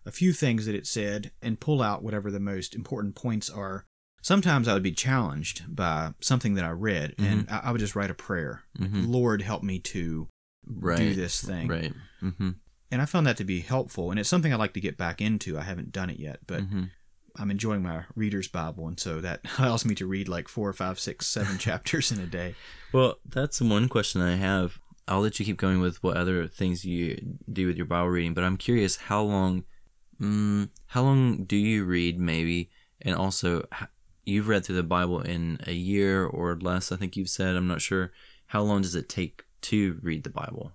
a 0.06 0.10
few 0.12 0.32
things 0.32 0.66
that 0.66 0.74
it 0.74 0.86
said 0.86 1.30
and 1.42 1.60
pull 1.60 1.82
out 1.82 2.02
whatever 2.02 2.30
the 2.30 2.40
most 2.40 2.74
important 2.74 3.14
points 3.14 3.50
are. 3.50 3.86
Sometimes 4.22 4.68
I 4.68 4.74
would 4.74 4.82
be 4.82 4.92
challenged 4.92 5.74
by 5.74 6.12
something 6.20 6.54
that 6.54 6.64
I 6.64 6.70
read, 6.70 7.14
and 7.18 7.46
I, 7.50 7.60
I 7.64 7.72
would 7.72 7.80
just 7.80 7.96
write 7.96 8.10
a 8.10 8.14
prayer. 8.14 8.62
Mhm. 8.78 9.08
Lord, 9.08 9.42
help 9.42 9.62
me 9.62 9.78
to 9.80 10.28
Right. 10.66 10.98
do 10.98 11.14
this 11.14 11.40
thing. 11.40 11.68
Right. 11.68 11.94
Mm-hmm. 12.22 12.50
And 12.90 13.00
I 13.02 13.06
found 13.06 13.26
that 13.26 13.36
to 13.38 13.44
be 13.44 13.60
helpful, 13.60 14.10
and 14.10 14.20
it's 14.20 14.28
something 14.28 14.52
I'd 14.52 14.58
like 14.58 14.74
to 14.74 14.80
get 14.80 14.96
back 14.98 15.20
into. 15.20 15.58
I 15.58 15.62
haven't 15.62 15.92
done 15.92 16.10
it 16.10 16.18
yet, 16.18 16.40
but 16.46 16.62
mm-hmm. 16.62 16.84
I'm 17.36 17.50
enjoying 17.50 17.82
my 17.82 18.04
reader's 18.14 18.48
Bible, 18.48 18.86
and 18.88 18.98
so 19.00 19.20
that 19.20 19.40
allows 19.58 19.84
me 19.84 19.94
to 19.96 20.06
read 20.06 20.28
like 20.28 20.48
four, 20.48 20.72
five, 20.72 20.98
six, 21.00 21.26
seven 21.26 21.56
chapters 21.66 22.12
in 22.12 22.20
a 22.20 22.26
day. 22.26 22.56
Well, 22.92 23.16
that's 23.24 23.60
one 23.60 23.88
question 23.88 24.20
I 24.20 24.36
have. 24.36 24.78
I'll 25.08 25.20
let 25.20 25.38
you 25.40 25.46
keep 25.46 25.56
going 25.56 25.80
with 25.80 26.02
what 26.02 26.16
other 26.16 26.46
things 26.46 26.84
you 26.84 27.38
do 27.50 27.66
with 27.66 27.76
your 27.76 27.86
Bible 27.86 28.10
reading, 28.10 28.34
but 28.34 28.44
I'm 28.44 28.56
curious 28.56 28.96
how 28.96 29.22
long, 29.22 29.64
mm, 30.20 30.68
how 30.86 31.02
long 31.02 31.44
do 31.44 31.56
you 31.56 31.84
read, 31.84 32.18
maybe, 32.20 32.70
and 33.00 33.16
also 33.16 33.66
you've 34.30 34.48
read 34.48 34.64
through 34.64 34.76
the 34.76 34.82
Bible 34.82 35.20
in 35.20 35.60
a 35.66 35.72
year 35.72 36.24
or 36.24 36.56
less. 36.56 36.90
I 36.92 36.96
think 36.96 37.16
you've 37.16 37.28
said. 37.28 37.56
I'm 37.56 37.66
not 37.66 37.82
sure. 37.82 38.12
How 38.46 38.62
long 38.62 38.82
does 38.82 38.94
it 38.94 39.08
take 39.08 39.44
to 39.62 39.98
read 40.02 40.24
the 40.24 40.30
Bible? 40.30 40.72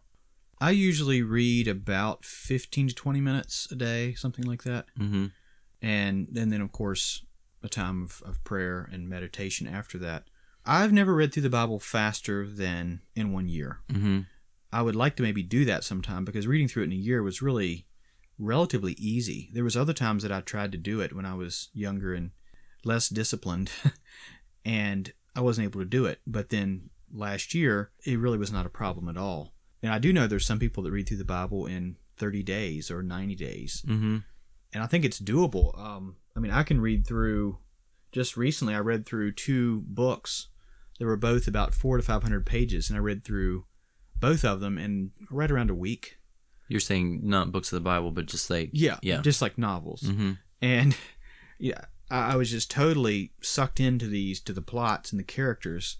I 0.61 0.71
usually 0.71 1.21
read 1.21 1.67
about 1.67 2.23
15 2.23 2.89
to 2.89 2.95
20 2.95 3.21
minutes 3.21 3.67
a 3.71 3.75
day, 3.75 4.13
something 4.13 4.45
like 4.45 4.63
that. 4.63 4.85
Mm-hmm. 4.97 5.25
And, 5.81 6.27
and 6.35 6.51
then, 6.51 6.61
of 6.61 6.71
course, 6.71 7.25
a 7.61 7.67
time 7.67 8.03
of, 8.03 8.21
of 8.25 8.43
prayer 8.43 8.87
and 8.91 9.09
meditation 9.09 9.67
after 9.67 9.97
that. 9.99 10.23
I've 10.65 10.93
never 10.93 11.13
read 11.13 11.33
through 11.33 11.43
the 11.43 11.49
Bible 11.49 11.79
faster 11.79 12.47
than 12.47 13.01
in 13.15 13.33
one 13.33 13.47
year. 13.47 13.79
Mm-hmm. 13.91 14.21
I 14.71 14.81
would 14.81 14.95
like 14.95 15.15
to 15.17 15.23
maybe 15.23 15.43
do 15.43 15.65
that 15.65 15.83
sometime 15.83 16.25
because 16.25 16.47
reading 16.47 16.67
through 16.67 16.83
it 16.83 16.87
in 16.87 16.93
a 16.93 16.95
year 16.95 17.21
was 17.21 17.41
really 17.41 17.85
relatively 18.37 18.93
easy. 18.93 19.49
There 19.53 19.63
was 19.63 19.77
other 19.77 19.93
times 19.93 20.23
that 20.23 20.31
I 20.31 20.41
tried 20.41 20.71
to 20.71 20.77
do 20.77 21.01
it 21.01 21.13
when 21.13 21.25
I 21.25 21.35
was 21.35 21.69
younger 21.73 22.13
and 22.13 22.31
less 22.85 23.09
disciplined 23.09 23.71
and 24.65 25.11
I 25.35 25.41
wasn't 25.41 25.65
able 25.65 25.81
to 25.81 25.85
do 25.85 26.05
it. 26.05 26.19
But 26.25 26.49
then 26.49 26.89
last 27.13 27.53
year, 27.53 27.91
it 28.05 28.19
really 28.19 28.37
was 28.37 28.51
not 28.51 28.65
a 28.65 28.69
problem 28.69 29.09
at 29.09 29.17
all. 29.17 29.53
And 29.83 29.91
I 29.91 29.99
do 29.99 30.13
know 30.13 30.27
there's 30.27 30.45
some 30.45 30.59
people 30.59 30.83
that 30.83 30.91
read 30.91 31.07
through 31.07 31.17
the 31.17 31.25
Bible 31.25 31.65
in 31.65 31.97
30 32.17 32.43
days 32.43 32.89
or 32.89 33.03
90 33.03 33.35
days. 33.35 33.83
Mm-hmm. 33.87 34.17
And 34.73 34.83
I 34.83 34.87
think 34.87 35.05
it's 35.05 35.19
doable. 35.19 35.77
Um, 35.77 36.15
I 36.35 36.39
mean, 36.39 36.51
I 36.51 36.63
can 36.63 36.81
read 36.81 37.05
through, 37.05 37.59
just 38.11 38.37
recently, 38.37 38.73
I 38.73 38.79
read 38.79 39.05
through 39.05 39.33
two 39.33 39.83
books 39.87 40.47
that 40.99 41.05
were 41.05 41.17
both 41.17 41.47
about 41.47 41.73
four 41.73 41.97
to 41.97 42.03
500 42.03 42.45
pages. 42.45 42.89
And 42.89 42.97
I 42.97 43.01
read 43.01 43.23
through 43.23 43.65
both 44.19 44.43
of 44.45 44.61
them 44.61 44.77
in 44.77 45.11
right 45.29 45.51
around 45.51 45.69
a 45.69 45.75
week. 45.75 46.17
You're 46.67 46.79
saying 46.79 47.21
not 47.23 47.51
books 47.51 47.71
of 47.71 47.75
the 47.77 47.87
Bible, 47.87 48.11
but 48.11 48.25
just 48.25 48.49
like 48.49 48.71
Yeah. 48.73 48.97
yeah. 49.01 49.21
Just 49.21 49.41
like 49.41 49.57
novels. 49.57 50.01
Mm-hmm. 50.01 50.31
and 50.61 50.97
yeah 51.59 51.85
I, 52.11 52.35
was 52.35 52.51
just 52.51 52.69
totally 52.69 53.31
sucked 53.41 53.79
into 53.79 54.07
these 54.07 54.39
to 54.41 54.53
the 54.53 54.61
plots 54.61 55.11
and 55.11 55.19
the 55.19 55.23
characters 55.23 55.97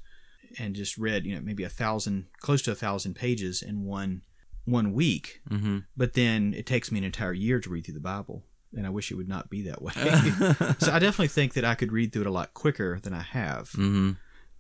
and 0.60 0.76
just 0.76 0.97
read 0.97 1.26
you 1.26 1.36
know 1.36 1.41
maybe 1.41 1.64
a 1.64 1.70
thousand 1.70 2.28
close 2.39 2.62
to 2.64 2.72
a 2.72 2.76
thousand 2.76 3.16
pages 3.16 3.62
in 3.62 3.84
one 3.86 4.22
one 4.66 4.93
week 4.93 5.41
Mm-hmm. 5.49 5.80
but 5.97 6.14
then 6.14 6.53
it 6.56 6.66
takes 6.66 6.91
me 6.91 6.99
an 6.99 7.03
entire 7.06 7.34
year 7.34 7.60
to 7.60 7.70
read 7.70 7.86
through 7.86 7.95
the 7.95 7.99
bible 7.99 8.43
and 8.76 8.86
i 8.86 8.89
wish 8.89 9.12
it 9.12 9.16
would 9.16 9.28
not 9.28 9.49
be 9.49 9.64
that 9.64 9.82
way 9.82 9.91
so 10.80 10.91
i 10.91 10.99
definitely 10.99 11.28
think 11.28 11.53
that 11.53 11.66
i 11.66 11.76
could 11.76 11.91
read 11.91 12.12
through 12.14 12.22
it 12.24 12.28
a 12.28 12.32
lot 12.32 12.53
quicker 12.53 12.99
than 13.01 13.14
i 13.14 13.22
have 13.22 13.70
mm-hmm. 13.72 14.12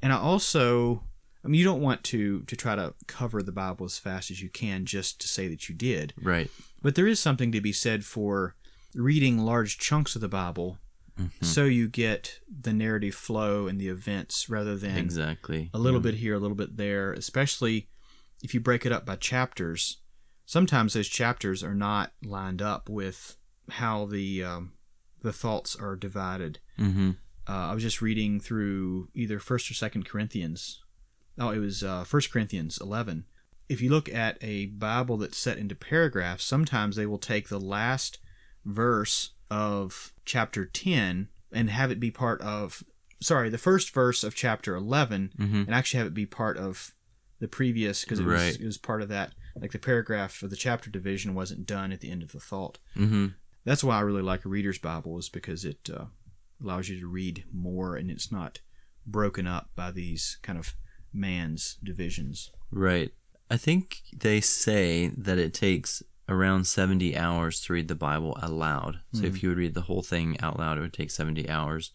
and 0.01 0.11
i 0.13 0.17
also 0.17 1.03
i 1.43 1.47
mean 1.47 1.59
you 1.59 1.65
don't 1.65 1.81
want 1.81 2.03
to 2.03 2.41
to 2.43 2.55
try 2.55 2.75
to 2.75 2.93
cover 3.07 3.41
the 3.43 3.51
bible 3.51 3.85
as 3.85 3.97
fast 3.99 4.31
as 4.31 4.41
you 4.41 4.49
can 4.49 4.85
just 4.85 5.21
to 5.21 5.27
say 5.27 5.47
that 5.47 5.69
you 5.69 5.75
did 5.75 6.13
Right. 6.21 6.49
but 6.81 6.95
there 6.95 7.07
is 7.07 7.19
something 7.19 7.51
to 7.51 7.61
be 7.61 7.71
said 7.71 8.03
for 8.05 8.55
reading 8.95 9.39
large 9.39 9.77
chunks 9.77 10.15
of 10.15 10.21
the 10.21 10.29
Bible 10.29 10.77
Mhm. 11.19 11.31
so 11.45 11.65
you 11.65 11.87
get 11.87 12.39
the 12.49 12.73
narrative 12.73 13.15
flow 13.15 13.67
and 13.67 13.79
the 13.79 13.87
events 13.87 14.49
rather 14.49 14.75
than 14.75 14.97
Exactly. 14.97 15.69
a 15.73 15.79
little 15.79 15.99
Yeah. 15.99 16.11
bit 16.11 16.15
here, 16.15 16.35
a 16.35 16.39
little 16.39 16.55
bit 16.57 16.77
there, 16.77 17.13
especially 17.13 17.89
if 18.43 18.53
you 18.53 18.59
break 18.59 18.85
it 18.85 18.91
up 18.91 19.05
by 19.05 19.15
chapters. 19.15 19.97
Sometimes 20.45 20.93
those 20.93 21.07
chapters 21.07 21.63
are 21.63 21.73
not 21.73 22.13
lined 22.23 22.61
up 22.61 22.89
with 22.89 23.37
how 23.69 24.05
the 24.05 24.43
um, 24.43 24.73
the 25.21 25.33
thoughts 25.33 25.75
are 25.75 25.95
divided. 25.95 26.59
Mm-hmm. 26.77 27.11
Uh, 27.47 27.51
I 27.51 27.73
was 27.73 27.81
just 27.83 28.01
reading 28.01 28.39
through 28.39 29.09
either 29.15 29.39
First 29.39 29.71
or 29.71 29.73
Second 29.73 30.05
Corinthians. 30.07 30.83
Oh, 31.37 31.49
it 31.49 31.59
was 31.59 31.83
uh, 31.83 32.03
First 32.03 32.31
Corinthians 32.31 32.77
eleven. 32.79 33.25
If 33.69 33.81
you 33.81 33.89
look 33.89 34.07
at 34.09 34.37
a 34.41 34.67
Bible 34.67 35.17
that's 35.17 35.37
set 35.37 35.57
into 35.57 35.73
paragraphs, 35.75 36.43
sometimes 36.43 36.95
they 36.95 37.05
will 37.07 37.17
take 37.17 37.47
the 37.49 37.59
last 37.59 38.19
verse 38.65 39.31
of 39.49 40.13
chapter 40.25 40.65
ten 40.65 41.29
and 41.51 41.69
have 41.69 41.91
it 41.91 41.99
be 41.99 42.11
part 42.11 42.41
of. 42.41 42.83
Sorry, 43.21 43.49
the 43.49 43.57
first 43.57 43.93
verse 43.93 44.23
of 44.23 44.35
chapter 44.35 44.75
eleven, 44.75 45.31
Mm-hmm. 45.39 45.55
and 45.67 45.73
actually 45.73 45.99
have 45.99 46.07
it 46.07 46.13
be 46.13 46.25
part 46.25 46.57
of 46.57 46.93
the 47.39 47.47
previous 47.47 48.03
because 48.03 48.19
it 48.19 48.25
was 48.25 48.41
Right. 48.41 48.59
it 48.59 48.65
was 48.65 48.77
part 48.77 49.01
of 49.01 49.09
that. 49.09 49.33
Like 49.55 49.71
the 49.71 49.79
paragraph 49.79 50.33
for 50.33 50.47
the 50.47 50.55
chapter 50.55 50.89
division 50.89 51.33
wasn't 51.33 51.65
done 51.65 51.91
at 51.93 52.01
the 52.01 52.11
end 52.11 52.23
of 52.23 52.31
the 52.33 52.39
thought 52.41 52.77
Mm-hmm. 52.95 53.27
that's 53.63 53.83
why 53.85 53.97
I 53.97 54.01
really 54.01 54.21
like 54.21 54.43
a 54.45 54.49
reader's 54.49 54.77
Bible 54.79 55.17
is 55.17 55.29
because 55.29 55.63
it 55.63 55.89
uh, 55.93 56.05
allows 56.61 56.89
you 56.89 56.99
to 56.99 57.07
read 57.07 57.45
more 57.53 57.95
and 57.95 58.11
it's 58.11 58.31
not 58.33 58.59
broken 59.07 59.47
up 59.47 59.69
by 59.75 59.91
these 59.91 60.37
kind 60.41 60.59
of 60.59 60.75
man's 61.13 61.77
divisions. 61.83 62.51
Right. 62.71 63.13
I 63.49 63.55
think 63.57 64.01
they 64.13 64.41
say 64.41 65.11
that 65.15 65.37
it 65.37 65.53
takes 65.53 66.03
around 66.27 66.65
70 66.65 67.15
hours 67.15 67.61
to 67.61 67.73
read 67.73 67.87
the 67.87 67.95
Bible 67.95 68.37
aloud. 68.41 69.01
So 69.13 69.23
if 69.23 69.35
Mhm. 69.35 69.43
you 69.43 69.49
would 69.49 69.57
read 69.57 69.73
the 69.73 69.81
whole 69.81 70.01
thing 70.01 70.39
out 70.39 70.57
loud, 70.59 70.77
it 70.77 70.81
would 70.81 70.93
take 70.93 71.11
70 71.11 71.49
hours. 71.49 71.91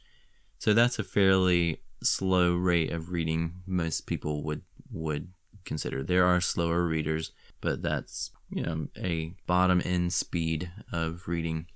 So 0.59 0.73
that's 0.75 0.99
a 0.99 1.05
fairly 1.05 1.83
slow 2.03 2.55
rate 2.55 2.91
of 2.93 3.11
reading 3.11 3.63
most 3.67 4.07
people 4.07 4.43
would 4.45 4.63
would 4.91 5.33
consider. 5.65 6.03
There 6.03 6.25
are 6.25 6.41
slower 6.41 6.87
readers, 6.87 7.33
but 7.61 7.83
that's, 7.83 8.33
you 8.51 8.63
know, 8.63 8.89
a 8.97 9.37
bottom 9.47 9.81
end 9.85 10.13
speed 10.13 10.71
of 10.91 11.29
reading. 11.29 11.67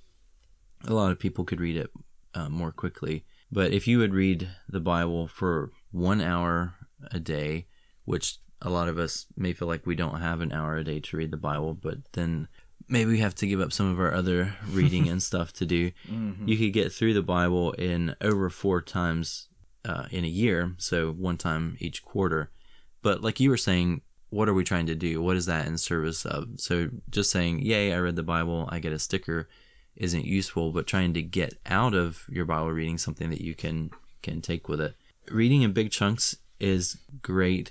A 0.84 0.94
lot 0.94 1.12
of 1.12 1.18
people 1.18 1.44
could 1.44 1.60
read 1.60 1.76
it 1.76 1.90
uh, 2.34 2.48
more 2.48 2.72
quickly. 2.72 3.24
But 3.52 3.72
if 3.72 3.86
you 3.86 3.98
would 3.98 4.12
read 4.14 4.48
the 4.68 4.80
Bible 4.80 5.28
for 5.28 5.70
one 5.92 6.20
hour 6.20 6.74
a 7.12 7.20
day, 7.20 7.68
which 8.04 8.38
a 8.64 8.70
lot 8.70 8.88
of 8.88 8.98
us 8.98 9.26
may 9.36 9.52
feel 9.52 9.68
like 9.68 9.86
we 9.86 9.94
don't 9.94 10.20
have 10.20 10.40
an 10.40 10.52
hour 10.52 10.76
a 10.76 10.84
day 10.84 10.98
to 10.98 11.16
read 11.16 11.30
the 11.30 11.36
Bible, 11.36 11.74
but 11.74 11.98
then 12.12 12.48
maybe 12.88 13.12
we 13.12 13.18
have 13.18 13.34
to 13.36 13.46
give 13.46 13.60
up 13.60 13.72
some 13.72 13.90
of 13.90 14.00
our 14.00 14.12
other 14.12 14.54
reading 14.68 15.08
and 15.08 15.22
stuff 15.22 15.52
to 15.54 15.66
do. 15.66 15.92
Mm-hmm. 16.10 16.48
You 16.48 16.56
could 16.56 16.72
get 16.72 16.92
through 16.92 17.14
the 17.14 17.22
Bible 17.22 17.72
in 17.72 18.16
over 18.20 18.50
four 18.50 18.80
times 18.80 19.48
uh, 19.84 20.06
in 20.10 20.24
a 20.24 20.28
year, 20.28 20.74
so 20.78 21.12
one 21.12 21.36
time 21.36 21.76
each 21.78 22.04
quarter. 22.04 22.50
But 23.02 23.22
like 23.22 23.38
you 23.38 23.50
were 23.50 23.58
saying, 23.58 24.00
what 24.30 24.48
are 24.48 24.54
we 24.54 24.64
trying 24.64 24.86
to 24.86 24.94
do? 24.96 25.22
What 25.22 25.36
is 25.36 25.46
that 25.46 25.66
in 25.66 25.78
service 25.78 26.24
of? 26.24 26.48
So 26.56 26.88
just 27.08 27.30
saying, 27.30 27.60
"Yay, 27.60 27.92
I 27.92 27.98
read 27.98 28.16
the 28.16 28.24
Bible, 28.24 28.68
I 28.72 28.80
get 28.80 28.92
a 28.92 28.98
sticker," 28.98 29.48
isn't 29.94 30.24
useful. 30.24 30.72
But 30.72 30.88
trying 30.88 31.14
to 31.14 31.22
get 31.22 31.54
out 31.66 31.94
of 31.94 32.24
your 32.28 32.44
Bible 32.44 32.72
reading 32.72 32.98
something 32.98 33.30
that 33.30 33.42
you 33.42 33.54
can 33.54 33.90
can 34.22 34.40
take 34.40 34.68
with 34.68 34.80
it. 34.80 34.96
Reading 35.30 35.62
in 35.62 35.72
big 35.72 35.92
chunks 35.92 36.36
is 36.58 36.96
great. 37.22 37.70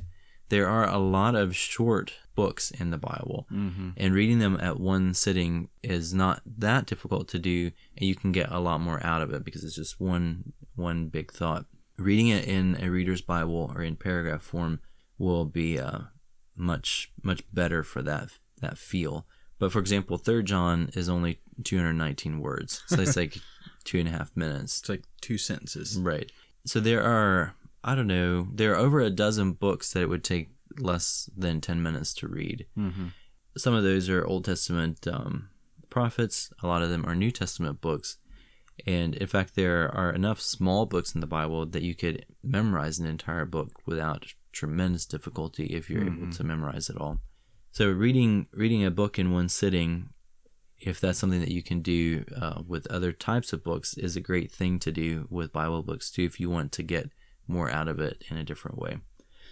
There 0.54 0.68
are 0.70 0.88
a 0.88 0.98
lot 1.00 1.36
of 1.36 1.56
short 1.56 2.14
books 2.36 2.72
in 2.72 2.92
the 2.92 2.98
Bible, 2.98 3.48
Mm-hmm. 3.52 3.90
and 3.98 4.14
reading 4.14 4.40
them 4.40 4.58
at 4.62 4.80
one 4.80 5.14
sitting 5.14 5.70
is 5.82 6.14
not 6.14 6.42
that 6.46 6.86
difficult 6.86 7.28
to 7.30 7.40
do, 7.40 7.72
and 7.98 8.08
you 8.10 8.16
can 8.16 8.32
get 8.32 8.52
a 8.52 8.60
lot 8.60 8.80
more 8.82 9.00
out 9.04 9.22
of 9.24 9.34
it 9.34 9.44
because 9.44 9.64
it's 9.64 9.76
just 9.76 10.00
one 10.00 10.54
one 10.76 11.08
big 11.08 11.32
thought. 11.32 11.66
Reading 11.98 12.28
it 12.28 12.46
in 12.46 12.78
a 12.82 12.90
reader's 12.90 13.22
Bible 13.22 13.72
or 13.76 13.82
in 13.84 13.96
paragraph 13.96 14.42
form 14.42 14.80
will 15.18 15.46
be 15.46 15.80
uh, 15.80 16.00
much 16.56 17.12
much 17.24 17.42
better 17.52 17.84
for 17.84 18.02
that 18.04 18.30
that 18.62 18.78
feel. 18.78 19.26
But 19.60 19.72
for 19.72 19.80
example, 19.80 20.18
Third 20.18 20.46
John 20.46 20.90
is 20.94 21.08
only 21.10 21.40
219 21.64 22.40
words, 22.40 22.84
so 22.88 23.00
it's 23.02 23.16
like 23.24 23.38
two 23.84 24.00
and 24.00 24.08
a 24.08 24.12
half 24.12 24.32
minutes. 24.36 24.80
It's 24.82 24.90
like 24.90 25.04
two 25.22 25.38
sentences. 25.38 25.98
Right. 25.98 26.32
So 26.66 26.80
there 26.80 27.04
are 27.04 27.56
I 27.84 27.96
don't 27.96 28.08
know 28.08 28.48
there 28.52 28.74
are 28.74 28.78
over 28.78 29.00
a 29.00 29.10
dozen 29.10 29.54
books 29.54 29.92
that 29.94 30.04
it 30.04 30.10
would 30.10 30.24
take 30.24 30.50
less 30.80 31.30
than 31.36 31.62
10 31.62 31.82
minutes 31.84 32.14
to 32.16 32.28
read. 32.28 32.66
Mm-hmm. 32.78 33.08
Some 33.58 33.74
of 33.74 33.84
those 33.84 34.10
are 34.10 34.26
Old 34.26 34.46
Testament 34.46 35.08
um, 35.08 35.50
prophets. 35.90 36.52
A 36.64 36.68
lot 36.68 36.82
of 36.82 36.90
them 36.90 37.06
are 37.06 37.16
New 37.16 37.32
Testament 37.32 37.82
books. 37.82 38.18
And 38.88 39.16
in 39.16 39.28
fact, 39.28 39.56
there 39.56 39.94
are 39.96 40.12
enough 40.12 40.42
small 40.42 40.86
books 40.86 41.14
in 41.14 41.22
the 41.22 41.28
Bible 41.28 41.66
that 41.68 41.84
you 41.84 41.94
could 41.94 42.26
memorize 42.42 42.98
an 42.98 43.06
entire 43.06 43.46
book 43.46 43.82
without 43.86 44.34
tremendous 44.52 45.06
difficulty 45.06 45.66
if 45.68 45.90
you're 45.90 46.06
able 46.06 46.32
to 46.32 46.44
memorize 46.44 46.90
it 46.90 46.98
all. 46.98 47.20
So 47.72 47.90
reading 47.90 48.48
reading 48.52 48.84
a 48.84 48.92
book 48.92 49.18
in 49.18 49.32
one 49.32 49.50
sitting, 49.50 50.10
if 50.80 51.00
that's 51.00 51.20
something 51.20 51.40
that 51.40 51.52
you 51.52 51.64
can 51.64 51.82
do 51.82 52.26
uh, 52.40 52.62
with 52.68 52.88
other 52.88 53.12
types 53.12 53.54
of 53.54 53.64
books, 53.64 53.96
is 53.96 54.16
a 54.16 54.22
great 54.22 54.52
thing 54.52 54.80
to 54.80 54.92
do 54.92 55.28
with 55.30 55.54
Bible 55.54 55.84
books 55.84 56.12
too. 56.12 56.24
If 56.24 56.40
you 56.40 56.50
want 56.50 56.72
to 56.74 56.84
get 56.84 57.12
more 57.48 57.70
out 57.70 57.88
of 57.88 58.00
it 58.00 58.24
in 58.30 58.38
a 58.38 58.44
different 58.44 58.78
way. 58.78 58.98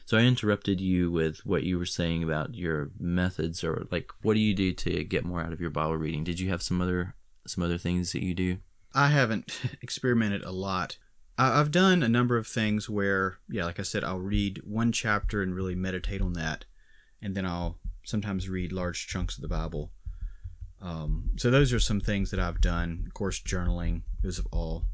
So 0.06 0.18
I 0.18 0.22
interrupted 0.22 0.82
you 0.82 1.12
with 1.12 1.46
what 1.46 1.64
you 1.64 1.78
were 1.78 1.86
saying 1.86 2.24
about 2.24 2.56
your 2.56 2.92
methods, 3.00 3.64
or 3.64 3.88
like 3.92 4.12
what 4.22 4.34
do 4.34 4.40
you 4.40 4.54
do 4.54 4.74
to 4.74 5.04
get 5.04 5.26
more 5.26 5.42
out 5.42 5.54
of 5.54 5.62
your 5.62 5.70
Bible 5.70 5.98
reading? 5.98 6.24
Did 6.24 6.40
you 6.40 6.50
have 6.50 6.62
some 6.62 6.82
other 6.82 7.16
some 7.48 7.64
other 7.64 7.78
things 7.78 8.12
that 8.12 8.24
you 8.24 8.34
do? 8.34 8.58
I 8.94 9.08
haven't 9.08 9.60
experimented 9.82 10.44
a 10.44 10.52
lot. 10.52 10.98
I've 11.38 11.72
done 11.72 12.04
a 12.04 12.10
number 12.10 12.38
of 12.38 12.46
things 12.46 12.90
where, 12.90 13.38
yeah, 13.50 13.66
like 13.66 13.80
I 13.80 13.84
said, 13.84 14.04
I'll 14.04 14.20
read 14.20 14.62
one 14.64 14.92
chapter 14.92 15.42
and 15.42 15.56
really 15.56 15.76
meditate 15.76 16.22
on 16.22 16.34
that, 16.34 16.66
and 17.22 17.34
then 17.34 17.46
I'll 17.46 17.80
sometimes 18.04 18.50
read 18.50 18.72
large 18.72 19.08
chunks 19.08 19.38
of 19.38 19.42
the 19.42 19.48
Bible. 19.48 19.92
Um, 20.82 21.32
so 21.38 21.50
those 21.50 21.74
are 21.74 21.80
some 21.80 22.00
things 22.00 22.32
that 22.32 22.40
I've 22.40 22.62
done. 22.62 23.06
Of 23.08 23.14
course, 23.14 23.40
journaling; 23.40 24.02
those 24.22 24.40
are 24.40 24.44
all 24.52 24.86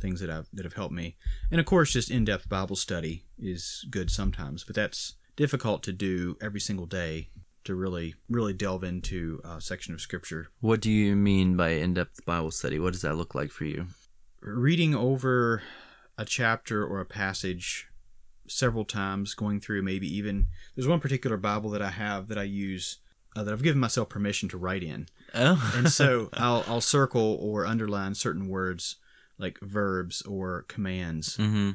things 0.00 0.20
that 0.20 0.30
I've 0.30 0.48
that 0.52 0.64
have 0.64 0.74
helped 0.74 0.94
me. 0.94 1.16
And 1.50 1.60
of 1.60 1.66
course, 1.66 1.92
just 1.92 2.10
in-depth 2.10 2.48
Bible 2.48 2.76
study 2.76 3.24
is 3.38 3.84
good 3.90 4.10
sometimes, 4.10 4.64
but 4.64 4.74
that's 4.76 5.14
difficult 5.36 5.82
to 5.84 5.92
do 5.92 6.36
every 6.40 6.60
single 6.60 6.86
day 6.86 7.30
to 7.64 7.74
really 7.74 8.14
really 8.28 8.52
delve 8.52 8.84
into 8.84 9.40
a 9.44 9.60
section 9.60 9.92
of 9.94 10.00
Scripture. 10.00 10.48
What 10.60 10.80
do 10.80 10.90
you 10.90 11.14
mean 11.16 11.56
by 11.56 11.70
in-depth 11.70 12.24
Bible 12.24 12.50
study? 12.50 12.78
What 12.78 12.92
does 12.92 13.02
that 13.02 13.16
look 13.16 13.34
like 13.34 13.50
for 13.50 13.64
you? 13.64 13.86
reading 14.40 14.94
over 14.94 15.62
a 16.16 16.24
chapter 16.24 16.86
or 16.86 17.00
a 17.00 17.04
passage 17.04 17.88
several 18.46 18.84
times, 18.84 19.34
going 19.34 19.60
through 19.60 19.82
maybe 19.82 20.06
even 20.16 20.46
there's 20.74 20.86
one 20.88 21.00
particular 21.00 21.36
Bible 21.36 21.70
that 21.70 21.82
I 21.82 21.90
have 21.90 22.28
that 22.28 22.38
I 22.38 22.44
use 22.44 22.98
uh, 23.36 23.42
that 23.42 23.52
I've 23.52 23.62
given 23.62 23.80
myself 23.80 24.08
permission 24.08 24.48
to 24.50 24.56
write 24.56 24.82
in, 24.82 25.06
Oh, 25.34 25.72
and 25.76 25.90
so 25.90 26.30
I'll 26.34 26.64
I'll 26.66 26.80
circle 26.80 27.36
or 27.40 27.66
underline 27.66 28.14
certain 28.14 28.48
words 28.48 28.96
like 29.38 29.58
verbs 29.60 30.22
or 30.22 30.64
commands. 30.68 31.36
mm-hmm, 31.36 31.70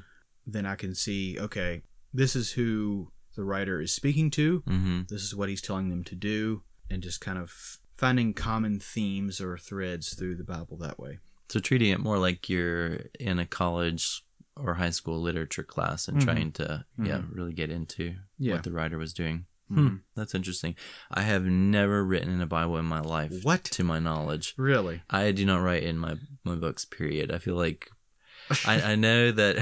Then 0.45 0.65
I 0.65 0.75
can 0.75 0.93
see 0.95 1.39
okay, 1.39 1.81
this 2.13 2.35
is 2.35 2.51
who 2.51 3.11
the 3.35 3.43
writer 3.43 3.81
is 3.81 3.91
speaking 3.93 4.29
to. 4.31 4.61
mm-hmm. 4.61 5.01
This 5.09 5.23
is 5.23 5.35
what 5.35 5.49
he's 5.49 5.61
telling 5.61 5.89
them 5.89 6.03
to 6.05 6.15
do, 6.15 6.63
and 6.89 7.01
just 7.01 7.19
kind 7.21 7.37
of 7.39 7.79
finding 7.97 8.33
common 8.33 8.79
themes 8.79 9.39
or 9.41 9.57
threads 9.57 10.13
through 10.13 10.35
the 10.35 10.43
Bible 10.43 10.77
that 10.77 10.99
way. 10.99 11.19
So 11.49 11.59
treating 11.59 11.91
it 11.91 11.99
more 11.99 12.17
like 12.17 12.49
you're 12.49 13.05
in 13.19 13.39
a 13.39 13.45
college 13.45 14.23
or 14.55 14.75
high 14.75 14.89
school 14.91 15.19
literature 15.21 15.63
class 15.63 16.07
and 16.07 16.17
Mhm. 16.17 16.23
trying 16.23 16.51
to 16.53 16.85
yeah 16.97 17.19
Mhm. 17.19 17.35
really 17.35 17.53
get 17.53 17.69
into 17.71 18.15
Yeah. 18.37 18.53
what 18.55 18.63
the 18.63 18.71
writer 18.71 18.97
was 18.97 19.13
doing. 19.13 19.45
Hmm, 19.73 19.95
that's 20.15 20.35
interesting. 20.35 20.75
I 21.11 21.21
have 21.21 21.43
never 21.45 22.03
written 22.03 22.29
in 22.29 22.41
a 22.41 22.47
Bible 22.47 22.77
in 22.77 22.85
my 22.85 22.99
life. 22.99 23.43
What? 23.43 23.63
To 23.65 23.83
my 23.83 23.99
knowledge. 23.99 24.53
Really? 24.57 25.01
I 25.09 25.31
do 25.31 25.45
not 25.45 25.61
write 25.61 25.83
in 25.83 25.97
my, 25.97 26.15
my 26.43 26.55
books, 26.55 26.85
period. 26.85 27.31
I 27.31 27.37
feel 27.37 27.55
like 27.55 27.89
I, 28.65 28.81
I 28.81 28.95
know 28.95 29.31
that 29.31 29.57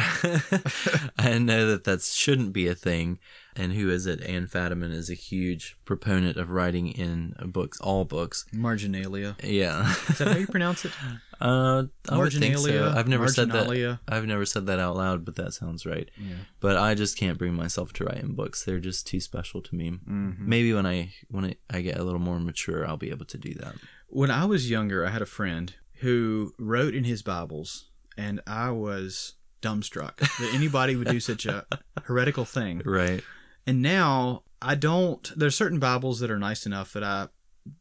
I 1.17 1.37
know 1.37 1.67
that 1.67 1.83
that 1.85 2.01
shouldn't 2.01 2.53
be 2.53 2.67
a 2.67 2.75
thing. 2.75 3.19
And 3.55 3.73
who 3.73 3.89
is 3.89 4.05
it? 4.05 4.21
Anne 4.21 4.47
Fadiman 4.47 4.93
is 4.93 5.09
a 5.09 5.13
huge 5.13 5.77
proponent 5.85 6.37
of 6.37 6.49
writing 6.49 6.87
in 6.87 7.35
books, 7.45 7.79
all 7.81 8.05
books. 8.05 8.45
Marginalia. 8.53 9.35
Yeah. 9.43 9.93
Is 10.09 10.19
that 10.19 10.27
how 10.29 10.37
you 10.37 10.47
pronounce 10.47 10.85
it? 10.85 10.91
uh, 11.41 11.83
I 12.09 12.17
would 12.17 12.31
think 12.31 12.57
so. 12.57 12.67
Marginalia. 12.67 12.93
I've 12.95 13.07
never 13.07 13.27
said 13.27 13.51
that. 13.51 13.99
I've 14.07 14.25
never 14.25 14.45
said 14.45 14.67
that 14.67 14.79
out 14.79 14.95
loud, 14.95 15.25
but 15.25 15.35
that 15.35 15.53
sounds 15.53 15.85
right. 15.85 16.09
Yeah. 16.17 16.35
But 16.59 16.77
I 16.77 16.95
just 16.95 17.17
can't 17.17 17.37
bring 17.37 17.53
myself 17.53 17.91
to 17.93 18.05
write 18.05 18.19
in 18.19 18.35
books. 18.35 18.63
They're 18.63 18.79
just 18.79 19.05
too 19.05 19.19
special 19.19 19.61
to 19.61 19.75
me. 19.75 19.91
Mm-hmm. 19.91 20.49
Maybe 20.49 20.73
when 20.73 20.85
I 20.85 21.11
when 21.29 21.55
I 21.69 21.81
get 21.81 21.97
a 21.97 22.03
little 22.03 22.19
more 22.19 22.39
mature, 22.39 22.87
I'll 22.87 22.97
be 22.97 23.09
able 23.09 23.25
to 23.25 23.37
do 23.37 23.53
that. 23.55 23.75
When 24.07 24.31
I 24.31 24.45
was 24.45 24.69
younger, 24.69 25.05
I 25.05 25.09
had 25.09 25.21
a 25.21 25.25
friend 25.25 25.73
who 25.95 26.53
wrote 26.57 26.93
in 26.93 27.03
his 27.03 27.21
Bibles, 27.21 27.89
and 28.17 28.41
I 28.47 28.71
was 28.71 29.33
dumbstruck 29.61 30.17
that 30.17 30.51
anybody 30.53 30.95
would 30.95 31.07
do 31.07 31.19
such 31.19 31.45
a 31.45 31.65
heretical 32.03 32.45
thing. 32.45 32.81
Right. 32.83 33.23
And 33.67 33.81
now 33.81 34.43
I 34.61 34.75
don't. 34.75 35.31
There's 35.35 35.55
certain 35.55 35.79
Bibles 35.79 36.19
that 36.19 36.31
are 36.31 36.39
nice 36.39 36.65
enough 36.65 36.93
that 36.93 37.03
I 37.03 37.27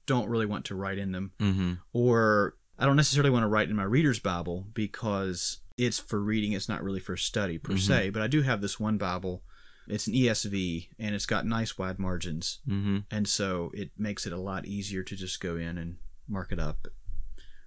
don't 0.07 0.29
really 0.29 0.47
want 0.47 0.65
to 0.67 0.75
write 0.75 0.99
in 0.99 1.13
them, 1.13 1.33
Mm-hmm. 1.41 1.73
or 1.93 2.57
I 2.79 2.87
don't 2.87 2.97
necessarily 2.97 3.31
want 3.31 3.43
to 3.45 3.49
write 3.49 3.69
in 3.71 3.77
my 3.77 3.83
reader's 3.85 4.19
Bible 4.19 4.67
because 4.75 5.59
it's 5.79 5.99
for 5.99 6.21
reading. 6.21 6.53
It's 6.53 6.69
not 6.69 6.83
really 6.83 7.01
for 7.01 7.17
study 7.17 7.59
per 7.59 7.75
Mhm. 7.75 7.79
se. 7.81 8.11
But 8.11 8.23
I 8.23 8.27
do 8.27 8.43
have 8.43 8.61
this 8.61 8.79
one 8.81 8.99
Bible. 8.99 9.43
It's 9.89 10.07
an 10.07 10.15
ESV, 10.15 10.89
and 10.99 11.15
it's 11.15 11.27
got 11.27 11.47
nice 11.47 11.77
wide 11.79 11.99
margins. 11.99 12.61
Mm-hmm. 12.69 12.99
and 13.11 13.27
so 13.29 13.71
it 13.75 13.91
makes 13.99 14.27
it 14.27 14.33
a 14.33 14.41
lot 14.41 14.67
easier 14.67 15.03
to 15.03 15.17
just 15.17 15.41
go 15.41 15.57
in 15.57 15.79
and 15.79 15.97
mark 16.29 16.53
it 16.53 16.59
up. 16.61 16.89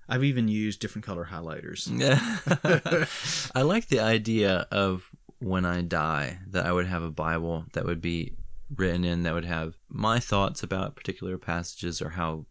I've 0.07 0.23
even 0.23 0.47
used 0.47 0.79
different 0.79 1.05
color 1.05 1.29
highlighters. 1.31 1.87
I 3.55 3.61
like 3.61 3.87
the 3.87 3.99
idea 3.99 4.67
of 4.71 5.09
when 5.43 5.65
I 5.65 5.81
die 5.81 6.39
that 6.47 6.65
I 6.65 6.71
would 6.71 6.85
have 6.87 7.03
a 7.03 7.11
Bible 7.11 7.65
that 7.73 7.85
would 7.85 8.01
be 8.01 8.33
written 8.75 9.03
in 9.03 9.23
that 9.23 9.33
would 9.33 9.45
have 9.45 9.75
my 9.89 10.19
thoughts 10.19 10.63
about 10.63 10.95
particular 10.95 11.37
passages 11.37 12.01
or 12.01 12.09
how 12.09 12.45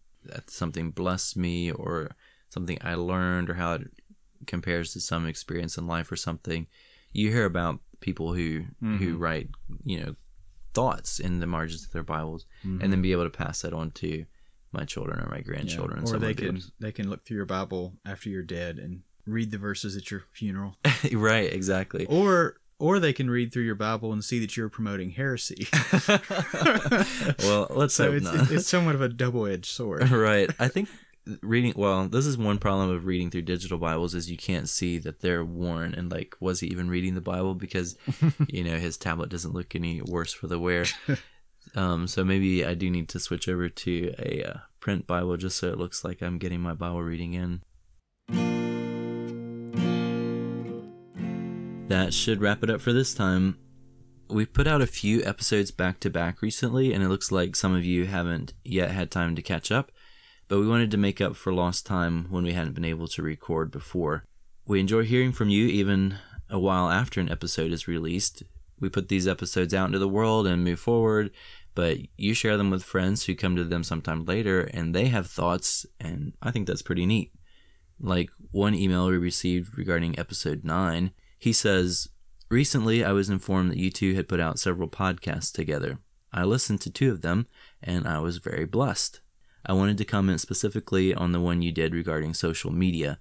something 0.46 0.90
blessed 0.90 1.36
me 1.36 1.70
or 1.70 2.10
something 2.48 2.78
I 2.80 2.94
learned 2.94 3.50
or 3.50 3.54
how 3.54 3.74
it 3.74 3.90
compares 4.46 4.92
to 4.92 5.00
some 5.00 5.26
experience 5.26 5.76
in 5.78 5.86
life 5.86 6.12
or 6.12 6.16
something. 6.16 6.66
You 7.12 7.30
hear 7.30 7.44
about 7.44 7.80
people 8.00 8.34
who 8.34 8.64
who 8.80 9.16
Mhm. 9.16 9.18
write, 9.20 9.48
you 9.84 10.00
know, 10.00 10.16
thoughts 10.74 11.18
in 11.20 11.40
the 11.40 11.46
margins 11.46 11.84
of 11.84 11.92
their 11.92 12.02
Bibles 12.02 12.46
Mhm. 12.64 12.82
and 12.82 12.92
then 12.92 13.02
be 13.02 13.12
able 13.12 13.24
to 13.24 13.30
pass 13.30 13.62
that 13.62 13.72
on 13.72 13.90
to 13.92 14.26
my 14.72 14.84
children 14.84 15.20
or 15.20 15.28
my 15.28 15.40
grandchildren. 15.40 15.98
and 16.00 16.08
Or 16.08 16.18
they 16.18 16.34
can 16.34 16.60
they 16.80 16.92
can 16.92 17.08
look 17.10 17.24
through 17.24 17.36
your 17.36 17.46
Bible 17.46 17.98
after 18.04 18.28
you're 18.30 18.42
dead 18.42 18.78
and 18.78 19.02
read 19.26 19.50
the 19.50 19.58
verses 19.58 19.96
at 19.96 20.10
your 20.10 20.22
funeral. 20.32 20.78
right, 21.12 21.52
exactly. 21.52 22.06
or 22.06 22.56
or 22.82 22.98
they 22.98 23.12
can 23.12 23.30
read 23.30 23.52
through 23.52 23.62
your 23.62 23.76
Bible 23.76 24.12
and 24.12 24.24
see 24.24 24.40
that 24.40 24.56
you're 24.56 24.68
promoting 24.68 25.10
heresy. 25.10 25.68
well, 27.38 27.68
let's 27.70 27.94
so 27.94 28.06
hope 28.06 28.14
it's, 28.14 28.24
not. 28.24 28.50
it's 28.50 28.68
somewhat 28.68 28.96
of 28.96 29.00
a 29.00 29.08
double 29.08 29.46
edged 29.46 29.66
sword. 29.66 30.10
right. 30.10 30.50
I 30.58 30.66
think 30.66 30.88
reading 31.42 31.74
well, 31.76 32.08
this 32.08 32.26
is 32.26 32.36
one 32.36 32.58
problem 32.58 32.90
of 32.90 33.06
reading 33.06 33.30
through 33.30 33.42
digital 33.42 33.78
Bibles 33.78 34.16
is 34.16 34.28
you 34.28 34.36
can't 34.36 34.68
see 34.68 34.98
that 34.98 35.20
they're 35.20 35.44
worn 35.44 35.94
and 35.94 36.10
like 36.10 36.34
was 36.40 36.58
he 36.58 36.66
even 36.66 36.90
reading 36.90 37.14
the 37.14 37.20
Bible 37.20 37.54
because 37.54 37.96
you 38.48 38.64
know 38.64 38.78
his 38.78 38.96
tablet 38.96 39.30
doesn't 39.30 39.54
look 39.54 39.76
any 39.76 40.02
worse 40.02 40.32
for 40.32 40.48
the 40.48 40.58
wear. 40.58 40.84
Um, 41.76 42.08
so 42.08 42.24
maybe 42.24 42.66
I 42.66 42.74
do 42.74 42.90
need 42.90 43.08
to 43.10 43.20
switch 43.20 43.48
over 43.48 43.68
to 43.68 44.14
a 44.18 44.42
uh, 44.42 44.58
print 44.80 45.06
Bible 45.06 45.36
just 45.36 45.56
so 45.56 45.68
it 45.68 45.78
looks 45.78 46.02
like 46.02 46.20
I'm 46.20 46.38
getting 46.38 46.60
my 46.60 46.74
Bible 46.74 47.02
reading 47.02 47.34
in. 47.34 47.62
That 51.92 52.14
should 52.14 52.40
wrap 52.40 52.64
it 52.64 52.70
up 52.70 52.80
for 52.80 52.94
this 52.94 53.12
time. 53.12 53.58
We've 54.30 54.50
put 54.50 54.66
out 54.66 54.80
a 54.80 54.86
few 54.86 55.22
episodes 55.24 55.70
back 55.70 56.00
to 56.00 56.08
back 56.08 56.40
recently, 56.40 56.94
and 56.94 57.04
it 57.04 57.10
looks 57.10 57.30
like 57.30 57.54
some 57.54 57.74
of 57.74 57.84
you 57.84 58.06
haven't 58.06 58.54
yet 58.64 58.92
had 58.92 59.10
time 59.10 59.36
to 59.36 59.42
catch 59.42 59.70
up, 59.70 59.92
but 60.48 60.58
we 60.58 60.66
wanted 60.66 60.90
to 60.92 60.96
make 60.96 61.20
up 61.20 61.36
for 61.36 61.52
lost 61.52 61.84
time 61.84 62.28
when 62.30 62.44
we 62.44 62.54
hadn't 62.54 62.72
been 62.72 62.86
able 62.86 63.08
to 63.08 63.22
record 63.22 63.70
before. 63.70 64.24
We 64.66 64.80
enjoy 64.80 65.02
hearing 65.02 65.32
from 65.32 65.50
you 65.50 65.66
even 65.66 66.16
a 66.48 66.58
while 66.58 66.88
after 66.88 67.20
an 67.20 67.30
episode 67.30 67.72
is 67.72 67.86
released. 67.86 68.42
We 68.80 68.88
put 68.88 69.10
these 69.10 69.28
episodes 69.28 69.74
out 69.74 69.88
into 69.88 69.98
the 69.98 70.08
world 70.08 70.46
and 70.46 70.64
move 70.64 70.80
forward, 70.80 71.30
but 71.74 71.98
you 72.16 72.32
share 72.32 72.56
them 72.56 72.70
with 72.70 72.82
friends 72.82 73.26
who 73.26 73.34
come 73.34 73.54
to 73.56 73.64
them 73.64 73.84
sometime 73.84 74.24
later 74.24 74.62
and 74.62 74.94
they 74.94 75.08
have 75.08 75.26
thoughts, 75.26 75.84
and 76.00 76.32
I 76.40 76.52
think 76.52 76.66
that's 76.66 76.80
pretty 76.80 77.04
neat. 77.04 77.34
Like 78.00 78.30
one 78.50 78.74
email 78.74 79.08
we 79.08 79.18
received 79.18 79.76
regarding 79.76 80.18
episode 80.18 80.64
9, 80.64 81.12
he 81.42 81.52
says, 81.52 82.08
Recently, 82.50 83.02
I 83.02 83.10
was 83.10 83.28
informed 83.28 83.72
that 83.72 83.76
you 83.76 83.90
two 83.90 84.14
had 84.14 84.28
put 84.28 84.38
out 84.38 84.60
several 84.60 84.86
podcasts 84.88 85.52
together. 85.52 85.98
I 86.32 86.44
listened 86.44 86.80
to 86.82 86.90
two 86.90 87.10
of 87.10 87.22
them, 87.22 87.48
and 87.82 88.06
I 88.06 88.20
was 88.20 88.36
very 88.36 88.64
blessed. 88.64 89.20
I 89.66 89.72
wanted 89.72 89.98
to 89.98 90.04
comment 90.04 90.40
specifically 90.40 91.12
on 91.12 91.32
the 91.32 91.40
one 91.40 91.60
you 91.60 91.72
did 91.72 91.94
regarding 91.94 92.34
social 92.34 92.70
media. 92.70 93.18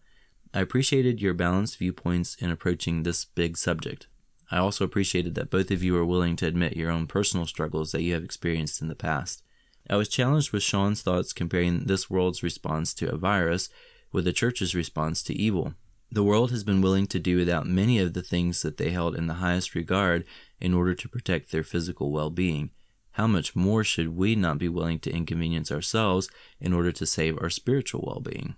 I 0.53 0.59
appreciated 0.59 1.19
your 1.19 1.33
balanced 1.33 1.79
viewpoints 1.79 2.35
in 2.35 2.51
approaching 2.51 3.01
this 3.01 3.25
big 3.25 3.57
subject. 3.57 4.05
I 4.51 4.57
also 4.59 4.85
appreciated 4.85 5.33
that 5.33 5.49
both 5.49 5.71
of 5.71 5.81
you 5.81 5.97
are 5.97 6.05
willing 6.05 6.35
to 6.35 6.45
admit 6.45 6.77
your 6.77 6.91
own 6.91 7.07
personal 7.07 7.47
struggles 7.47 7.91
that 7.91 8.03
you 8.03 8.13
have 8.13 8.23
experienced 8.23 8.83
in 8.83 8.87
the 8.87 8.93
past. 8.93 9.41
I 9.89 9.95
was 9.95 10.07
challenged 10.07 10.51
with 10.51 10.61
Sean's 10.61 11.01
thoughts 11.01 11.33
comparing 11.33 11.85
this 11.85 12.07
world's 12.07 12.43
response 12.43 12.93
to 12.93 13.11
a 13.11 13.17
virus 13.17 13.69
with 14.11 14.25
the 14.25 14.31
church's 14.31 14.75
response 14.75 15.23
to 15.23 15.33
evil. 15.33 15.73
The 16.13 16.23
world 16.23 16.51
has 16.51 16.65
been 16.65 16.81
willing 16.81 17.07
to 17.07 17.19
do 17.19 17.37
without 17.37 17.65
many 17.65 17.97
of 17.97 18.13
the 18.13 18.21
things 18.21 18.63
that 18.63 18.75
they 18.75 18.91
held 18.91 19.15
in 19.15 19.27
the 19.27 19.35
highest 19.35 19.73
regard 19.73 20.25
in 20.59 20.73
order 20.73 20.93
to 20.93 21.07
protect 21.07 21.51
their 21.51 21.63
physical 21.63 22.11
well 22.11 22.29
being. 22.29 22.71
How 23.11 23.27
much 23.27 23.55
more 23.55 23.85
should 23.85 24.09
we 24.09 24.35
not 24.35 24.57
be 24.57 24.67
willing 24.67 24.99
to 24.99 25.11
inconvenience 25.11 25.71
ourselves 25.71 26.29
in 26.59 26.73
order 26.73 26.91
to 26.91 27.05
save 27.05 27.37
our 27.41 27.49
spiritual 27.49 28.03
well 28.05 28.19
being? 28.19 28.55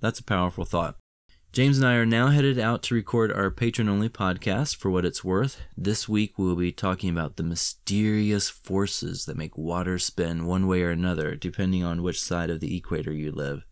That's 0.00 0.18
a 0.18 0.24
powerful 0.24 0.64
thought. 0.64 0.96
James 1.52 1.76
and 1.76 1.86
I 1.86 1.94
are 1.96 2.06
now 2.06 2.28
headed 2.28 2.58
out 2.58 2.82
to 2.84 2.94
record 2.94 3.30
our 3.30 3.50
patron 3.50 3.88
only 3.88 4.08
podcast 4.08 4.76
for 4.76 4.90
what 4.90 5.04
it's 5.04 5.22
worth. 5.22 5.60
This 5.76 6.08
week 6.08 6.38
we 6.38 6.46
will 6.46 6.56
be 6.56 6.72
talking 6.72 7.10
about 7.10 7.36
the 7.36 7.42
mysterious 7.42 8.48
forces 8.48 9.26
that 9.26 9.36
make 9.36 9.58
water 9.58 9.98
spin 9.98 10.46
one 10.46 10.66
way 10.66 10.82
or 10.82 10.90
another, 10.90 11.36
depending 11.36 11.84
on 11.84 12.02
which 12.02 12.20
side 12.20 12.48
of 12.48 12.60
the 12.60 12.74
equator 12.74 13.12
you 13.12 13.30
live. 13.30 13.64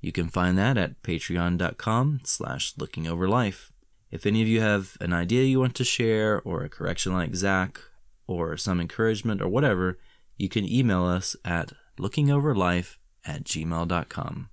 You 0.00 0.12
can 0.12 0.28
find 0.28 0.56
that 0.58 0.78
at 0.78 1.02
patreon.com 1.02 2.20
slash 2.24 2.74
lookingoverlife. 2.74 3.70
If 4.10 4.26
any 4.26 4.42
of 4.42 4.48
you 4.48 4.60
have 4.60 4.96
an 5.00 5.12
idea 5.12 5.44
you 5.44 5.60
want 5.60 5.74
to 5.76 5.84
share, 5.84 6.40
or 6.42 6.64
a 6.64 6.68
correction 6.68 7.12
like 7.12 7.34
Zach, 7.34 7.80
or 8.26 8.56
some 8.56 8.80
encouragement, 8.80 9.40
or 9.40 9.48
whatever, 9.48 9.98
you 10.36 10.48
can 10.48 10.64
email 10.64 11.04
us 11.04 11.36
at 11.44 11.72
lookingoverlife 11.98 12.96
at 13.24 13.44
gmail.com. 13.44 14.48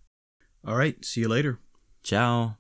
All 0.66 0.76
right. 0.76 1.04
See 1.04 1.22
you 1.22 1.30
later. 1.30 1.60
Ciao. 2.04 2.58